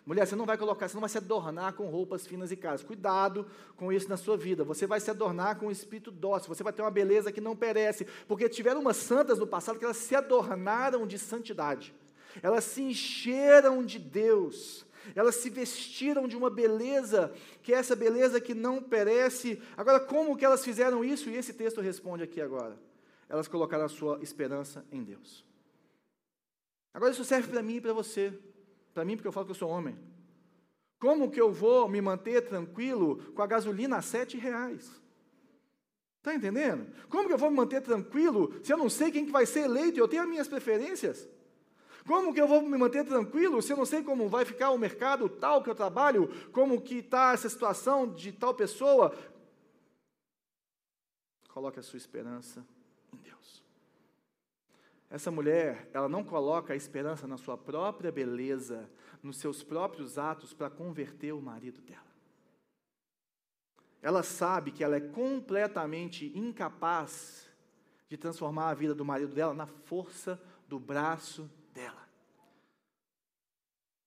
Mulher, 0.07 0.25
você 0.25 0.37
não 0.37 0.47
vai 0.47 0.57
colocar, 0.57 0.87
você 0.89 0.95
não 0.95 1.01
vai 1.01 1.11
se 1.11 1.19
adornar 1.19 1.73
com 1.73 1.89
roupas 1.89 2.25
finas 2.25 2.53
e 2.53 2.57
caras. 2.57 2.85
Cuidado 2.85 3.45
com 3.77 3.93
isso 3.93 4.09
na 4.09 4.17
sua 4.17 4.37
vida. 4.37 4.63
Você 4.63 4.87
vai 4.87 5.01
se 5.01 5.11
adornar 5.11 5.59
com 5.59 5.67
o 5.67 5.71
espírito 5.71 6.13
dócil. 6.13 6.55
Você 6.55 6.63
vai 6.63 6.73
ter 6.73 6.81
uma 6.81 6.93
beleza 6.93 7.33
que 7.33 7.41
não 7.41 7.57
perece. 7.57 8.07
Porque 8.29 8.49
tiveram 8.49 8.81
umas 8.81 8.99
santas 8.99 9.41
no 9.41 9.49
passado 9.49 9.81
que 9.81 9.85
elas 9.85 9.97
se 9.97 10.15
adornaram 10.15 11.09
de 11.09 11.19
santidade. 11.19 11.93
Elas 12.41 12.63
se 12.63 12.83
encheram 12.83 13.85
de 13.85 13.99
Deus 13.99 14.86
elas 15.15 15.37
se 15.37 15.51
vestiram 15.51 16.27
de 16.27 16.37
uma 16.37 16.51
beleza, 16.51 17.33
que 17.63 17.73
é 17.73 17.77
essa 17.77 17.95
beleza 17.95 18.41
que 18.41 18.55
não 18.55 18.83
perece. 18.83 19.61
Agora, 19.77 20.01
como 20.01 20.37
que 20.37 20.45
elas 20.45 20.65
fizeram 20.65 21.05
isso? 21.05 21.31
E 21.31 21.37
esse 21.37 21.53
texto 21.53 21.81
responde 21.81 22.23
aqui 22.23 22.41
agora. 22.41 22.79
Elas 23.29 23.49
colocaram 23.49 23.85
a 23.85 23.89
sua 23.89 24.19
esperança 24.23 24.85
em 24.91 25.03
Deus. 25.03 25.45
Agora, 26.93 27.13
isso 27.13 27.25
serve 27.25 27.49
para 27.49 27.63
mim 27.63 27.77
e 27.77 27.81
para 27.81 27.93
você. 27.93 28.33
Para 28.95 29.05
mim, 29.05 29.17
porque 29.17 29.29
eu 29.29 29.33
falo 29.33 29.47
que 29.47 29.53
eu 29.53 29.57
sou 29.57 29.69
homem. 29.69 29.99
Como 30.99 31.31
que 31.31 31.41
eu 31.41 31.53
vou 31.53 31.89
me 31.89 32.01
manter 32.01 32.43
tranquilo 32.43 33.19
com 33.35 33.43
a 33.43 33.47
gasolina 33.47 33.99
a 33.99 34.03
sete 34.03 34.39
reais? 34.39 34.91
Está 36.19 36.35
entendendo? 36.35 36.93
Como 37.09 37.29
que 37.29 37.33
eu 37.35 37.39
vou 37.39 37.51
me 37.51 37.57
manter 37.57 37.81
tranquilo 37.83 38.53
se 38.65 38.73
eu 38.73 38.77
não 38.77 38.91
sei 38.91 39.13
quem 39.13 39.27
que 39.27 39.31
vai 39.31 39.47
ser 39.47 39.61
eleito 39.61 39.99
e 39.99 40.01
eu 40.01 40.09
tenho 40.09 40.23
as 40.23 40.29
minhas 40.29 40.49
preferências? 40.49 41.29
Como 42.07 42.33
que 42.33 42.41
eu 42.41 42.47
vou 42.47 42.63
me 42.63 42.79
manter 42.79 43.05
tranquilo 43.05 43.61
se 43.61 43.73
eu 43.73 43.77
não 43.77 43.85
sei 43.85 44.03
como 44.03 44.29
vai 44.29 44.45
ficar 44.45 44.71
o 44.71 44.79
mercado 44.79 45.29
tal 45.29 45.63
que 45.63 45.69
eu 45.69 45.75
trabalho, 45.75 46.29
como 46.53 46.81
que 46.81 46.99
está 46.99 47.33
essa 47.33 47.49
situação 47.49 48.09
de 48.09 48.31
tal 48.31 48.55
pessoa? 48.55 49.13
Coloque 51.49 51.81
a 51.81 51.83
sua 51.83 51.97
esperança 51.97 52.65
em 53.13 53.17
Deus. 53.17 53.65
Essa 55.11 55.33
mulher, 55.33 55.91
ela 55.93 56.09
não 56.09 56.23
coloca 56.23 56.73
a 56.73 56.77
esperança 56.77 57.27
na 57.27 57.37
sua 57.37 57.59
própria 57.59 58.13
beleza, 58.13 58.89
nos 59.21 59.39
seus 59.39 59.65
próprios 59.65 60.17
atos 60.17 60.53
para 60.53 60.71
converter 60.71 61.33
o 61.33 61.43
marido 61.43 61.81
dela. 61.81 62.07
ela 64.01 64.23
sabe 64.23 64.71
que 64.71 64.85
ela 64.85 64.95
é 64.95 65.01
completamente 65.01 66.31
incapaz 66.39 67.51
de 68.09 68.17
transformar 68.17 68.69
a 68.69 68.75
vida 68.75 68.95
do 68.95 69.05
marido 69.05 69.35
dela 69.35 69.53
na 69.53 69.67
força 69.67 70.41
do 70.69 70.79
braço 70.79 71.51
dela. 71.77 72.03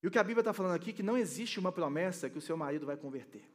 E 0.02 0.08
o 0.08 0.12
que 0.12 0.18
a 0.18 0.24
Bíblia 0.24 0.42
está 0.42 0.54
falando 0.54 0.76
aqui 0.76 0.90
é 0.90 0.94
que 0.94 1.04
não 1.04 1.18
existe 1.18 1.60
uma 1.60 1.72
promessa 1.72 2.30
que 2.30 2.38
o 2.38 2.42
seu 2.42 2.58
marido 2.58 2.86
vai 2.86 2.98
converter. 2.98 3.46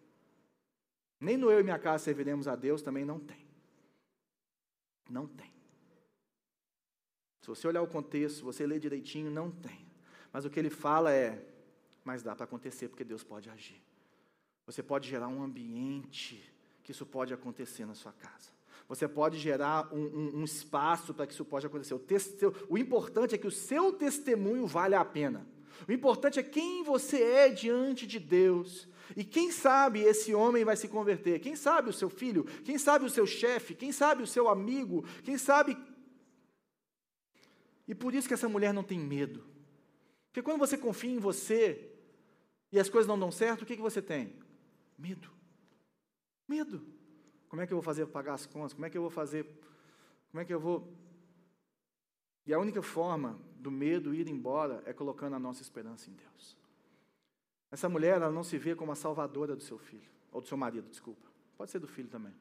Nem 1.19 1.37
no 1.37 1.51
eu 1.51 1.61
e 1.61 1.63
minha 1.63 1.79
casa 1.79 2.05
serviremos 2.05 2.47
a 2.47 2.55
Deus 2.55 2.83
também 2.83 3.05
não 3.05 3.19
tem. 3.19 3.45
Não 5.09 5.27
tem. 5.27 5.53
Se 7.41 7.49
você 7.49 7.67
olhar 7.67 7.83
o 7.83 7.89
contexto, 7.89 8.45
você 8.45 8.67
ler 8.67 8.79
direitinho, 8.79 9.31
não 9.31 9.51
tem. 9.51 9.87
Mas 10.33 10.45
o 10.45 10.51
que 10.51 10.59
ele 10.59 10.71
fala 10.71 11.13
é: 11.13 11.47
mas 12.03 12.23
dá 12.23 12.35
para 12.37 12.45
acontecer 12.45 12.89
porque 12.89 13.05
Deus 13.05 13.25
pode 13.25 13.51
agir. 13.51 13.83
Você 14.67 14.83
pode 14.83 15.09
gerar 15.09 15.29
um 15.29 15.43
ambiente 15.43 16.53
que 16.83 16.93
isso 16.93 17.05
pode 17.05 17.35
acontecer 17.35 17.85
na 17.85 17.95
sua 17.95 18.13
casa. 18.13 18.54
Você 18.89 19.09
pode 19.09 19.39
gerar 19.39 19.93
um, 19.93 20.03
um, 20.03 20.37
um 20.41 20.45
espaço 20.45 21.15
para 21.15 21.27
que 21.27 21.33
isso 21.33 21.45
pode 21.45 21.67
acontecer. 21.67 21.95
O, 21.95 22.03
o 22.69 22.79
importante 22.79 23.35
é 23.35 23.39
que 23.39 23.47
o 23.47 23.51
seu 23.51 23.93
testemunho 23.93 24.67
vale 24.67 24.95
a 24.95 25.05
pena. 25.05 25.47
O 25.89 25.93
importante 25.93 26.39
é 26.39 26.43
quem 26.43 26.83
você 26.83 27.23
é 27.23 27.49
diante 27.49 28.07
de 28.07 28.19
Deus. 28.19 28.89
E 29.17 29.25
quem 29.25 29.51
sabe 29.51 30.01
esse 30.01 30.35
homem 30.35 30.65
vai 30.65 30.77
se 30.77 30.89
converter? 30.89 31.41
Quem 31.41 31.57
sabe 31.57 31.91
o 31.91 31.93
seu 31.93 32.09
filho? 32.09 32.45
Quem 32.65 32.79
sabe 32.79 33.05
o 33.05 33.11
seu 33.11 33.27
chefe? 33.27 33.75
Quem 33.75 33.93
sabe 33.93 34.23
o 34.23 34.27
seu 34.27 34.49
amigo? 34.49 35.05
Quem 35.23 35.37
sabe. 35.37 35.77
E 37.87 37.95
por 37.95 38.15
isso 38.15 38.29
que 38.29 38.35
essa 38.35 38.49
mulher 38.49 38.73
não 38.73 38.83
tem 38.83 38.99
medo. 38.99 39.45
Porque 40.29 40.43
quando 40.43 40.59
você 40.59 40.77
confia 40.77 41.11
em 41.11 41.19
você 41.19 41.91
e 42.73 42.79
as 42.79 42.89
coisas 42.89 43.07
não 43.07 43.19
dão 43.19 43.31
certo, 43.31 43.63
o 43.63 43.67
que, 43.67 43.77
que 43.77 43.83
você 43.83 44.01
tem? 44.01 44.35
Medo. 44.99 45.31
Medo. 46.49 46.94
Como 47.55 47.63
é 47.63 47.69
que 47.69 47.73
eu 47.73 47.77
vou 47.77 47.85
fazer 47.85 48.05
para 48.07 48.15
pagar 48.15 48.35
as 48.35 48.47
contas? 48.47 48.73
Como 48.73 48.85
é 48.85 48.91
que 48.91 48.99
eu 48.99 49.03
vou 49.03 49.11
fazer? 49.13 49.47
Como 50.33 50.41
é 50.41 50.45
que 50.45 50.53
eu 50.53 50.59
vou. 50.59 50.93
E 52.45 52.53
a 52.53 52.59
única 52.59 52.83
forma 52.83 53.39
do 53.55 53.71
medo 53.71 54.13
ir 54.13 54.27
embora 54.27 54.83
é 54.85 54.93
colocando 54.93 55.37
a 55.37 55.39
nossa 55.39 55.63
esperança 55.63 56.11
em 56.11 56.15
Deus. 56.15 56.57
Essa 57.71 57.89
mulher, 57.89 58.17
ela 58.17 58.33
não 58.33 58.43
se 58.43 58.59
vê 58.59 58.75
como 58.75 58.91
a 58.91 58.97
salvadora 58.97 59.55
do 59.55 59.63
seu 59.63 59.79
filho, 59.79 60.11
ou 60.33 60.41
do 60.41 60.49
seu 60.49 60.57
marido, 60.57 60.89
desculpa. 60.91 61.29
Pode 61.57 61.71
ser 61.71 61.79
do 61.79 61.87
filho 61.87 62.09
também. 62.09 62.35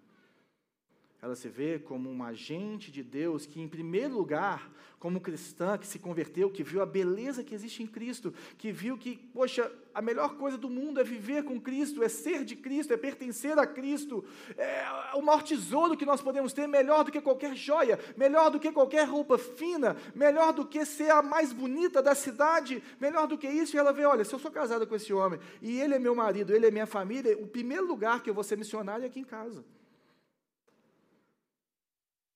Ela 1.24 1.38
se 1.38 1.48
vê 1.48 1.80
como 1.80 2.10
um 2.10 2.22
agente 2.22 2.92
de 2.92 3.02
Deus 3.02 3.46
que, 3.46 3.62
em 3.62 3.66
primeiro 3.66 4.14
lugar, 4.14 4.70
como 5.00 5.22
cristã 5.22 5.78
que 5.78 5.88
se 5.88 5.98
converteu, 5.98 6.52
que 6.52 6.66
viu 6.66 6.82
a 6.82 6.86
beleza 6.86 7.46
que 7.46 7.56
existe 7.56 7.82
em 7.82 7.88
Cristo, 7.88 8.34
que 8.58 8.74
viu 8.74 8.98
que, 8.98 9.16
poxa, 9.34 9.72
a 9.94 10.02
melhor 10.02 10.36
coisa 10.36 10.58
do 10.58 10.70
mundo 10.70 11.00
é 11.00 11.04
viver 11.04 11.46
com 11.46 11.62
Cristo, 11.62 12.04
é 12.04 12.10
ser 12.10 12.44
de 12.44 12.58
Cristo, 12.58 12.92
é 12.92 12.98
pertencer 12.98 13.58
a 13.58 13.66
Cristo, 13.66 14.22
é 14.58 14.86
o 15.16 15.22
maior 15.22 15.42
tesouro 15.44 15.96
que 15.96 16.06
nós 16.06 16.22
podemos 16.22 16.52
ter, 16.52 16.68
melhor 16.68 17.06
do 17.06 17.12
que 17.12 17.22
qualquer 17.22 17.56
joia, 17.56 17.98
melhor 18.18 18.52
do 18.52 18.60
que 18.60 18.70
qualquer 18.70 19.08
roupa 19.08 19.38
fina, 19.38 19.96
melhor 20.14 20.52
do 20.52 20.66
que 20.66 20.84
ser 20.84 21.12
a 21.12 21.22
mais 21.22 21.54
bonita 21.54 22.02
da 22.02 22.14
cidade, 22.14 22.84
melhor 23.00 23.28
do 23.28 23.38
que 23.38 23.48
isso. 23.48 23.78
E 23.78 23.80
ela 23.80 23.94
vê: 23.94 24.04
olha, 24.04 24.26
se 24.26 24.36
eu 24.36 24.40
sou 24.40 24.52
casada 24.52 24.86
com 24.86 24.94
esse 24.94 25.14
homem 25.14 25.40
e 25.62 25.80
ele 25.80 25.94
é 25.94 26.00
meu 26.00 26.16
marido, 26.16 26.54
ele 26.54 26.68
é 26.68 26.72
minha 26.72 26.86
família, 26.86 27.38
o 27.38 27.48
primeiro 27.48 27.88
lugar 27.88 28.22
que 28.22 28.30
eu 28.30 28.34
vou 28.34 28.44
ser 28.44 28.58
missionário 28.58 29.06
é 29.06 29.08
aqui 29.08 29.22
em 29.22 29.24
casa. 29.24 29.64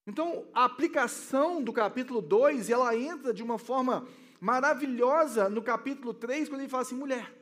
Então, 0.07 0.47
a 0.53 0.63
aplicação 0.63 1.61
do 1.61 1.73
capítulo 1.73 2.21
2, 2.21 2.69
ela 2.69 2.95
entra 2.95 3.33
de 3.33 3.43
uma 3.43 3.59
forma 3.59 4.07
maravilhosa 4.39 5.49
no 5.49 5.61
capítulo 5.61 6.13
3, 6.13 6.47
quando 6.47 6.61
ele 6.61 6.69
fala 6.69 6.83
assim: 6.83 6.95
mulher, 6.95 7.35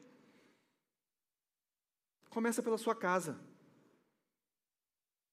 começa 2.31 2.63
pela 2.63 2.79
sua 2.79 2.95
casa. 2.95 3.39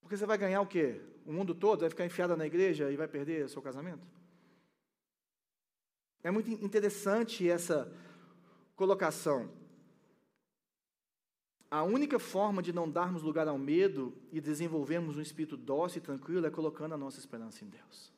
Porque 0.02 0.14
você 0.14 0.26
vai 0.26 0.36
ganhar 0.36 0.60
o 0.60 0.66
quê? 0.66 1.00
O 1.24 1.32
mundo 1.32 1.54
todo? 1.54 1.80
Vai 1.80 1.88
ficar 1.88 2.04
enfiada 2.04 2.36
na 2.36 2.46
igreja 2.46 2.90
e 2.90 2.96
vai 2.96 3.08
perder 3.08 3.46
o 3.46 3.48
seu 3.48 3.62
casamento? 3.62 4.06
É 6.22 6.30
muito 6.30 6.50
interessante 6.50 7.48
essa 7.48 7.90
colocação. 8.76 9.50
A 11.72 11.82
única 11.84 12.18
forma 12.18 12.60
de 12.60 12.70
não 12.70 12.86
darmos 12.86 13.22
lugar 13.22 13.48
ao 13.48 13.56
medo 13.56 14.12
e 14.30 14.42
desenvolvermos 14.42 15.16
um 15.16 15.22
espírito 15.22 15.56
dócil 15.56 16.00
e 16.00 16.02
tranquilo 16.02 16.46
é 16.46 16.50
colocando 16.50 16.92
a 16.92 16.98
nossa 16.98 17.18
esperança 17.18 17.64
em 17.64 17.68
Deus. 17.68 18.12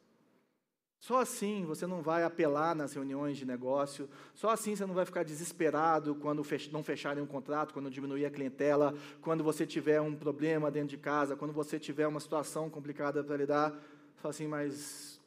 Só 0.99 1.21
assim 1.21 1.65
você 1.65 1.87
não 1.87 2.03
vai 2.03 2.25
apelar 2.25 2.75
nas 2.75 2.95
reuniões 2.95 3.39
de 3.39 3.45
negócio, 3.45 4.11
só 4.35 4.51
assim 4.51 4.75
você 4.75 4.85
não 4.85 4.93
vai 4.93 5.05
ficar 5.05 5.23
desesperado 5.23 6.17
quando 6.17 6.45
não 6.73 6.83
fecharem 6.83 7.23
um 7.23 7.29
contrato, 7.29 7.73
quando 7.73 7.89
diminuir 7.89 8.27
a 8.27 8.31
clientela, 8.31 8.93
quando 9.21 9.45
você 9.45 9.65
tiver 9.65 10.01
um 10.01 10.17
problema 10.17 10.69
dentro 10.69 10.89
de 10.89 10.99
casa, 10.99 11.37
quando 11.37 11.53
você 11.53 11.79
tiver 11.79 12.09
uma 12.09 12.19
situação 12.19 12.69
complicada 12.69 13.23
para 13.23 13.37
lidar. 13.37 13.71
Fala 14.17 14.31
assim, 14.31 14.49
mas 14.49 15.21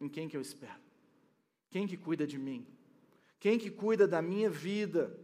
em 0.00 0.08
quem 0.08 0.26
que 0.26 0.38
eu 0.38 0.40
espero? 0.40 0.80
Quem 1.68 1.86
que 1.86 1.98
cuida 1.98 2.26
de 2.26 2.38
mim? 2.38 2.66
Quem 3.38 3.58
que 3.58 3.70
cuida 3.70 4.08
da 4.08 4.22
minha 4.22 4.48
vida? 4.48 5.14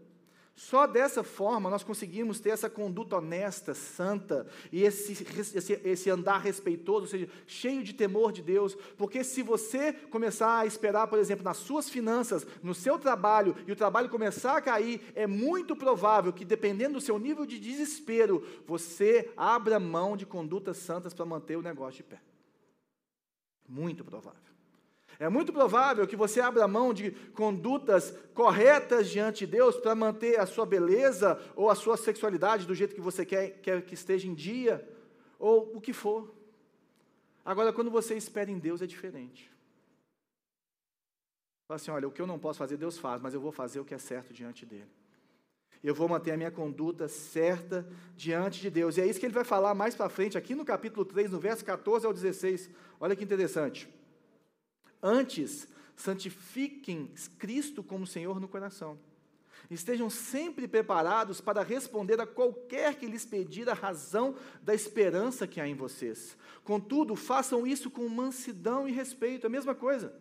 Só 0.58 0.88
dessa 0.88 1.22
forma 1.22 1.70
nós 1.70 1.84
conseguimos 1.84 2.40
ter 2.40 2.50
essa 2.50 2.68
conduta 2.68 3.18
honesta, 3.18 3.74
santa, 3.74 4.44
e 4.72 4.82
esse, 4.82 5.12
esse, 5.54 5.80
esse, 5.84 6.10
andar 6.10 6.38
respeitoso, 6.38 7.02
ou 7.02 7.06
seja, 7.06 7.28
cheio 7.46 7.84
de 7.84 7.94
temor 7.94 8.32
de 8.32 8.42
Deus, 8.42 8.74
porque 8.96 9.22
se 9.22 9.40
você 9.40 9.92
começar 9.92 10.58
a 10.58 10.66
esperar, 10.66 11.06
por 11.06 11.16
exemplo, 11.16 11.44
nas 11.44 11.58
suas 11.58 11.88
finanças, 11.88 12.44
no 12.60 12.74
seu 12.74 12.98
trabalho, 12.98 13.54
e 13.68 13.72
o 13.72 13.76
trabalho 13.76 14.08
começar 14.08 14.56
a 14.56 14.60
cair, 14.60 15.00
é 15.14 15.28
muito 15.28 15.76
provável 15.76 16.32
que, 16.32 16.44
dependendo 16.44 16.94
do 16.94 17.00
seu 17.00 17.20
nível 17.20 17.46
de 17.46 17.60
desespero, 17.60 18.44
você 18.66 19.30
abra 19.36 19.78
mão 19.78 20.16
de 20.16 20.26
condutas 20.26 20.78
santas 20.78 21.14
para 21.14 21.24
manter 21.24 21.56
o 21.56 21.62
negócio 21.62 21.98
de 21.98 22.02
pé. 22.02 22.20
Muito 23.68 24.04
provável. 24.04 24.57
É 25.18 25.28
muito 25.28 25.52
provável 25.52 26.06
que 26.06 26.14
você 26.14 26.40
abra 26.40 26.68
mão 26.68 26.94
de 26.94 27.10
condutas 27.10 28.16
corretas 28.34 29.08
diante 29.10 29.40
de 29.40 29.52
Deus 29.52 29.76
para 29.76 29.94
manter 29.94 30.38
a 30.38 30.46
sua 30.46 30.64
beleza 30.64 31.40
ou 31.56 31.68
a 31.68 31.74
sua 31.74 31.96
sexualidade 31.96 32.66
do 32.66 32.74
jeito 32.74 32.94
que 32.94 33.00
você 33.00 33.26
quer, 33.26 33.60
quer 33.60 33.82
que 33.82 33.94
esteja 33.94 34.28
em 34.28 34.34
dia, 34.34 34.88
ou 35.36 35.76
o 35.76 35.80
que 35.80 35.92
for. 35.92 36.32
Agora, 37.44 37.72
quando 37.72 37.90
você 37.90 38.14
espera 38.14 38.50
em 38.50 38.58
Deus, 38.58 38.80
é 38.80 38.86
diferente. 38.86 39.50
Fala 41.66 41.76
assim: 41.76 41.90
olha, 41.90 42.06
o 42.06 42.12
que 42.12 42.22
eu 42.22 42.26
não 42.26 42.38
posso 42.38 42.58
fazer, 42.58 42.76
Deus 42.76 42.96
faz, 42.96 43.20
mas 43.20 43.34
eu 43.34 43.40
vou 43.40 43.50
fazer 43.50 43.80
o 43.80 43.84
que 43.84 43.94
é 43.94 43.98
certo 43.98 44.32
diante 44.32 44.64
dele. 44.64 44.88
Eu 45.82 45.94
vou 45.94 46.08
manter 46.08 46.32
a 46.32 46.36
minha 46.36 46.50
conduta 46.50 47.08
certa 47.08 47.86
diante 48.16 48.60
de 48.60 48.70
Deus. 48.70 48.96
E 48.96 49.00
é 49.00 49.06
isso 49.06 49.18
que 49.18 49.26
ele 49.26 49.34
vai 49.34 49.44
falar 49.44 49.74
mais 49.74 49.94
para 49.94 50.08
frente, 50.08 50.38
aqui 50.38 50.54
no 50.54 50.64
capítulo 50.64 51.04
3, 51.04 51.30
no 51.30 51.40
verso 51.40 51.64
14 51.64 52.06
ao 52.06 52.12
16. 52.12 52.70
Olha 53.00 53.16
que 53.16 53.24
interessante. 53.24 53.88
Antes, 55.02 55.68
santifiquem 55.96 57.10
Cristo 57.38 57.82
como 57.82 58.06
Senhor 58.06 58.40
no 58.40 58.48
coração. 58.48 58.98
Estejam 59.70 60.08
sempre 60.08 60.66
preparados 60.66 61.40
para 61.40 61.62
responder 61.62 62.20
a 62.20 62.26
qualquer 62.26 62.94
que 62.94 63.06
lhes 63.06 63.26
pedir 63.26 63.68
a 63.68 63.74
razão 63.74 64.34
da 64.62 64.74
esperança 64.74 65.46
que 65.46 65.60
há 65.60 65.66
em 65.68 65.74
vocês. 65.74 66.36
Contudo, 66.64 67.14
façam 67.14 67.66
isso 67.66 67.90
com 67.90 68.08
mansidão 68.08 68.88
e 68.88 68.92
respeito, 68.92 69.44
é 69.44 69.48
a 69.48 69.50
mesma 69.50 69.74
coisa. 69.74 70.14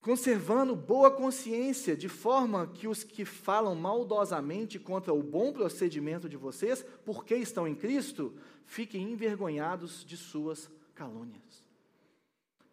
Conservando 0.00 0.76
boa 0.76 1.10
consciência, 1.10 1.96
de 1.96 2.08
forma 2.08 2.66
que 2.66 2.86
os 2.86 3.02
que 3.04 3.24
falam 3.24 3.74
maldosamente 3.74 4.78
contra 4.78 5.14
o 5.14 5.22
bom 5.22 5.52
procedimento 5.52 6.28
de 6.28 6.36
vocês, 6.36 6.84
porque 7.04 7.34
estão 7.36 7.66
em 7.66 7.74
Cristo, 7.74 8.34
fiquem 8.66 9.12
envergonhados 9.12 10.04
de 10.04 10.16
suas 10.16 10.70
calúnias. 10.94 11.63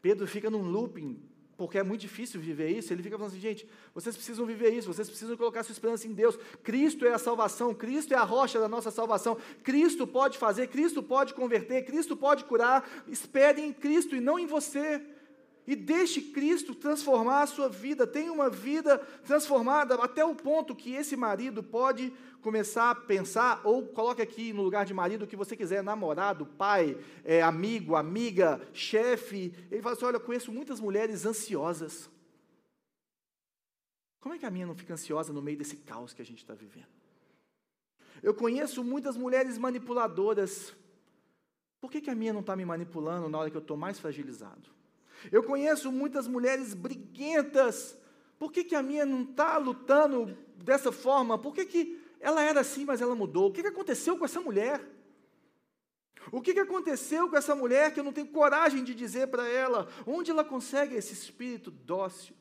Pedro 0.02 0.28
fica 0.28 0.50
num 0.50 0.64
looping, 0.64 1.22
porque 1.56 1.78
é 1.78 1.84
muito 1.84 2.02
difícil 2.02 2.42
viver 2.42 2.70
isso. 2.70 2.92
Ele 2.92 3.04
fica 3.04 3.18
falando 3.18 3.32
assim, 3.32 3.40
gente, 3.40 3.68
vocês 3.94 4.16
precisam 4.16 4.46
viver 4.46 4.72
isso, 4.72 4.92
vocês 4.92 5.08
precisam 5.08 5.38
colocar 5.38 5.64
sua 5.64 5.74
esperança 5.74 6.08
em 6.08 6.14
Deus. 6.14 6.38
Cristo 6.64 7.06
é 7.06 7.14
a 7.14 7.20
salvação, 7.20 7.74
Cristo 7.74 8.14
é 8.14 8.18
a 8.18 8.24
rocha 8.24 8.60
da 8.60 8.68
nossa 8.68 8.90
salvação. 8.90 9.38
Cristo 9.64 10.08
pode 10.08 10.38
fazer, 10.40 10.68
Cristo 10.68 11.04
pode 11.04 11.34
converter, 11.36 11.86
Cristo 11.86 12.18
pode 12.18 12.46
curar. 12.46 12.90
Espere 13.08 13.62
em 13.62 13.72
Cristo 13.72 14.16
e 14.16 14.20
não 14.20 14.40
em 14.40 14.48
você. 14.48 15.02
E 15.68 15.76
deixe 15.76 16.22
Cristo 16.22 16.74
transformar 16.74 17.44
a 17.44 17.48
sua 17.48 17.70
vida. 17.70 18.08
Tenha 18.08 18.34
uma 18.34 18.50
vida 18.50 18.98
transformada 19.26 19.96
até 19.96 20.26
o 20.26 20.36
ponto 20.36 20.76
que 20.76 20.94
esse 20.94 21.16
marido 21.16 21.62
pode 21.62 22.12
começar 22.42 22.90
a 22.90 22.96
pensar, 22.96 23.62
ou 23.64 23.86
coloque 23.88 24.22
aqui 24.22 24.52
no 24.52 24.64
lugar 24.64 24.84
de 24.84 24.94
marido 24.94 25.24
o 25.24 25.28
que 25.28 25.36
você 25.36 25.56
quiser, 25.56 25.84
namorado, 25.84 26.46
pai, 26.46 26.98
é, 27.24 27.42
amigo, 27.42 27.96
amiga, 27.96 28.60
chefe. 28.74 29.54
Ele 29.70 29.82
fala 29.82 29.96
assim: 29.96 30.06
olha, 30.06 30.16
eu 30.16 30.22
conheço 30.22 30.52
muitas 30.52 30.80
mulheres 30.80 31.26
ansiosas. 31.26 32.10
Como 34.20 34.36
é 34.36 34.38
que 34.38 34.46
a 34.46 34.52
minha 34.52 34.68
não 34.68 34.76
fica 34.76 34.94
ansiosa 34.94 35.32
no 35.34 35.42
meio 35.42 35.58
desse 35.58 35.78
caos 35.78 36.14
que 36.14 36.22
a 36.22 36.26
gente 36.26 36.40
está 36.40 36.54
vivendo? 36.54 36.88
Eu 38.22 38.34
conheço 38.34 38.84
muitas 38.84 39.18
mulheres 39.18 39.58
manipuladoras. 39.58 40.74
Por 41.80 41.92
que, 41.92 42.02
que 42.02 42.10
a 42.10 42.16
minha 42.16 42.32
não 42.32 42.42
está 42.42 42.56
me 42.56 42.64
manipulando 42.64 43.28
na 43.28 43.38
hora 43.40 43.50
que 43.50 43.58
eu 43.58 43.62
estou 43.62 43.76
mais 43.76 44.00
fragilizado? 44.00 44.81
Eu 45.32 45.44
conheço 45.44 45.92
muitas 45.92 46.28
mulheres 46.28 46.74
briguentas. 46.74 47.98
Por 48.40 48.52
que, 48.52 48.64
que 48.64 48.76
a 48.76 48.82
minha 48.82 49.06
não 49.06 49.24
está 49.24 49.58
lutando 49.58 50.38
dessa 50.56 50.92
forma? 50.92 51.38
Por 51.38 51.54
que, 51.54 51.66
que 51.66 52.02
ela 52.22 52.42
era 52.42 52.62
assim, 52.62 52.86
mas 52.86 53.02
ela 53.02 53.16
mudou. 53.16 53.50
O 53.50 53.52
que 53.52 53.66
aconteceu 53.66 54.18
com 54.18 54.24
essa 54.24 54.40
mulher? 54.40 54.80
O 56.32 56.40
que 56.40 56.58
aconteceu 56.60 57.28
com 57.28 57.36
essa 57.36 57.56
mulher 57.56 57.92
que 57.92 58.00
eu 58.00 58.04
não 58.04 58.14
tenho 58.14 58.28
coragem 58.28 58.84
de 58.84 58.94
dizer 58.94 59.28
para 59.28 59.48
ela? 59.48 59.88
Onde 60.06 60.30
ela 60.30 60.44
consegue 60.44 60.96
esse 60.96 61.14
espírito 61.14 61.72
dócil? 61.72 62.36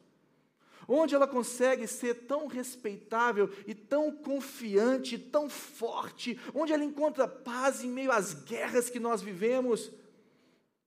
Onde 0.87 1.15
ela 1.15 1.27
consegue 1.27 1.87
ser 1.87 2.27
tão 2.27 2.47
respeitável 2.47 3.49
e 3.67 3.75
tão 3.75 4.13
confiante, 4.13 5.19
tão 5.19 5.49
forte? 5.49 6.39
Onde 6.53 6.73
ela 6.73 6.85
encontra 6.85 7.27
paz 7.27 7.83
em 7.83 7.89
meio 7.89 8.13
às 8.13 8.35
guerras 8.35 8.91
que 8.91 9.01
nós 9.01 9.23
vivemos? 9.23 9.91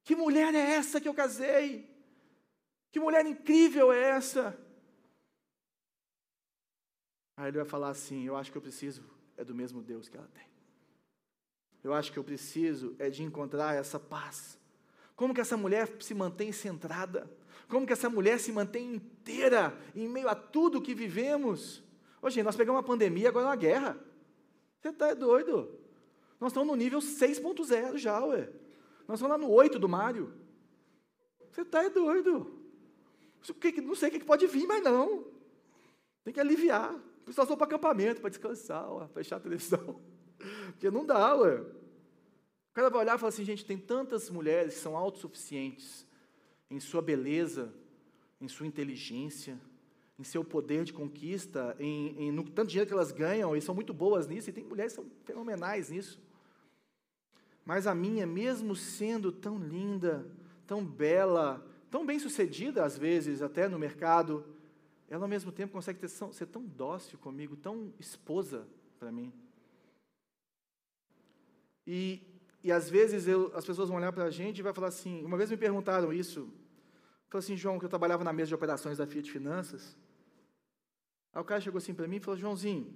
Que 0.04 0.16
mulher 0.16 0.54
é 0.54 0.74
essa 0.76 1.00
que 1.00 1.08
eu 1.08 1.14
casei? 1.14 1.90
Que 2.92 3.00
mulher 3.00 3.26
incrível 3.26 3.92
é 3.92 4.02
essa? 4.02 4.58
Aí 7.38 7.48
ele 7.48 7.58
vai 7.58 7.66
falar 7.66 7.90
assim: 7.90 8.26
Eu 8.26 8.36
acho 8.36 8.52
que 8.52 8.58
eu 8.58 8.62
preciso 8.62 9.04
é 9.38 9.44
do 9.44 9.56
mesmo 9.56 9.82
Deus 9.82 10.08
que 10.08 10.18
ela 10.18 10.30
tem. 10.34 10.46
Eu 11.84 11.94
acho 11.94 12.12
que 12.12 12.20
eu 12.20 12.24
preciso 12.24 12.96
é 13.00 13.10
de 13.10 13.24
encontrar 13.24 13.76
essa 13.76 14.00
paz. 14.00 14.58
Como 15.16 15.34
que 15.34 15.42
essa 15.42 15.58
mulher 15.58 15.90
se 16.00 16.14
mantém 16.14 16.52
centrada? 16.52 17.30
Como 17.68 17.86
que 17.86 17.94
essa 17.94 18.10
mulher 18.10 18.40
se 18.40 18.52
mantém 18.52 18.96
inteira 18.96 19.78
em 19.96 20.08
meio 20.08 20.30
a 20.30 20.36
tudo 20.36 20.82
que 20.82 20.94
vivemos? 20.94 21.84
Hoje 22.22 22.42
nós 22.44 22.56
pegamos 22.56 22.78
uma 22.78 22.88
pandemia, 22.88 23.30
agora 23.30 23.48
uma 23.48 23.56
guerra. 23.56 23.98
Você 24.80 24.90
está 24.90 25.14
doido? 25.14 25.80
Nós 26.40 26.52
estamos 26.52 26.68
no 26.68 26.76
nível 26.76 27.00
6.0 27.00 27.98
já, 27.98 28.24
ué. 28.26 28.50
Nós 29.08 29.20
estamos 29.20 29.30
lá 29.30 29.38
no 29.38 29.52
8 29.52 29.78
do 29.78 29.90
Mário. 29.90 30.34
Você 31.52 31.62
está 31.62 31.88
doido? 31.90 32.60
Não 33.84 33.96
sei 33.96 34.10
o 34.10 34.12
que 34.12 34.24
pode 34.24 34.48
vir, 34.48 34.66
mas 34.66 34.84
não. 34.84 35.26
Tem 36.24 36.34
que 36.34 36.40
aliviar. 36.40 36.98
Pessoal 37.26 37.48
só 37.48 37.56
para 37.56 37.66
acampamento, 37.66 38.22
para 38.22 38.30
descansar, 38.30 38.90
ó, 38.90 39.08
fechar 39.08 39.38
a 39.38 39.40
televisão. 39.40 40.02
Porque 40.72 40.90
não 40.90 41.06
dá, 41.06 41.36
ué. 41.36 41.62
O 41.62 42.74
cara 42.74 42.90
vai 42.90 43.02
olhar 43.02 43.16
e 43.16 43.20
falar 43.20 43.30
assim, 43.30 43.46
gente, 43.46 43.66
tem 43.66 43.78
tantas 43.78 44.30
mulheres 44.30 44.74
que 44.74 44.80
são 44.80 44.98
autossuficientes 44.98 46.08
em 46.70 46.80
sua 46.80 47.02
beleza, 47.02 47.74
em 48.42 48.48
sua 48.48 48.66
inteligência, 48.66 49.60
em 50.18 50.24
seu 50.24 50.44
poder 50.44 50.84
de 50.84 50.92
conquista, 50.92 51.76
em, 51.80 52.24
em 52.24 52.32
no 52.32 52.44
tanto 52.44 52.70
dinheiro 52.70 52.88
que 52.88 52.94
elas 52.94 53.12
ganham, 53.12 53.56
e 53.56 53.62
são 53.62 53.76
muito 53.76 53.94
boas 53.94 54.28
nisso, 54.28 54.50
e 54.50 54.54
tem 54.54 54.64
mulheres 54.64 54.94
que 54.94 55.02
são 55.02 55.10
fenomenais 55.24 55.90
nisso. 55.90 56.20
Mas 57.66 57.88
a 57.88 57.96
minha, 57.96 58.26
mesmo 58.26 58.76
sendo 58.76 59.32
tão 59.32 59.58
linda, 59.58 60.26
tão 60.68 60.86
bela, 60.86 61.66
tão 61.90 62.06
bem 62.06 62.20
sucedida 62.20 62.84
às 62.84 62.98
vezes, 62.98 63.42
até 63.42 63.68
no 63.68 63.80
mercado, 63.80 64.46
ela 65.10 65.26
ao 65.26 65.30
mesmo 65.30 65.52
tempo 65.52 65.74
consegue 65.74 66.00
ter, 66.00 66.10
ser 66.10 66.48
tão 66.48 66.66
dócil 66.66 67.18
comigo, 67.20 67.56
tão 67.56 67.94
esposa 68.00 68.68
para 69.00 69.12
mim. 69.12 69.32
E, 71.86 72.22
e 72.64 72.72
às 72.72 72.90
vezes 72.90 73.28
eu, 73.28 73.56
as 73.56 73.66
pessoas 73.66 73.90
vão 73.90 73.98
olhar 73.98 74.12
para 74.12 74.24
a 74.24 74.32
gente 74.32 74.58
e 74.60 74.64
vai 74.64 74.74
falar 74.74 74.88
assim, 74.88 75.24
uma 75.24 75.38
vez 75.38 75.52
me 75.52 75.58
perguntaram 75.58 76.12
isso, 76.12 76.52
falou 77.30 77.40
assim, 77.40 77.56
João, 77.56 77.78
que 77.78 77.86
eu 77.86 77.90
trabalhava 77.90 78.24
na 78.24 78.34
mesa 78.34 78.50
de 78.50 78.56
operações 78.56 78.98
da 78.98 79.06
Fiat 79.06 79.32
Finanças, 79.32 79.96
aí 81.32 81.42
o 81.42 81.46
cara 81.46 81.62
chegou 81.62 81.78
assim 81.78 81.94
para 81.94 82.08
mim 82.08 82.16
e 82.16 82.20
falou, 82.20 82.40
Joãozinho, 82.40 82.92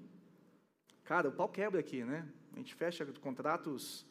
cara, 1.03 1.29
o 1.29 1.31
pau 1.31 1.49
quebra 1.49 1.79
aqui, 1.79 2.03
né? 2.03 2.27
A 2.53 2.57
gente 2.57 2.73
fecha 2.73 3.05
contratos 3.21 4.06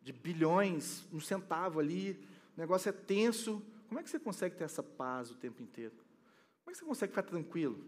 de 0.00 0.12
bilhões, 0.12 1.06
um 1.12 1.20
centavo 1.20 1.78
ali, 1.78 2.12
o 2.56 2.60
negócio 2.60 2.88
é 2.88 2.92
tenso, 2.92 3.62
como 3.88 3.98
é 3.98 4.02
que 4.02 4.10
você 4.10 4.18
consegue 4.18 4.56
ter 4.56 4.64
essa 4.64 4.82
paz 4.82 5.30
o 5.30 5.36
tempo 5.36 5.62
inteiro? 5.62 5.94
Como 6.62 6.70
é 6.70 6.72
que 6.72 6.78
você 6.78 6.84
consegue 6.84 7.12
ficar 7.12 7.22
tranquilo? 7.22 7.84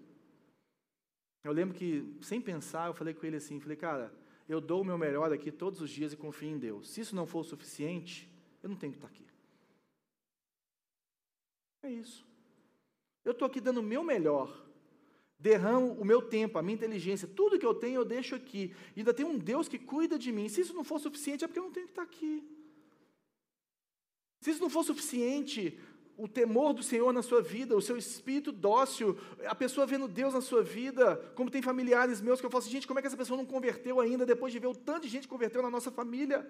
Eu 1.44 1.52
lembro 1.52 1.76
que, 1.76 2.18
sem 2.22 2.40
pensar, 2.40 2.88
eu 2.88 2.94
falei 2.94 3.14
com 3.14 3.26
ele 3.26 3.36
assim, 3.36 3.60
falei, 3.60 3.76
cara, 3.76 4.12
eu 4.48 4.60
dou 4.60 4.82
o 4.82 4.84
meu 4.84 4.98
melhor 4.98 5.32
aqui 5.32 5.50
todos 5.50 5.80
os 5.80 5.90
dias 5.90 6.12
e 6.12 6.16
confio 6.16 6.48
em 6.48 6.58
Deus. 6.58 6.90
Se 6.90 7.00
isso 7.00 7.14
não 7.14 7.26
for 7.26 7.40
o 7.40 7.44
suficiente, 7.44 8.28
eu 8.62 8.68
não 8.68 8.76
tenho 8.76 8.92
que 8.92 8.98
estar 8.98 9.08
aqui. 9.08 9.26
É 11.82 11.90
isso. 11.90 12.26
Eu 13.24 13.32
estou 13.32 13.46
aqui 13.46 13.60
dando 13.60 13.78
o 13.78 13.82
meu 13.82 14.02
melhor. 14.04 14.66
Derramo 15.42 15.88
o 15.94 16.04
meu 16.04 16.22
tempo, 16.22 16.56
a 16.56 16.62
minha 16.62 16.76
inteligência, 16.76 17.26
tudo 17.26 17.58
que 17.58 17.66
eu 17.66 17.74
tenho 17.74 17.96
eu 17.96 18.04
deixo 18.04 18.32
aqui. 18.36 18.72
E 18.94 19.00
ainda 19.00 19.12
tem 19.12 19.26
um 19.26 19.36
Deus 19.36 19.66
que 19.68 19.76
cuida 19.76 20.16
de 20.16 20.30
mim. 20.30 20.48
Se 20.48 20.60
isso 20.60 20.72
não 20.72 20.84
for 20.84 21.00
suficiente, 21.00 21.42
é 21.42 21.48
porque 21.48 21.58
eu 21.58 21.64
não 21.64 21.72
tenho 21.72 21.86
que 21.86 21.92
estar 21.92 22.02
aqui. 22.02 22.44
Se 24.40 24.52
isso 24.52 24.60
não 24.60 24.70
for 24.70 24.84
suficiente, 24.84 25.80
o 26.16 26.28
temor 26.28 26.72
do 26.72 26.80
Senhor 26.80 27.12
na 27.12 27.22
sua 27.22 27.42
vida, 27.42 27.76
o 27.76 27.82
seu 27.82 27.96
espírito 27.96 28.52
dócil, 28.52 29.18
a 29.44 29.54
pessoa 29.54 29.84
vendo 29.84 30.06
Deus 30.06 30.32
na 30.32 30.40
sua 30.40 30.62
vida, 30.62 31.16
como 31.34 31.50
tem 31.50 31.60
familiares 31.60 32.20
meus 32.20 32.38
que 32.38 32.46
eu 32.46 32.50
falo 32.50 32.62
assim, 32.62 32.70
gente, 32.70 32.86
como 32.86 33.00
é 33.00 33.02
que 33.02 33.08
essa 33.08 33.16
pessoa 33.16 33.36
não 33.36 33.44
converteu 33.44 34.00
ainda 34.00 34.24
depois 34.24 34.52
de 34.52 34.60
ver 34.60 34.68
o 34.68 34.76
tanto 34.76 35.02
de 35.02 35.08
gente 35.08 35.22
que 35.22 35.28
converteu 35.28 35.60
na 35.60 35.70
nossa 35.70 35.90
família? 35.90 36.48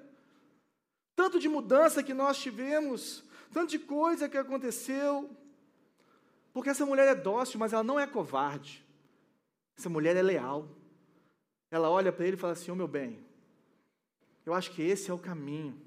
Tanto 1.16 1.40
de 1.40 1.48
mudança 1.48 2.02
que 2.02 2.12
nós 2.12 2.36
tivemos, 2.36 3.24
tanto 3.54 3.70
de 3.70 3.78
coisa 3.78 4.28
que 4.28 4.36
aconteceu. 4.36 5.30
Porque 6.52 6.68
essa 6.68 6.84
mulher 6.84 7.08
é 7.08 7.14
dócil, 7.14 7.58
mas 7.58 7.72
ela 7.72 7.82
não 7.82 7.98
é 7.98 8.06
covarde. 8.06 8.81
Essa 9.76 9.88
mulher 9.88 10.16
é 10.16 10.22
leal. 10.22 10.68
Ela 11.70 11.90
olha 11.90 12.12
para 12.12 12.26
ele 12.26 12.36
e 12.36 12.38
fala 12.38 12.52
assim: 12.52 12.70
Ô 12.70 12.74
oh, 12.74 12.76
meu 12.76 12.88
bem, 12.88 13.18
eu 14.44 14.52
acho 14.54 14.70
que 14.72 14.82
esse 14.82 15.10
é 15.10 15.14
o 15.14 15.18
caminho. 15.18 15.80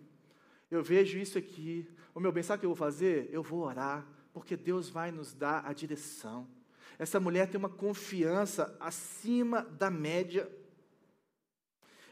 Eu 0.69 0.83
vejo 0.83 1.17
isso 1.17 1.37
aqui, 1.37 1.87
o 2.13 2.19
meu 2.19 2.31
bem, 2.31 2.43
sabe 2.43 2.57
o 2.57 2.59
que 2.61 2.65
eu 2.65 2.69
vou 2.69 2.75
fazer? 2.75 3.29
Eu 3.31 3.43
vou 3.43 3.61
orar, 3.61 4.05
porque 4.33 4.57
Deus 4.57 4.89
vai 4.89 5.11
nos 5.11 5.33
dar 5.33 5.65
a 5.65 5.73
direção. 5.73 6.47
Essa 6.97 7.19
mulher 7.19 7.49
tem 7.49 7.57
uma 7.57 7.69
confiança 7.69 8.75
acima 8.79 9.61
da 9.61 9.91
média. 9.91 10.49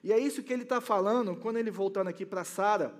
E 0.03 0.11
é 0.11 0.19
isso 0.19 0.43
que 0.43 0.51
ele 0.51 0.63
está 0.63 0.81
falando 0.81 1.35
quando 1.35 1.57
ele 1.57 1.71
voltando 1.71 2.09
aqui 2.09 2.25
para 2.25 2.43
Sara. 2.43 2.93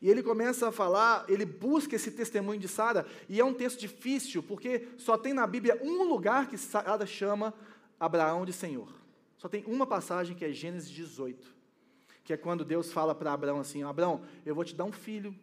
E 0.00 0.08
ele 0.08 0.22
começa 0.22 0.68
a 0.68 0.72
falar, 0.72 1.24
ele 1.28 1.44
busca 1.44 1.94
esse 1.94 2.10
testemunho 2.10 2.58
de 2.58 2.68
Sara, 2.68 3.06
e 3.28 3.38
é 3.38 3.44
um 3.44 3.52
texto 3.52 3.78
difícil, 3.78 4.42
porque 4.42 4.88
só 4.96 5.18
tem 5.18 5.34
na 5.34 5.46
Bíblia 5.46 5.78
um 5.82 6.04
lugar 6.04 6.48
que 6.48 6.56
Sara 6.56 7.04
chama 7.04 7.52
Abraão 7.98 8.46
de 8.46 8.52
Senhor. 8.52 8.88
Só 9.36 9.48
tem 9.48 9.64
uma 9.66 9.86
passagem 9.86 10.34
que 10.34 10.44
é 10.44 10.52
Gênesis 10.52 10.90
18, 10.90 11.54
que 12.24 12.32
é 12.32 12.36
quando 12.36 12.64
Deus 12.64 12.92
fala 12.92 13.14
para 13.14 13.32
Abraão 13.32 13.60
assim: 13.60 13.82
Abraão, 13.82 14.22
eu 14.44 14.54
vou 14.54 14.64
te 14.64 14.74
dar 14.74 14.84
um 14.84 14.92
filho, 14.92 15.34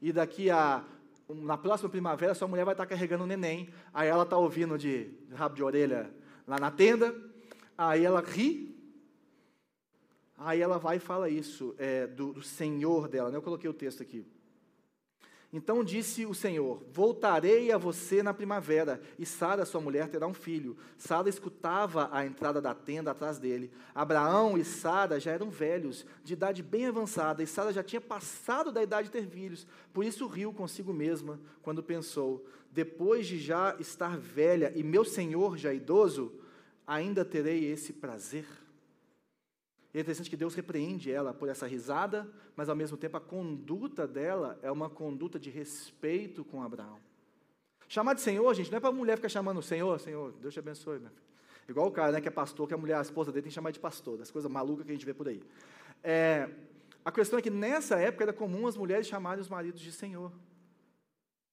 e 0.00 0.12
daqui 0.12 0.50
a 0.50 0.84
na 1.28 1.56
próxima 1.56 1.90
primavera 1.90 2.34
sua 2.34 2.46
mulher 2.46 2.64
vai 2.64 2.74
estar 2.74 2.86
carregando 2.86 3.24
um 3.24 3.26
neném, 3.26 3.68
aí 3.92 4.08
ela 4.08 4.22
está 4.22 4.36
ouvindo 4.36 4.78
de, 4.78 5.10
rabo 5.34 5.56
de 5.56 5.62
orelha 5.62 6.14
lá 6.46 6.58
na 6.58 6.70
tenda, 6.70 7.14
aí 7.76 8.04
ela 8.04 8.20
ri, 8.20 8.75
aí 10.36 10.60
ela 10.60 10.78
vai 10.78 10.96
e 10.96 11.00
fala 11.00 11.28
isso 11.28 11.74
é, 11.78 12.06
do, 12.06 12.32
do 12.32 12.42
Senhor 12.42 13.08
dela, 13.08 13.30
né? 13.30 13.36
eu 13.36 13.42
coloquei 13.42 13.68
o 13.68 13.74
texto 13.74 14.02
aqui. 14.02 14.24
Então 15.52 15.84
disse 15.84 16.26
o 16.26 16.34
Senhor: 16.34 16.82
Voltarei 16.92 17.72
a 17.72 17.78
você 17.78 18.22
na 18.22 18.34
primavera, 18.34 19.00
e 19.18 19.24
Sara, 19.24 19.64
sua 19.64 19.80
mulher, 19.80 20.08
terá 20.08 20.26
um 20.26 20.34
filho. 20.34 20.76
Sara 20.98 21.28
escutava 21.28 22.08
a 22.12 22.26
entrada 22.26 22.60
da 22.60 22.74
tenda 22.74 23.12
atrás 23.12 23.38
dele. 23.38 23.70
Abraão 23.94 24.58
e 24.58 24.64
Sara 24.64 25.20
já 25.20 25.30
eram 25.30 25.48
velhos, 25.48 26.04
de 26.24 26.32
idade 26.32 26.62
bem 26.62 26.86
avançada, 26.86 27.42
e 27.42 27.46
Sara 27.46 27.72
já 27.72 27.82
tinha 27.82 28.00
passado 28.00 28.72
da 28.72 28.82
idade 28.82 29.08
de 29.08 29.12
ter 29.12 29.26
filhos. 29.26 29.66
Por 29.92 30.04
isso 30.04 30.26
riu 30.26 30.52
consigo 30.52 30.92
mesma 30.92 31.40
quando 31.62 31.82
pensou: 31.82 32.44
Depois 32.72 33.26
de 33.26 33.38
já 33.38 33.76
estar 33.78 34.18
velha 34.18 34.72
e 34.74 34.82
meu 34.82 35.04
senhor 35.04 35.56
já 35.56 35.72
idoso, 35.72 36.34
ainda 36.86 37.24
terei 37.24 37.64
esse 37.64 37.92
prazer? 37.92 38.46
É 39.96 40.00
interessante 40.00 40.28
que 40.28 40.36
Deus 40.36 40.54
repreende 40.54 41.10
ela 41.10 41.32
por 41.32 41.48
essa 41.48 41.66
risada, 41.66 42.28
mas 42.54 42.68
ao 42.68 42.76
mesmo 42.76 42.98
tempo 42.98 43.16
a 43.16 43.20
conduta 43.20 44.06
dela 44.06 44.58
é 44.60 44.70
uma 44.70 44.90
conduta 44.90 45.38
de 45.38 45.48
respeito 45.48 46.44
com 46.44 46.62
Abraão. 46.62 46.98
Chamar 47.88 48.12
de 48.12 48.20
Senhor, 48.20 48.52
gente, 48.52 48.70
não 48.70 48.76
é 48.76 48.80
para 48.80 48.90
a 48.90 48.92
mulher 48.92 49.16
ficar 49.16 49.30
chamando 49.30 49.62
Senhor, 49.62 49.98
Senhor, 49.98 50.32
Deus 50.32 50.52
te 50.52 50.60
abençoe? 50.60 51.00
Igual 51.66 51.86
o 51.86 51.90
cara 51.90 52.12
né, 52.12 52.20
que 52.20 52.28
é 52.28 52.30
pastor, 52.30 52.68
que 52.68 52.74
a 52.74 52.76
mulher, 52.76 52.98
a 52.98 53.00
esposa 53.00 53.32
dele 53.32 53.44
tem 53.44 53.48
que 53.48 53.54
chamar 53.54 53.70
de 53.70 53.80
pastor, 53.80 54.18
das 54.18 54.30
coisas 54.30 54.50
malucas 54.50 54.84
que 54.84 54.92
a 54.92 54.94
gente 54.94 55.06
vê 55.06 55.14
por 55.14 55.28
aí. 55.28 55.42
É, 56.04 56.50
a 57.02 57.10
questão 57.10 57.38
é 57.38 57.42
que 57.42 57.48
nessa 57.48 57.98
época 57.98 58.24
era 58.24 58.34
comum 58.34 58.66
as 58.66 58.76
mulheres 58.76 59.06
chamarem 59.06 59.40
os 59.40 59.48
maridos 59.48 59.80
de 59.80 59.92
Senhor. 59.92 60.30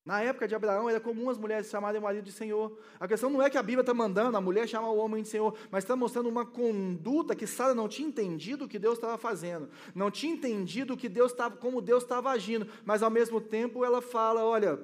Na 0.06 0.22
época 0.22 0.48
de 0.48 0.54
Abraão, 0.54 0.90
era 0.90 1.00
comum 1.00 1.30
as 1.30 1.38
mulheres 1.38 1.70
chamarem 1.70 2.00
o 2.00 2.04
marido 2.04 2.26
de 2.26 2.32
Senhor. 2.32 2.78
A 3.00 3.08
questão 3.08 3.30
não 3.30 3.42
é 3.42 3.50
que 3.50 3.58
a 3.58 3.64
Bíblia 3.64 3.82
está 3.82 3.94
mandando 3.94 4.36
a 4.36 4.42
mulher 4.42 4.68
chamar 4.68 4.90
o 4.90 4.98
homem 4.98 5.24
de 5.24 5.30
Senhor, 5.30 5.58
mas 5.72 5.86
está 5.86 5.96
mostrando 5.96 6.28
uma 6.28 6.46
conduta 6.46 7.34
que 7.34 7.48
Sara 7.48 7.74
não 7.74 7.88
tinha 7.88 8.10
entendido 8.10 8.66
o 8.66 8.68
que 8.68 8.78
Deus 8.78 8.96
estava 8.96 9.18
fazendo, 9.18 9.70
não 9.96 10.12
tinha 10.12 10.34
entendido 10.34 10.94
o 10.94 10.98
que 10.98 11.08
Deus 11.08 11.32
estava, 11.32 11.56
como 11.56 11.82
Deus 11.82 12.04
estava 12.04 12.32
agindo, 12.32 12.68
mas 12.84 13.02
ao 13.02 13.10
mesmo 13.10 13.40
tempo 13.40 13.86
ela 13.86 14.02
fala: 14.02 14.44
Olha, 14.44 14.78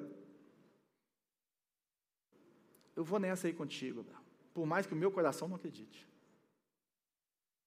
eu 2.96 3.04
vou 3.04 3.18
nessa 3.18 3.46
aí 3.46 3.52
contigo, 3.52 4.00
Abraão, 4.00 4.22
por 4.54 4.64
mais 4.64 4.86
que 4.86 4.94
o 4.94 4.96
meu 4.96 5.10
coração 5.10 5.46
não 5.46 5.56
acredite. 5.56 6.09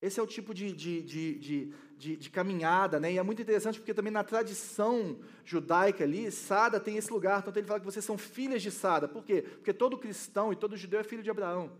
Esse 0.03 0.19
é 0.19 0.23
o 0.23 0.27
tipo 0.27 0.53
de, 0.53 0.73
de, 0.73 1.01
de, 1.01 2.17
de, 2.17 2.29
caminhada, 2.29 2.99
né? 2.99 3.13
E 3.13 3.17
é 3.17 3.23
muito 3.23 3.41
interessante 3.41 3.79
porque 3.79 3.93
também 3.93 4.11
na 4.11 4.21
tradição 4.21 5.17
judaica 5.45 6.03
ali, 6.03 6.29
Sada 6.29 6.77
tem 6.77 6.97
esse 6.97 7.09
lugar. 7.09 7.39
Então 7.39 7.53
ele 7.55 7.65
fala 7.65 7.79
que 7.79 7.85
vocês 7.85 8.03
são 8.03 8.17
filhas 8.17 8.61
de 8.61 8.69
Sada. 8.69 9.07
Por 9.07 9.23
quê? 9.23 9.41
Porque 9.41 9.71
todo 9.71 9.97
cristão 9.97 10.51
e 10.51 10.57
todo 10.57 10.75
judeu 10.75 10.99
é 10.99 11.05
filho 11.05 11.23
de 11.23 11.29
Abraão. 11.29 11.71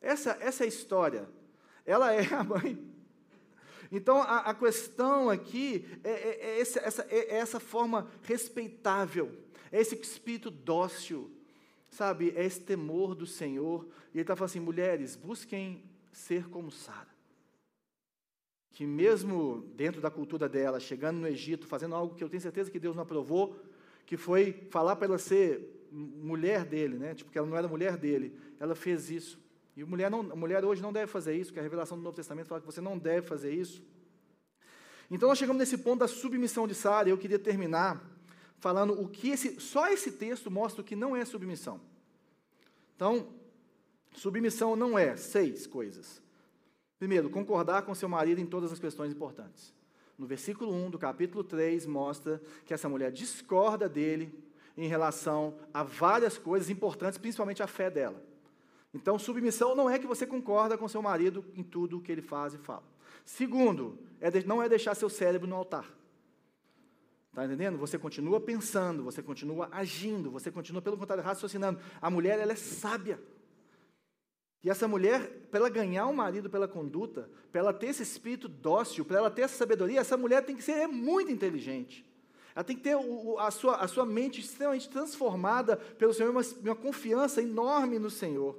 Essa, 0.00 0.38
essa 0.40 0.62
é 0.62 0.66
a 0.66 0.68
história. 0.68 1.28
ela 1.84 2.14
é 2.14 2.32
a 2.32 2.44
mãe. 2.44 2.78
Então, 3.90 4.22
a, 4.22 4.38
a 4.50 4.54
questão 4.54 5.28
aqui 5.28 5.84
é, 6.04 6.10
é, 6.10 6.40
é 6.40 6.60
essa, 6.60 6.78
essa, 6.78 7.02
é, 7.10 7.34
é 7.34 7.38
essa 7.38 7.58
forma 7.58 8.08
respeitável, 8.22 9.36
é 9.72 9.80
esse 9.80 9.96
espírito 9.96 10.52
dócil, 10.52 11.32
sabe? 11.90 12.32
É 12.36 12.44
esse 12.44 12.60
temor 12.60 13.16
do 13.16 13.26
Senhor. 13.26 13.88
E 14.14 14.18
ele 14.18 14.20
está 14.20 14.36
falando 14.36 14.50
assim: 14.50 14.60
mulheres, 14.60 15.16
busquem 15.16 15.82
ser 16.16 16.48
como 16.48 16.70
Sara. 16.70 17.14
Que 18.70 18.86
mesmo 18.86 19.70
dentro 19.74 20.00
da 20.00 20.10
cultura 20.10 20.48
dela, 20.48 20.80
chegando 20.80 21.18
no 21.18 21.28
Egito, 21.28 21.66
fazendo 21.66 21.94
algo 21.94 22.14
que 22.14 22.24
eu 22.24 22.28
tenho 22.28 22.40
certeza 22.40 22.70
que 22.70 22.80
Deus 22.80 22.96
não 22.96 23.02
aprovou, 23.02 23.56
que 24.06 24.16
foi 24.16 24.66
falar 24.70 24.96
para 24.96 25.08
ela 25.08 25.18
ser 25.18 25.86
mulher 25.92 26.64
dele, 26.64 26.96
né? 26.96 27.14
Tipo, 27.14 27.30
que 27.30 27.38
ela 27.38 27.46
não 27.46 27.56
era 27.56 27.68
mulher 27.68 27.96
dele. 27.96 28.38
Ela 28.58 28.74
fez 28.74 29.10
isso. 29.10 29.38
E 29.76 29.84
mulher, 29.84 30.10
não, 30.10 30.22
mulher 30.22 30.64
hoje 30.64 30.80
não 30.80 30.92
deve 30.92 31.06
fazer 31.06 31.36
isso, 31.36 31.52
que 31.52 31.60
a 31.60 31.62
revelação 31.62 31.98
do 31.98 32.02
Novo 32.02 32.16
Testamento 32.16 32.48
fala 32.48 32.60
que 32.60 32.66
você 32.66 32.80
não 32.80 32.98
deve 32.98 33.26
fazer 33.26 33.52
isso. 33.52 33.82
Então 35.10 35.28
nós 35.28 35.38
chegamos 35.38 35.60
nesse 35.60 35.78
ponto 35.78 36.00
da 36.00 36.08
submissão 36.08 36.66
de 36.66 36.74
Sara, 36.74 37.08
e 37.08 37.12
eu 37.12 37.18
queria 37.18 37.38
terminar 37.38 38.02
falando 38.58 38.98
o 39.00 39.06
que 39.06 39.28
esse, 39.30 39.60
só 39.60 39.86
esse 39.88 40.12
texto 40.12 40.50
mostra 40.50 40.80
o 40.80 40.84
que 40.84 40.96
não 40.96 41.14
é 41.14 41.24
submissão. 41.24 41.80
Então, 42.94 43.28
submissão 44.16 44.74
não 44.74 44.98
é 44.98 45.16
seis 45.16 45.66
coisas. 45.66 46.22
Primeiro, 46.98 47.30
concordar 47.30 47.82
com 47.82 47.94
seu 47.94 48.08
marido 48.08 48.40
em 48.40 48.46
todas 48.46 48.72
as 48.72 48.78
questões 48.78 49.12
importantes. 49.12 49.74
No 50.18 50.26
versículo 50.26 50.72
1 50.72 50.90
do 50.90 50.98
capítulo 50.98 51.44
3 51.44 51.86
mostra 51.86 52.40
que 52.64 52.72
essa 52.72 52.88
mulher 52.88 53.12
discorda 53.12 53.88
dele 53.88 54.32
em 54.76 54.88
relação 54.88 55.54
a 55.72 55.82
várias 55.82 56.38
coisas 56.38 56.70
importantes, 56.70 57.18
principalmente 57.18 57.62
a 57.62 57.66
fé 57.66 57.90
dela. 57.90 58.22
Então, 58.94 59.18
submissão 59.18 59.74
não 59.74 59.90
é 59.90 59.98
que 59.98 60.06
você 60.06 60.26
concorda 60.26 60.78
com 60.78 60.88
seu 60.88 61.02
marido 61.02 61.44
em 61.54 61.62
tudo 61.62 61.98
o 61.98 62.00
que 62.00 62.10
ele 62.10 62.22
faz 62.22 62.54
e 62.54 62.58
fala. 62.58 62.84
Segundo, 63.24 63.98
é 64.20 64.30
de, 64.30 64.46
não 64.46 64.62
é 64.62 64.68
deixar 64.68 64.94
seu 64.94 65.10
cérebro 65.10 65.46
no 65.46 65.56
altar. 65.56 65.86
Está 67.28 67.44
entendendo? 67.44 67.76
Você 67.76 67.98
continua 67.98 68.40
pensando, 68.40 69.04
você 69.04 69.22
continua 69.22 69.68
agindo, 69.70 70.30
você 70.30 70.50
continua, 70.50 70.80
pelo 70.80 70.96
contrário, 70.96 71.22
raciocinando. 71.22 71.78
A 72.00 72.08
mulher, 72.08 72.38
ela 72.38 72.52
é 72.52 72.56
sábia. 72.56 73.20
E 74.66 74.68
essa 74.68 74.88
mulher, 74.88 75.30
para 75.48 75.60
ela 75.60 75.68
ganhar 75.68 76.08
um 76.08 76.12
marido 76.12 76.50
pela 76.50 76.66
conduta, 76.66 77.30
para 77.52 77.60
ela 77.60 77.72
ter 77.72 77.86
esse 77.86 78.02
espírito 78.02 78.48
dócil, 78.48 79.04
para 79.04 79.18
ela 79.18 79.30
ter 79.30 79.42
essa 79.42 79.56
sabedoria, 79.56 80.00
essa 80.00 80.16
mulher 80.16 80.44
tem 80.44 80.56
que 80.56 80.62
ser 80.64 80.72
é 80.72 80.88
muito 80.88 81.30
inteligente. 81.30 82.04
Ela 82.52 82.64
tem 82.64 82.74
que 82.74 82.82
ter 82.82 82.96
o, 82.96 83.38
a, 83.38 83.48
sua, 83.52 83.76
a 83.76 83.86
sua 83.86 84.04
mente 84.04 84.40
extremamente 84.40 84.88
transformada 84.88 85.76
pelo 85.76 86.12
Senhor, 86.12 86.32
uma, 86.32 86.40
uma 86.64 86.74
confiança 86.74 87.40
enorme 87.40 88.00
no 88.00 88.10
Senhor. 88.10 88.58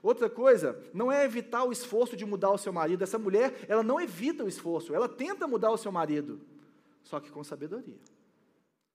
Outra 0.00 0.30
coisa, 0.30 0.80
não 0.94 1.10
é 1.10 1.24
evitar 1.24 1.64
o 1.64 1.72
esforço 1.72 2.16
de 2.16 2.24
mudar 2.24 2.52
o 2.52 2.58
seu 2.58 2.72
marido. 2.72 3.02
Essa 3.02 3.18
mulher, 3.18 3.64
ela 3.66 3.82
não 3.82 4.00
evita 4.00 4.44
o 4.44 4.48
esforço, 4.48 4.94
ela 4.94 5.08
tenta 5.08 5.48
mudar 5.48 5.72
o 5.72 5.76
seu 5.76 5.90
marido, 5.90 6.40
só 7.02 7.18
que 7.18 7.32
com 7.32 7.42
sabedoria, 7.42 7.98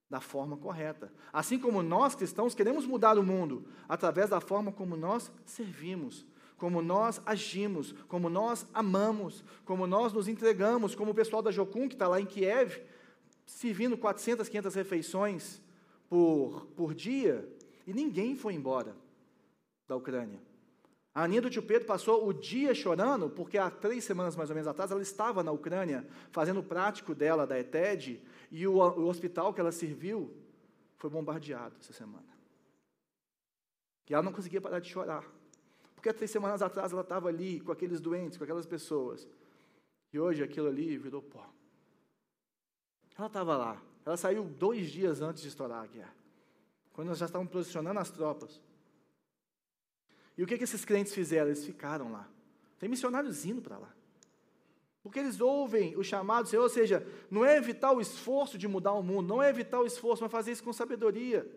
da 0.08 0.18
forma 0.18 0.56
correta. 0.56 1.12
Assim 1.30 1.58
como 1.58 1.82
nós 1.82 2.14
cristãos 2.14 2.54
queremos 2.54 2.86
mudar 2.86 3.18
o 3.18 3.22
mundo 3.22 3.66
através 3.86 4.30
da 4.30 4.40
forma 4.40 4.72
como 4.72 4.96
nós 4.96 5.30
servimos, 5.44 6.24
como 6.56 6.80
nós 6.80 7.20
agimos, 7.26 7.92
como 8.08 8.28
nós 8.28 8.66
amamos, 8.72 9.44
como 9.64 9.86
nós 9.86 10.12
nos 10.12 10.28
entregamos, 10.28 10.94
como 10.94 11.10
o 11.10 11.14
pessoal 11.14 11.42
da 11.42 11.50
Jocum, 11.50 11.88
que 11.88 11.94
está 11.94 12.08
lá 12.08 12.20
em 12.20 12.26
Kiev, 12.26 12.80
servindo 13.46 13.98
400, 13.98 14.48
500 14.48 14.74
refeições 14.74 15.60
por, 16.08 16.66
por 16.76 16.94
dia, 16.94 17.48
e 17.86 17.92
ninguém 17.92 18.36
foi 18.36 18.54
embora 18.54 18.96
da 19.86 19.96
Ucrânia. 19.96 20.40
A 21.14 21.24
Aninha 21.24 21.42
do 21.42 21.50
tio 21.50 21.62
Pedro 21.62 21.86
passou 21.86 22.26
o 22.26 22.32
dia 22.32 22.74
chorando, 22.74 23.30
porque 23.30 23.56
há 23.56 23.70
três 23.70 24.02
semanas 24.02 24.34
mais 24.34 24.50
ou 24.50 24.54
menos 24.54 24.66
atrás 24.66 24.90
ela 24.90 25.02
estava 25.02 25.44
na 25.44 25.52
Ucrânia 25.52 26.04
fazendo 26.32 26.60
o 26.60 26.64
prático 26.64 27.14
dela 27.14 27.46
da 27.46 27.58
ETED 27.58 28.20
e 28.50 28.66
o, 28.66 28.74
o 28.74 29.06
hospital 29.06 29.54
que 29.54 29.60
ela 29.60 29.70
serviu 29.70 30.34
foi 30.96 31.08
bombardeado 31.08 31.76
essa 31.80 31.92
semana. 31.92 32.26
E 34.08 34.14
ela 34.14 34.22
não 34.22 34.32
conseguia 34.32 34.60
parar 34.60 34.80
de 34.80 34.90
chorar. 34.90 35.24
Porque 36.04 36.10
há 36.10 36.14
três 36.14 36.30
semanas 36.30 36.60
atrás 36.60 36.92
ela 36.92 37.00
estava 37.00 37.30
ali 37.30 37.60
com 37.60 37.72
aqueles 37.72 37.98
doentes, 37.98 38.36
com 38.36 38.44
aquelas 38.44 38.66
pessoas. 38.66 39.26
E 40.12 40.20
hoje 40.20 40.42
aquilo 40.42 40.68
ali 40.68 40.98
virou 40.98 41.22
pó. 41.22 41.50
Ela 43.16 43.26
estava 43.26 43.56
lá. 43.56 43.82
Ela 44.04 44.18
saiu 44.18 44.44
dois 44.44 44.90
dias 44.90 45.22
antes 45.22 45.40
de 45.40 45.48
estourar 45.48 45.82
a 45.82 45.86
guerra. 45.86 46.14
Quando 46.92 47.08
nós 47.08 47.16
já 47.16 47.24
estávamos 47.24 47.50
posicionando 47.50 47.98
as 47.98 48.10
tropas. 48.10 48.60
E 50.36 50.42
o 50.42 50.46
que, 50.46 50.58
que 50.58 50.64
esses 50.64 50.84
crentes 50.84 51.14
fizeram? 51.14 51.46
Eles 51.46 51.64
ficaram 51.64 52.12
lá. 52.12 52.28
Tem 52.78 52.86
missionários 52.86 53.46
indo 53.46 53.62
para 53.62 53.78
lá. 53.78 53.96
Porque 55.02 55.20
eles 55.20 55.40
ouvem 55.40 55.96
o 55.96 56.04
chamado 56.04 56.42
do 56.42 56.48
Senhor, 56.50 56.64
ou 56.64 56.68
seja, 56.68 57.06
não 57.30 57.46
é 57.46 57.56
evitar 57.56 57.92
o 57.92 58.00
esforço 58.02 58.58
de 58.58 58.68
mudar 58.68 58.92
o 58.92 59.02
mundo, 59.02 59.26
não 59.26 59.42
é 59.42 59.48
evitar 59.48 59.80
o 59.80 59.86
esforço, 59.86 60.22
mas 60.22 60.30
fazer 60.30 60.52
isso 60.52 60.62
com 60.62 60.70
sabedoria. 60.70 61.50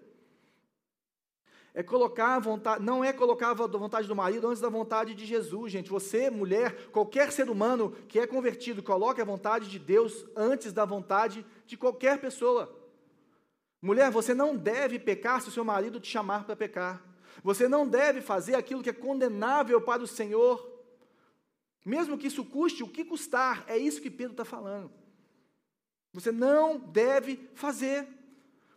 É 1.74 1.84
colocar 1.84 2.36
a 2.36 2.40
vontade, 2.40 2.84
não 2.84 3.04
é 3.04 3.14
colocar 3.14 3.52
a 3.52 3.54
vontade 3.54 4.08
do 4.08 4.16
marido 4.16 4.48
antes 4.48 4.62
da 4.62 4.70
vontade 4.70 5.14
de 5.14 5.26
Jesus, 5.26 5.72
gente. 5.72 5.90
Você, 5.90 6.30
mulher, 6.30 6.90
qualquer 6.90 7.32
ser 7.32 7.50
humano 7.50 7.92
que 8.08 8.20
é 8.20 8.26
convertido, 8.26 8.82
coloque 8.82 9.22
a 9.22 9.26
vontade 9.26 9.70
de 9.70 9.78
Deus 9.78 10.26
antes 10.36 10.74
da 10.74 10.86
vontade 10.86 11.46
de 11.66 11.78
qualquer 11.78 12.20
pessoa. 12.20 12.76
Mulher, 13.82 14.10
você 14.10 14.34
não 14.34 14.56
deve 14.56 14.98
pecar 14.98 15.42
se 15.42 15.50
o 15.50 15.52
seu 15.52 15.64
marido 15.64 16.00
te 16.00 16.10
chamar 16.10 16.46
para 16.46 16.56
pecar. 16.56 17.04
Você 17.44 17.68
não 17.68 17.88
deve 17.88 18.22
fazer 18.22 18.56
aquilo 18.56 18.82
que 18.82 18.90
é 18.90 18.94
condenável 18.94 19.80
para 19.80 20.02
o 20.02 20.08
Senhor, 20.08 20.68
mesmo 21.86 22.18
que 22.18 22.28
isso 22.28 22.44
custe 22.44 22.84
o 22.84 22.90
que 22.90 23.06
custar, 23.06 23.64
é 23.68 23.78
isso 23.78 24.02
que 24.02 24.10
Pedro 24.10 24.34
está 24.34 24.44
falando. 24.44 24.92
Você 26.12 26.32
não 26.32 26.78
deve 26.80 27.50
fazer, 27.54 28.08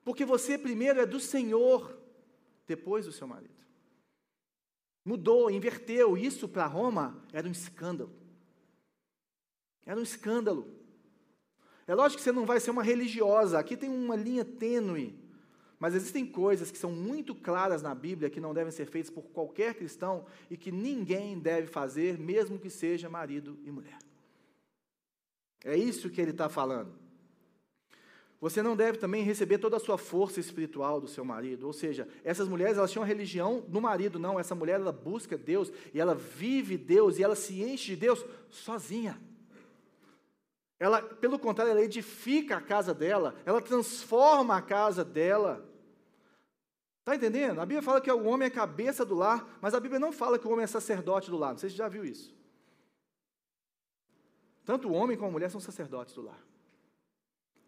porque 0.05 0.25
você 0.25 0.59
primeiro 0.59 1.01
é 1.01 1.07
do 1.07 1.19
Senhor, 1.19 1.99
depois 2.71 3.07
do 3.07 3.13
seu 3.13 3.27
marido. 3.27 3.65
Mudou, 5.05 5.51
inverteu. 5.51 6.17
Isso 6.17 6.49
para 6.49 6.67
Roma 6.67 7.23
era 7.33 7.47
um 7.47 7.53
escândalo. 7.53 8.13
Era 9.85 9.99
um 9.99 10.03
escândalo. 10.03 10.67
É 11.87 11.95
lógico 11.95 12.19
que 12.19 12.25
você 12.25 12.33
não 12.33 12.47
vai 12.47 12.61
ser 12.61 12.71
uma 12.71 12.83
religiosa, 12.83 13.59
aqui 13.59 13.77
tem 13.77 13.91
uma 13.91 14.17
linha 14.17 14.45
tênue 14.45 15.21
mas 15.81 15.95
existem 15.95 16.27
coisas 16.27 16.71
que 16.71 16.77
são 16.77 16.93
muito 16.93 17.35
claras 17.35 17.81
na 17.81 17.95
Bíblia 17.95 18.29
que 18.29 18.39
não 18.39 18.53
devem 18.53 18.71
ser 18.71 18.85
feitas 18.85 19.11
por 19.11 19.23
qualquer 19.31 19.75
cristão 19.75 20.27
e 20.51 20.57
que 20.57 20.71
ninguém 20.71 21.39
deve 21.39 21.69
fazer, 21.69 22.19
mesmo 22.19 22.59
que 22.59 22.69
seja 22.69 23.09
marido 23.09 23.59
e 23.65 23.71
mulher. 23.71 23.99
É 25.65 25.75
isso 25.75 26.11
que 26.11 26.21
ele 26.21 26.33
está 26.33 26.51
falando. 26.51 26.95
Você 28.41 28.63
não 28.63 28.75
deve 28.75 28.97
também 28.97 29.23
receber 29.23 29.59
toda 29.59 29.77
a 29.77 29.81
sua 29.81 29.99
força 29.99 30.41
espiritual 30.41 30.99
do 30.99 31.07
seu 31.07 31.23
marido. 31.25 31.67
Ou 31.67 31.75
seja, 31.75 32.09
essas 32.25 32.49
mulheres 32.49 32.79
elas 32.79 32.91
tinham 32.91 33.03
a 33.03 33.07
religião 33.07 33.65
no 33.69 33.83
marido, 33.83 34.19
não. 34.19 34.41
Essa 34.41 34.55
mulher 34.55 34.81
ela 34.81 34.93
busca 34.93 35.37
Deus 35.37 35.71
e 35.93 36.01
ela 36.01 36.15
vive 36.15 36.79
Deus 36.79 37.19
e 37.19 37.23
ela 37.23 37.37
se 37.37 37.63
enche 37.63 37.89
de 37.89 37.97
Deus 37.97 38.25
sozinha. 38.49 39.21
Ela, 40.79 41.03
pelo 41.03 41.39
contrário, 41.39 41.73
ela 41.73 41.83
edifica 41.83 42.57
a 42.57 42.61
casa 42.63 42.95
dela, 42.95 43.35
ela 43.45 43.61
transforma 43.61 44.57
a 44.57 44.63
casa 44.63 45.05
dela. 45.05 45.69
Está 47.01 47.15
entendendo? 47.15 47.61
A 47.61 47.67
Bíblia 47.67 47.83
fala 47.83 48.01
que 48.01 48.11
o 48.11 48.25
homem 48.25 48.47
é 48.47 48.51
cabeça 48.51 49.05
do 49.05 49.15
lar, 49.15 49.59
mas 49.61 49.75
a 49.75 49.81
Bíblia 49.81 50.01
não 50.01 50.13
fala 50.13 50.39
que 50.39 50.47
o 50.47 50.51
homem 50.51 50.65
é 50.65 50.67
sacerdote 50.67 51.29
do 51.29 51.37
lar. 51.37 51.51
Não 51.51 51.59
sei 51.59 51.69
se 51.69 51.77
já 51.77 51.89
viu 51.89 52.07
isso. 52.07 52.35
Tanto 54.65 54.89
o 54.89 54.93
homem 54.93 55.19
como 55.19 55.29
a 55.29 55.33
mulher 55.33 55.51
são 55.51 55.61
sacerdotes 55.61 56.15
do 56.15 56.23
lar. 56.23 56.43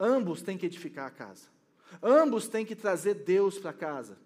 Ambos 0.04 0.42
têm 0.42 0.58
que 0.58 0.66
edificar 0.66 1.06
a 1.06 1.10
casa. 1.10 1.46
Ambos 2.02 2.48
têm 2.48 2.66
que 2.66 2.74
trazer 2.74 3.14
Deus 3.14 3.56
para 3.56 3.72
casa. 3.72 4.18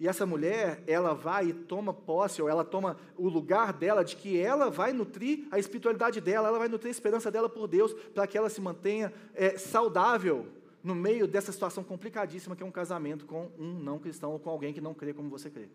E 0.00 0.08
essa 0.08 0.26
mulher, 0.26 0.82
ela 0.84 1.14
vai 1.14 1.50
e 1.50 1.52
toma 1.52 1.94
posse, 1.94 2.42
ou 2.42 2.48
ela 2.48 2.64
toma 2.64 2.96
o 3.16 3.28
lugar 3.28 3.72
dela 3.72 4.02
de 4.02 4.16
que 4.16 4.36
ela 4.36 4.68
vai 4.68 4.92
nutrir 4.92 5.46
a 5.52 5.60
espiritualidade 5.60 6.20
dela, 6.20 6.48
ela 6.48 6.58
vai 6.58 6.68
nutrir 6.68 6.88
a 6.88 6.90
esperança 6.90 7.30
dela 7.30 7.48
por 7.48 7.68
Deus, 7.68 7.92
para 7.92 8.26
que 8.26 8.36
ela 8.36 8.50
se 8.50 8.60
mantenha 8.60 9.12
é, 9.34 9.56
saudável 9.56 10.48
no 10.82 10.94
meio 10.94 11.28
dessa 11.28 11.52
situação 11.52 11.84
complicadíssima 11.84 12.56
que 12.56 12.62
é 12.62 12.66
um 12.66 12.72
casamento 12.72 13.26
com 13.26 13.52
um 13.58 13.74
não 13.74 13.98
cristão 13.98 14.32
ou 14.32 14.40
com 14.40 14.50
alguém 14.50 14.72
que 14.72 14.80
não 14.80 14.94
crê 14.94 15.14
como 15.14 15.30
você 15.30 15.50
crê. 15.50 15.68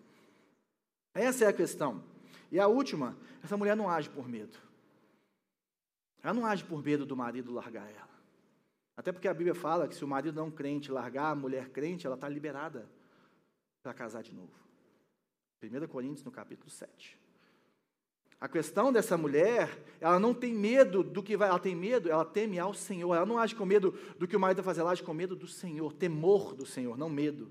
Essa 1.14 1.46
é 1.46 1.48
a 1.48 1.54
questão. 1.54 2.04
E 2.52 2.60
a 2.60 2.68
última, 2.68 3.16
essa 3.42 3.56
mulher 3.56 3.78
não 3.78 3.90
age 3.90 4.10
por 4.10 4.28
medo. 4.28 4.58
Ela 6.22 6.34
não 6.34 6.46
age 6.46 6.66
por 6.66 6.84
medo 6.84 7.06
do 7.06 7.16
marido 7.16 7.54
largar 7.54 7.90
ela. 7.90 8.15
Até 8.98 9.12
porque 9.12 9.28
a 9.28 9.34
Bíblia 9.34 9.54
fala 9.54 9.88
que 9.88 9.96
se 9.96 10.06
o 10.06 10.08
marido 10.08 10.36
não 10.36 10.50
crente 10.50 10.92
largar 10.92 11.32
a 11.32 11.36
mulher 11.36 11.70
crente, 11.70 12.06
ela 12.06 12.16
está 12.16 12.30
liberada 12.30 12.90
para 13.84 13.94
casar 13.94 14.24
de 14.24 14.34
novo. 14.34 14.54
1 15.62 15.88
Coríntios, 15.88 16.24
no 16.24 16.32
capítulo 16.32 16.70
7. 16.70 17.20
A 18.40 18.48
questão 18.48 18.92
dessa 18.92 19.18
mulher, 19.18 19.70
ela 20.00 20.20
não 20.20 20.34
tem 20.34 20.54
medo 20.54 21.04
do 21.04 21.24
que 21.24 21.38
vai, 21.38 21.50
ela 21.50 21.60
tem 21.60 21.76
medo, 21.76 22.10
ela 22.10 22.26
teme 22.26 22.60
ao 22.60 22.74
Senhor. 22.74 23.16
Ela 23.16 23.26
não 23.26 23.40
age 23.40 23.56
com 23.56 23.66
medo 23.66 23.98
do 24.18 24.28
que 24.28 24.36
o 24.36 24.40
marido 24.40 24.58
vai 24.58 24.66
fazer, 24.66 24.82
ela 24.82 24.92
age 24.92 25.04
com 25.04 25.14
medo 25.14 25.36
do 25.36 25.48
Senhor, 25.48 25.94
temor 25.94 26.54
do 26.54 26.66
Senhor, 26.66 26.98
não 26.98 27.10
medo. 27.10 27.50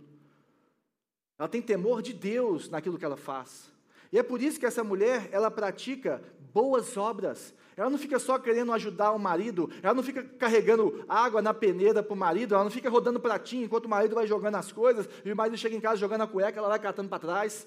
Ela 1.39 1.49
tem 1.49 1.61
temor 1.61 2.01
de 2.01 2.13
Deus 2.13 2.69
naquilo 2.69 2.99
que 2.99 3.05
ela 3.05 3.17
faz. 3.17 3.73
E 4.13 4.19
é 4.19 4.23
por 4.23 4.41
isso 4.41 4.61
que 4.61 4.67
essa 4.67 4.85
mulher, 4.85 5.29
ela 5.33 5.51
pratica 5.51 6.23
boas 6.55 6.97
obras. 6.97 7.53
Ela 7.77 7.91
não 7.91 7.99
fica 7.99 8.21
só 8.21 8.39
querendo 8.39 8.73
ajudar 8.73 9.11
o 9.11 9.19
marido, 9.19 9.69
ela 9.83 9.93
não 9.93 10.03
fica 10.05 10.23
carregando 10.23 11.05
água 11.09 11.43
na 11.43 11.53
peneira 11.53 12.05
para 12.05 12.15
o 12.15 12.17
marido, 12.17 12.55
ela 12.55 12.63
não 12.63 12.71
fica 12.71 12.89
rodando 12.89 13.19
pratinho 13.19 13.65
enquanto 13.65 13.87
o 13.87 13.89
marido 13.89 14.15
vai 14.15 14.29
jogando 14.29 14.55
as 14.55 14.71
coisas 14.71 15.09
e 15.25 15.33
o 15.33 15.37
marido 15.37 15.57
chega 15.57 15.75
em 15.75 15.81
casa 15.81 15.97
jogando 15.97 16.23
a 16.23 16.27
cueca, 16.29 16.61
ela 16.61 16.69
vai 16.69 16.79
catando 16.79 17.09
para 17.09 17.19
trás. 17.19 17.67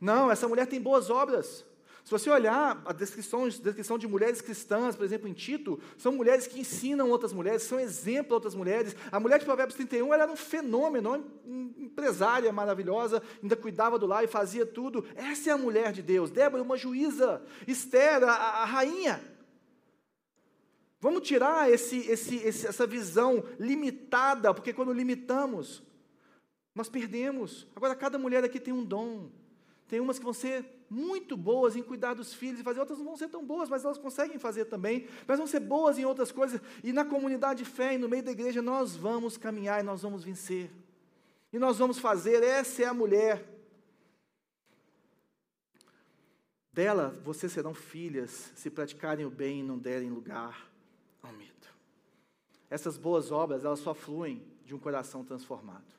Não, 0.00 0.30
essa 0.30 0.46
mulher 0.46 0.66
tem 0.68 0.80
boas 0.80 1.10
obras. 1.10 1.66
Se 2.06 2.12
você 2.12 2.30
olhar 2.30 2.80
a 2.84 2.92
descrição, 2.92 3.48
descrição 3.48 3.98
de 3.98 4.06
mulheres 4.06 4.40
cristãs, 4.40 4.94
por 4.94 5.04
exemplo, 5.04 5.26
em 5.28 5.32
Tito, 5.32 5.76
são 5.98 6.12
mulheres 6.12 6.46
que 6.46 6.60
ensinam 6.60 7.10
outras 7.10 7.32
mulheres, 7.32 7.64
são 7.64 7.80
exemplo 7.80 8.32
a 8.32 8.36
outras 8.36 8.54
mulheres. 8.54 8.94
A 9.10 9.18
mulher 9.18 9.40
de 9.40 9.44
Provérbios 9.44 9.74
31 9.74 10.14
ela 10.14 10.22
era 10.22 10.30
um 10.30 10.36
fenômeno, 10.36 11.26
uma 11.44 11.84
empresária 11.84 12.52
maravilhosa, 12.52 13.20
ainda 13.42 13.56
cuidava 13.56 13.98
do 13.98 14.06
lar 14.06 14.22
e 14.22 14.28
fazia 14.28 14.64
tudo. 14.64 15.04
Essa 15.16 15.50
é 15.50 15.52
a 15.52 15.58
mulher 15.58 15.90
de 15.90 16.00
Deus. 16.00 16.30
Débora, 16.30 16.62
uma 16.62 16.76
juíza. 16.76 17.42
Esther, 17.66 18.22
a, 18.22 18.34
a 18.34 18.64
rainha. 18.64 19.20
Vamos 21.00 21.26
tirar 21.26 21.68
esse, 21.72 22.08
esse, 22.08 22.36
esse, 22.36 22.68
essa 22.68 22.86
visão 22.86 23.42
limitada, 23.58 24.54
porque 24.54 24.72
quando 24.72 24.92
limitamos, 24.92 25.82
nós 26.72 26.88
perdemos. 26.88 27.66
Agora, 27.74 27.96
cada 27.96 28.16
mulher 28.16 28.44
aqui 28.44 28.60
tem 28.60 28.72
um 28.72 28.84
dom. 28.84 29.28
Tem 29.88 29.98
umas 29.98 30.20
que 30.20 30.24
vão 30.24 30.32
ser 30.32 30.75
muito 30.88 31.36
boas 31.36 31.76
em 31.76 31.82
cuidar 31.82 32.14
dos 32.14 32.32
filhos 32.32 32.60
e 32.60 32.62
fazer, 32.62 32.80
outras 32.80 32.98
não 32.98 33.06
vão 33.06 33.16
ser 33.16 33.28
tão 33.28 33.44
boas, 33.44 33.68
mas 33.68 33.84
elas 33.84 33.98
conseguem 33.98 34.38
fazer 34.38 34.66
também, 34.66 35.08
mas 35.26 35.38
vão 35.38 35.46
ser 35.46 35.60
boas 35.60 35.98
em 35.98 36.04
outras 36.04 36.30
coisas. 36.30 36.60
E 36.82 36.92
na 36.92 37.04
comunidade 37.04 37.64
de 37.64 37.68
fé 37.68 37.94
e 37.94 37.98
no 37.98 38.08
meio 38.08 38.22
da 38.22 38.30
igreja 38.30 38.62
nós 38.62 38.94
vamos 38.94 39.36
caminhar 39.36 39.80
e 39.80 39.82
nós 39.82 40.02
vamos 40.02 40.24
vencer. 40.24 40.70
E 41.52 41.58
nós 41.58 41.78
vamos 41.78 41.98
fazer, 41.98 42.42
essa 42.42 42.82
é 42.82 42.86
a 42.86 42.94
mulher. 42.94 43.44
Dela 46.72 47.18
vocês 47.24 47.52
serão 47.52 47.74
filhas, 47.74 48.52
se 48.54 48.70
praticarem 48.70 49.24
o 49.24 49.30
bem 49.30 49.60
e 49.60 49.62
não 49.62 49.78
derem 49.78 50.10
lugar 50.10 50.70
ao 51.22 51.32
medo. 51.32 51.52
Essas 52.68 52.98
boas 52.98 53.30
obras, 53.32 53.64
elas 53.64 53.80
só 53.80 53.94
fluem 53.94 54.42
de 54.64 54.74
um 54.74 54.78
coração 54.78 55.24
transformado 55.24 55.96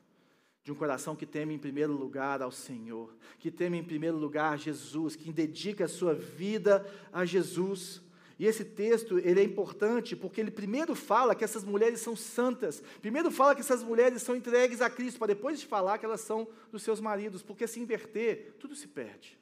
de 0.68 0.72
um 0.72 0.74
coração 0.74 1.16
que 1.16 1.24
teme 1.24 1.54
em 1.54 1.58
primeiro 1.58 1.94
lugar 1.94 2.42
ao 2.42 2.52
Senhor, 2.52 3.16
que 3.38 3.50
teme 3.50 3.78
em 3.78 3.82
primeiro 3.82 4.18
lugar 4.18 4.52
a 4.52 4.56
Jesus, 4.58 5.16
que 5.16 5.32
dedica 5.32 5.86
a 5.86 5.88
sua 5.88 6.12
vida 6.12 6.86
a 7.10 7.24
Jesus. 7.24 8.02
E 8.38 8.44
esse 8.44 8.66
texto, 8.66 9.18
ele 9.18 9.40
é 9.40 9.42
importante 9.42 10.14
porque 10.14 10.42
ele 10.42 10.50
primeiro 10.50 10.94
fala 10.94 11.34
que 11.34 11.42
essas 11.42 11.64
mulheres 11.64 12.00
são 12.00 12.14
santas. 12.14 12.82
Primeiro 13.00 13.30
fala 13.30 13.54
que 13.54 13.62
essas 13.62 13.82
mulheres 13.82 14.20
são 14.20 14.36
entregues 14.36 14.82
a 14.82 14.90
Cristo, 14.90 15.18
para 15.18 15.28
depois 15.28 15.62
falar 15.62 15.96
que 15.96 16.04
elas 16.04 16.20
são 16.20 16.46
dos 16.70 16.82
seus 16.82 17.00
maridos, 17.00 17.42
porque 17.42 17.66
se 17.66 17.80
inverter, 17.80 18.54
tudo 18.60 18.76
se 18.76 18.88
perde. 18.88 19.38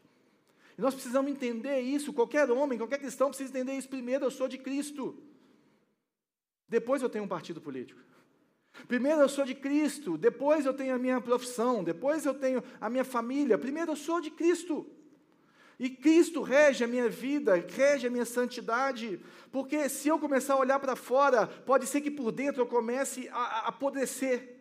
E 0.79 0.81
nós 0.81 0.95
precisamos 0.95 1.29
entender 1.29 1.81
isso, 1.81 2.12
qualquer 2.12 2.49
homem, 2.53 2.79
qualquer 2.79 3.01
cristão 3.01 3.31
precisa 3.31 3.51
entender 3.51 3.72
isso 3.72 3.89
primeiro, 3.89 4.27
eu 4.27 4.31
sou 4.31 4.47
de 4.47 4.59
Cristo. 4.59 5.20
Depois 6.68 7.03
eu 7.03 7.09
tenho 7.09 7.24
um 7.24 7.29
partido 7.29 7.61
político. 7.61 8.01
Primeiro 8.87 9.20
eu 9.20 9.29
sou 9.29 9.45
de 9.45 9.55
Cristo, 9.55 10.16
depois 10.16 10.66
eu 10.66 10.74
tenho 10.74 10.95
a 10.95 10.99
minha 10.99 11.20
profissão, 11.20 11.83
depois 11.83 12.24
eu 12.24 12.35
tenho 12.35 12.62
a 12.81 12.89
minha 12.89 13.05
família. 13.05 13.59
Primeiro 13.59 13.93
eu 13.93 13.97
sou 13.97 14.20
de 14.20 14.31
Cristo. 14.31 14.87
E 15.79 15.91
Cristo 15.91 16.41
rege 16.41 16.85
a 16.85 16.87
minha 16.87 17.09
vida, 17.09 17.55
rege 17.68 18.07
a 18.07 18.11
minha 18.11 18.24
santidade, 18.24 19.20
porque 19.53 19.89
se 19.89 20.09
eu 20.09 20.18
começar 20.18 20.55
a 20.55 20.59
olhar 20.59 20.79
para 20.79 20.97
fora, 20.97 21.47
pode 21.47 21.87
ser 21.87 22.01
que 22.01 22.11
por 22.11 22.33
dentro 22.33 22.62
eu 22.62 22.66
comece 22.66 23.29
a, 23.29 23.39
a 23.39 23.68
apodrecer. 23.68 24.57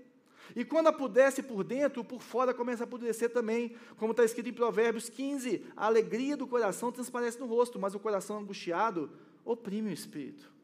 E 0.55 0.63
quando 0.65 0.87
apodrece 0.87 1.41
por 1.41 1.63
dentro, 1.63 2.03
por 2.03 2.21
fora 2.21 2.53
começa 2.53 2.83
a 2.83 2.85
apodrecer 2.85 3.29
também, 3.29 3.75
como 3.97 4.11
está 4.11 4.23
escrito 4.23 4.49
em 4.49 4.53
Provérbios 4.53 5.09
15: 5.09 5.65
a 5.75 5.85
alegria 5.85 6.35
do 6.35 6.45
coração 6.45 6.91
transparece 6.91 7.39
no 7.39 7.45
rosto, 7.45 7.79
mas 7.79 7.95
o 7.95 7.99
coração 7.99 8.37
angustiado 8.37 9.09
oprime 9.43 9.89
o 9.89 9.93
espírito. 9.93 10.54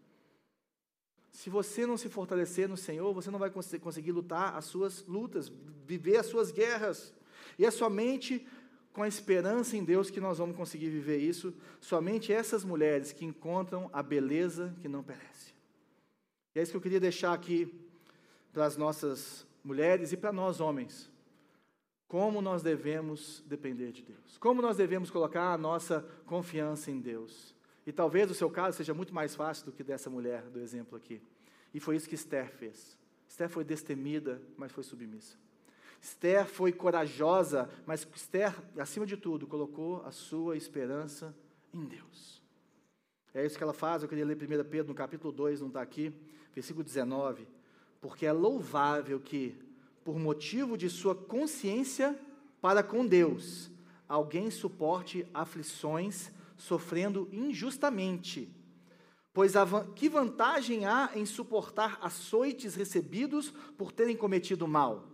Se 1.31 1.49
você 1.49 1.85
não 1.85 1.97
se 1.97 2.09
fortalecer 2.09 2.67
no 2.67 2.77
Senhor, 2.77 3.13
você 3.13 3.31
não 3.31 3.39
vai 3.39 3.49
conseguir 3.49 4.11
lutar 4.11 4.55
as 4.55 4.65
suas 4.65 5.05
lutas, 5.07 5.51
viver 5.85 6.17
as 6.17 6.25
suas 6.25 6.51
guerras. 6.51 7.13
E 7.57 7.65
é 7.65 7.71
somente 7.71 8.45
com 8.93 9.03
a 9.03 9.07
esperança 9.07 9.77
em 9.77 9.83
Deus 9.83 10.09
que 10.09 10.19
nós 10.19 10.37
vamos 10.37 10.57
conseguir 10.57 10.89
viver 10.89 11.17
isso. 11.17 11.53
Somente 11.79 12.33
essas 12.33 12.63
mulheres 12.63 13.13
que 13.13 13.25
encontram 13.25 13.89
a 13.93 14.03
beleza 14.03 14.75
que 14.81 14.89
não 14.89 15.01
perece. 15.01 15.53
E 16.53 16.59
é 16.59 16.61
isso 16.61 16.71
que 16.71 16.77
eu 16.77 16.81
queria 16.81 16.99
deixar 16.99 17.33
aqui 17.33 17.73
para 18.51 18.65
as 18.65 18.75
nossas 18.75 19.47
mulheres 19.63 20.11
e 20.11 20.17
para 20.17 20.33
nós 20.33 20.59
homens. 20.59 21.09
Como 22.07 22.41
nós 22.41 22.61
devemos 22.61 23.41
depender 23.47 23.93
de 23.93 24.01
Deus. 24.01 24.37
Como 24.37 24.61
nós 24.61 24.75
devemos 24.75 25.09
colocar 25.09 25.53
a 25.53 25.57
nossa 25.57 26.05
confiança 26.25 26.91
em 26.91 26.99
Deus. 26.99 27.55
E 27.85 27.91
talvez 27.91 28.29
o 28.29 28.33
seu 28.33 28.49
caso 28.49 28.77
seja 28.77 28.93
muito 28.93 29.13
mais 29.13 29.35
fácil 29.35 29.65
do 29.65 29.71
que 29.71 29.83
dessa 29.83 30.09
mulher 30.09 30.43
do 30.43 30.59
exemplo 30.59 30.97
aqui. 30.97 31.21
E 31.73 31.79
foi 31.79 31.95
isso 31.95 32.07
que 32.07 32.15
Esther 32.15 32.51
fez. 32.51 32.97
Esther 33.27 33.49
foi 33.49 33.63
destemida, 33.63 34.41
mas 34.57 34.71
foi 34.71 34.83
submissa. 34.83 35.37
Esther 36.01 36.45
foi 36.45 36.71
corajosa, 36.71 37.69
mas 37.85 38.07
Esther, 38.15 38.53
acima 38.77 39.05
de 39.05 39.15
tudo, 39.15 39.47
colocou 39.47 40.03
a 40.05 40.11
sua 40.11 40.57
esperança 40.57 41.35
em 41.73 41.85
Deus. 41.85 42.41
É 43.33 43.45
isso 43.45 43.57
que 43.57 43.63
ela 43.63 43.73
faz. 43.73 44.03
Eu 44.03 44.09
queria 44.09 44.25
ler 44.25 44.35
1 44.35 44.69
Pedro 44.69 44.89
no 44.89 44.95
capítulo 44.95 45.31
2, 45.31 45.61
não 45.61 45.67
está 45.69 45.81
aqui, 45.81 46.13
versículo 46.53 46.83
19. 46.83 47.47
Porque 48.01 48.25
é 48.25 48.31
louvável 48.31 49.19
que, 49.19 49.57
por 50.03 50.19
motivo 50.19 50.77
de 50.77 50.89
sua 50.89 51.15
consciência 51.15 52.19
para 52.59 52.83
com 52.83 53.05
Deus, 53.05 53.71
alguém 54.07 54.51
suporte 54.51 55.25
aflições 55.33 56.31
sofrendo 56.61 57.27
injustamente. 57.31 58.53
Pois 59.33 59.53
que 59.95 60.07
vantagem 60.07 60.85
há 60.85 61.11
em 61.15 61.25
suportar 61.25 61.97
açoites 62.01 62.75
recebidos 62.75 63.49
por 63.77 63.91
terem 63.91 64.15
cometido 64.15 64.67
mal? 64.67 65.09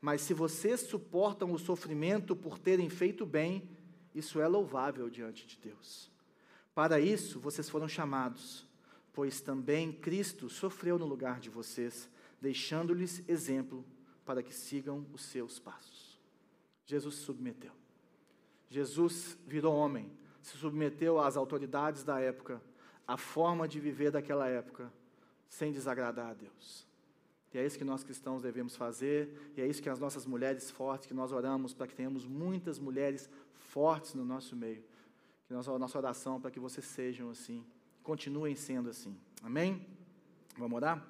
Mas 0.00 0.22
se 0.22 0.34
vocês 0.34 0.80
suportam 0.80 1.52
o 1.52 1.58
sofrimento 1.58 2.34
por 2.34 2.58
terem 2.58 2.90
feito 2.90 3.24
bem, 3.24 3.68
isso 4.12 4.40
é 4.40 4.48
louvável 4.48 5.08
diante 5.08 5.46
de 5.46 5.56
Deus. 5.56 6.10
Para 6.74 6.98
isso 6.98 7.38
vocês 7.38 7.70
foram 7.70 7.86
chamados, 7.86 8.66
pois 9.12 9.40
também 9.40 9.92
Cristo 9.92 10.48
sofreu 10.48 10.98
no 10.98 11.06
lugar 11.06 11.38
de 11.38 11.48
vocês, 11.48 12.08
deixando-lhes 12.40 13.22
exemplo 13.28 13.84
para 14.24 14.42
que 14.42 14.52
sigam 14.52 15.06
os 15.12 15.22
seus 15.22 15.60
passos. 15.60 16.18
Jesus 16.84 17.16
se 17.16 17.22
submeteu. 17.22 17.72
Jesus 18.68 19.38
virou 19.46 19.76
homem, 19.76 20.10
se 20.42 20.58
submeteu 20.58 21.20
às 21.20 21.36
autoridades 21.36 22.02
da 22.02 22.20
época, 22.20 22.60
à 23.06 23.16
forma 23.16 23.66
de 23.66 23.78
viver 23.80 24.10
daquela 24.10 24.48
época, 24.48 24.92
sem 25.48 25.72
desagradar 25.72 26.30
a 26.30 26.34
Deus. 26.34 26.86
E 27.54 27.58
é 27.58 27.66
isso 27.66 27.78
que 27.78 27.84
nós 27.84 28.02
cristãos 28.02 28.42
devemos 28.42 28.74
fazer, 28.74 29.52
e 29.56 29.60
é 29.60 29.66
isso 29.66 29.82
que 29.82 29.88
as 29.88 29.98
nossas 29.98 30.26
mulheres 30.26 30.70
fortes, 30.70 31.06
que 31.06 31.14
nós 31.14 31.32
oramos 31.32 31.74
para 31.74 31.86
que 31.86 31.94
tenhamos 31.94 32.26
muitas 32.26 32.78
mulheres 32.78 33.28
fortes 33.54 34.14
no 34.14 34.24
nosso 34.24 34.56
meio. 34.56 34.82
Que 35.46 35.52
nossa, 35.52 35.78
nossa 35.78 35.98
oração 35.98 36.40
para 36.40 36.50
que 36.50 36.58
vocês 36.58 36.86
sejam 36.86 37.30
assim, 37.30 37.64
continuem 38.02 38.56
sendo 38.56 38.88
assim. 38.88 39.14
Amém? 39.42 39.86
Vamos 40.56 40.76
orar? 40.76 41.06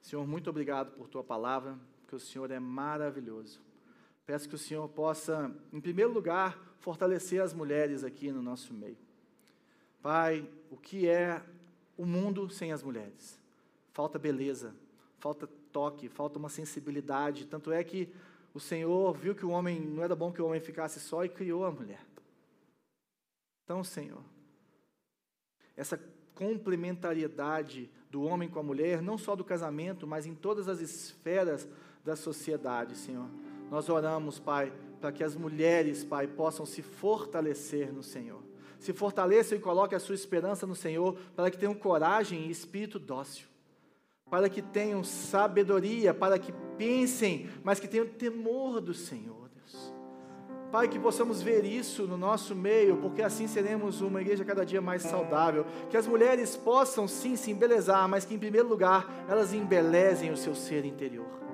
Senhor, 0.00 0.24
muito 0.26 0.48
obrigado 0.48 0.92
por 0.92 1.08
tua 1.08 1.24
palavra, 1.24 1.76
porque 2.02 2.14
o 2.14 2.20
Senhor 2.20 2.48
é 2.52 2.60
maravilhoso. 2.60 3.60
Peço 4.26 4.48
que 4.48 4.56
o 4.56 4.58
Senhor 4.58 4.88
possa, 4.88 5.54
em 5.72 5.80
primeiro 5.80 6.12
lugar, 6.12 6.58
fortalecer 6.80 7.40
as 7.40 7.54
mulheres 7.54 8.02
aqui 8.02 8.32
no 8.32 8.42
nosso 8.42 8.74
meio. 8.74 8.98
Pai, 10.02 10.48
o 10.68 10.76
que 10.76 11.08
é 11.08 11.40
o 11.96 12.04
mundo 12.04 12.50
sem 12.50 12.72
as 12.72 12.82
mulheres? 12.82 13.38
Falta 13.92 14.18
beleza, 14.18 14.74
falta 15.18 15.48
toque, 15.72 16.08
falta 16.08 16.38
uma 16.40 16.48
sensibilidade. 16.48 17.46
Tanto 17.46 17.70
é 17.70 17.82
que 17.84 18.12
o 18.52 18.58
Senhor 18.58 19.16
viu 19.16 19.34
que 19.34 19.46
o 19.46 19.50
homem 19.50 19.80
não 19.80 20.02
era 20.02 20.16
bom 20.16 20.32
que 20.32 20.42
o 20.42 20.46
homem 20.46 20.60
ficasse 20.60 20.98
só 20.98 21.24
e 21.24 21.28
criou 21.28 21.64
a 21.64 21.70
mulher. 21.70 22.04
Então, 23.64 23.84
Senhor, 23.84 24.22
essa 25.76 26.00
complementariedade 26.34 27.90
do 28.10 28.22
homem 28.22 28.48
com 28.48 28.58
a 28.58 28.62
mulher, 28.62 29.00
não 29.00 29.18
só 29.18 29.36
do 29.36 29.44
casamento, 29.44 30.06
mas 30.06 30.26
em 30.26 30.34
todas 30.34 30.68
as 30.68 30.80
esferas 30.80 31.68
da 32.04 32.16
sociedade, 32.16 32.96
Senhor. 32.96 33.28
Nós 33.70 33.88
oramos, 33.88 34.38
Pai, 34.38 34.72
para 35.00 35.12
que 35.12 35.24
as 35.24 35.34
mulheres, 35.34 36.04
Pai, 36.04 36.26
possam 36.26 36.64
se 36.64 36.82
fortalecer 36.82 37.92
no 37.92 38.02
Senhor. 38.02 38.42
Se 38.78 38.92
fortaleçam 38.92 39.56
e 39.56 39.60
coloquem 39.60 39.96
a 39.96 40.00
sua 40.00 40.14
esperança 40.14 40.66
no 40.66 40.74
Senhor, 40.74 41.16
para 41.34 41.50
que 41.50 41.58
tenham 41.58 41.74
coragem 41.74 42.46
e 42.46 42.50
espírito 42.50 42.98
dócil. 42.98 43.46
Para 44.30 44.48
que 44.48 44.60
tenham 44.60 45.04
sabedoria, 45.04 46.12
para 46.12 46.38
que 46.38 46.52
pensem, 46.76 47.48
mas 47.62 47.78
que 47.78 47.88
tenham 47.88 48.06
temor 48.06 48.80
do 48.80 48.92
Senhor, 48.92 49.48
Deus. 49.54 49.94
Pai, 50.70 50.88
que 50.88 50.98
possamos 50.98 51.40
ver 51.40 51.64
isso 51.64 52.06
no 52.06 52.16
nosso 52.16 52.54
meio, 52.54 52.96
porque 52.96 53.22
assim 53.22 53.46
seremos 53.46 54.00
uma 54.00 54.20
igreja 54.20 54.44
cada 54.44 54.66
dia 54.66 54.80
mais 54.80 55.02
saudável. 55.02 55.64
Que 55.88 55.96
as 55.96 56.06
mulheres 56.06 56.56
possam 56.56 57.06
sim 57.06 57.36
se 57.36 57.50
embelezar, 57.50 58.08
mas 58.08 58.24
que 58.24 58.34
em 58.34 58.38
primeiro 58.38 58.68
lugar 58.68 59.24
elas 59.28 59.52
embelezem 59.52 60.32
o 60.32 60.36
seu 60.36 60.54
ser 60.54 60.84
interior. 60.84 61.45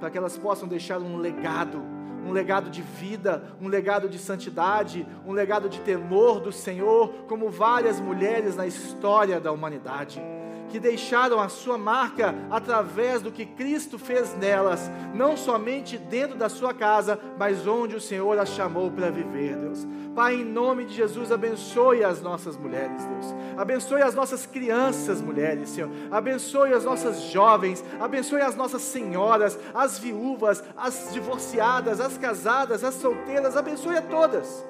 Para 0.00 0.10
que 0.10 0.18
elas 0.18 0.36
possam 0.36 0.66
deixar 0.66 0.98
um 0.98 1.16
legado 1.16 1.80
um 2.22 2.32
legado 2.32 2.68
de 2.68 2.82
vida, 2.82 3.42
um 3.60 3.66
legado 3.66 4.06
de 4.06 4.18
santidade, 4.18 5.06
um 5.26 5.32
legado 5.32 5.70
de 5.70 5.80
temor 5.80 6.38
do 6.38 6.52
Senhor, 6.52 7.08
como 7.26 7.48
várias 7.48 7.98
mulheres 7.98 8.54
na 8.54 8.66
história 8.66 9.40
da 9.40 9.50
humanidade 9.50 10.22
que 10.70 10.78
deixaram 10.78 11.40
a 11.40 11.48
sua 11.48 11.76
marca 11.76 12.34
através 12.50 13.20
do 13.20 13.32
que 13.32 13.44
Cristo 13.44 13.98
fez 13.98 14.34
nelas, 14.36 14.90
não 15.12 15.36
somente 15.36 15.98
dentro 15.98 16.36
da 16.36 16.48
sua 16.48 16.72
casa, 16.72 17.18
mas 17.36 17.66
onde 17.66 17.96
o 17.96 18.00
Senhor 18.00 18.38
as 18.38 18.50
chamou 18.50 18.90
para 18.90 19.10
viver, 19.10 19.56
Deus. 19.56 19.86
Pai, 20.14 20.36
em 20.36 20.44
nome 20.44 20.84
de 20.84 20.94
Jesus, 20.94 21.30
abençoe 21.30 22.04
as 22.04 22.20
nossas 22.22 22.56
mulheres, 22.56 23.04
Deus. 23.04 23.34
Abençoe 23.56 24.02
as 24.02 24.14
nossas 24.14 24.46
crianças, 24.46 25.20
mulheres, 25.20 25.70
Senhor. 25.70 25.90
Abençoe 26.10 26.72
as 26.72 26.84
nossas 26.84 27.22
jovens, 27.22 27.84
abençoe 28.00 28.40
as 28.40 28.54
nossas 28.54 28.82
senhoras, 28.82 29.58
as 29.74 29.98
viúvas, 29.98 30.62
as 30.76 31.10
divorciadas, 31.12 32.00
as 32.00 32.16
casadas, 32.16 32.84
as 32.84 32.94
solteiras, 32.94 33.56
abençoe 33.56 33.96
a 33.96 34.02
todas. 34.02 34.64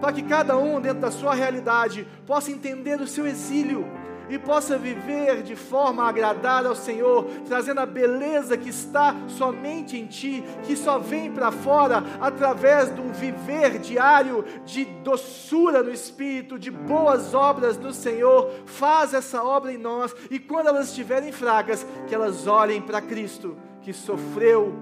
Para 0.00 0.12
que 0.12 0.22
cada 0.22 0.56
um, 0.56 0.80
dentro 0.80 1.00
da 1.00 1.10
sua 1.10 1.34
realidade, 1.34 2.06
possa 2.26 2.50
entender 2.50 3.00
o 3.00 3.06
seu 3.06 3.26
exílio 3.26 3.86
e 4.30 4.38
possa 4.38 4.78
viver 4.78 5.42
de 5.42 5.56
forma 5.56 6.04
a 6.04 6.08
agradar 6.08 6.64
ao 6.64 6.74
Senhor, 6.74 7.24
trazendo 7.46 7.80
a 7.80 7.86
beleza 7.86 8.56
que 8.56 8.68
está 8.68 9.14
somente 9.28 9.98
em 9.98 10.06
Ti, 10.06 10.44
que 10.62 10.76
só 10.76 10.98
vem 10.98 11.32
para 11.32 11.50
fora 11.50 12.02
através 12.20 12.94
de 12.94 13.00
um 13.00 13.12
viver 13.12 13.78
diário 13.78 14.44
de 14.64 14.84
doçura 14.84 15.82
no 15.82 15.92
Espírito, 15.92 16.58
de 16.58 16.70
boas 16.70 17.34
obras 17.34 17.76
no 17.76 17.92
Senhor. 17.92 18.50
Faz 18.66 19.12
essa 19.12 19.42
obra 19.42 19.72
em 19.72 19.78
nós 19.78 20.14
e 20.30 20.38
quando 20.38 20.68
elas 20.68 20.88
estiverem 20.88 21.32
fracas, 21.32 21.84
que 22.06 22.14
elas 22.14 22.46
olhem 22.46 22.80
para 22.80 23.00
Cristo, 23.00 23.56
que 23.82 23.92
sofreu 23.92 24.74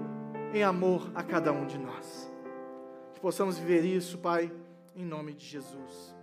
em 0.53 0.63
amor 0.63 1.09
a 1.15 1.23
cada 1.23 1.51
um 1.51 1.65
de 1.65 1.77
nós. 1.77 2.31
Que 3.13 3.19
possamos 3.19 3.57
viver 3.57 3.83
isso, 3.83 4.17
Pai, 4.17 4.51
em 4.95 5.05
nome 5.05 5.33
de 5.33 5.45
Jesus. 5.45 6.18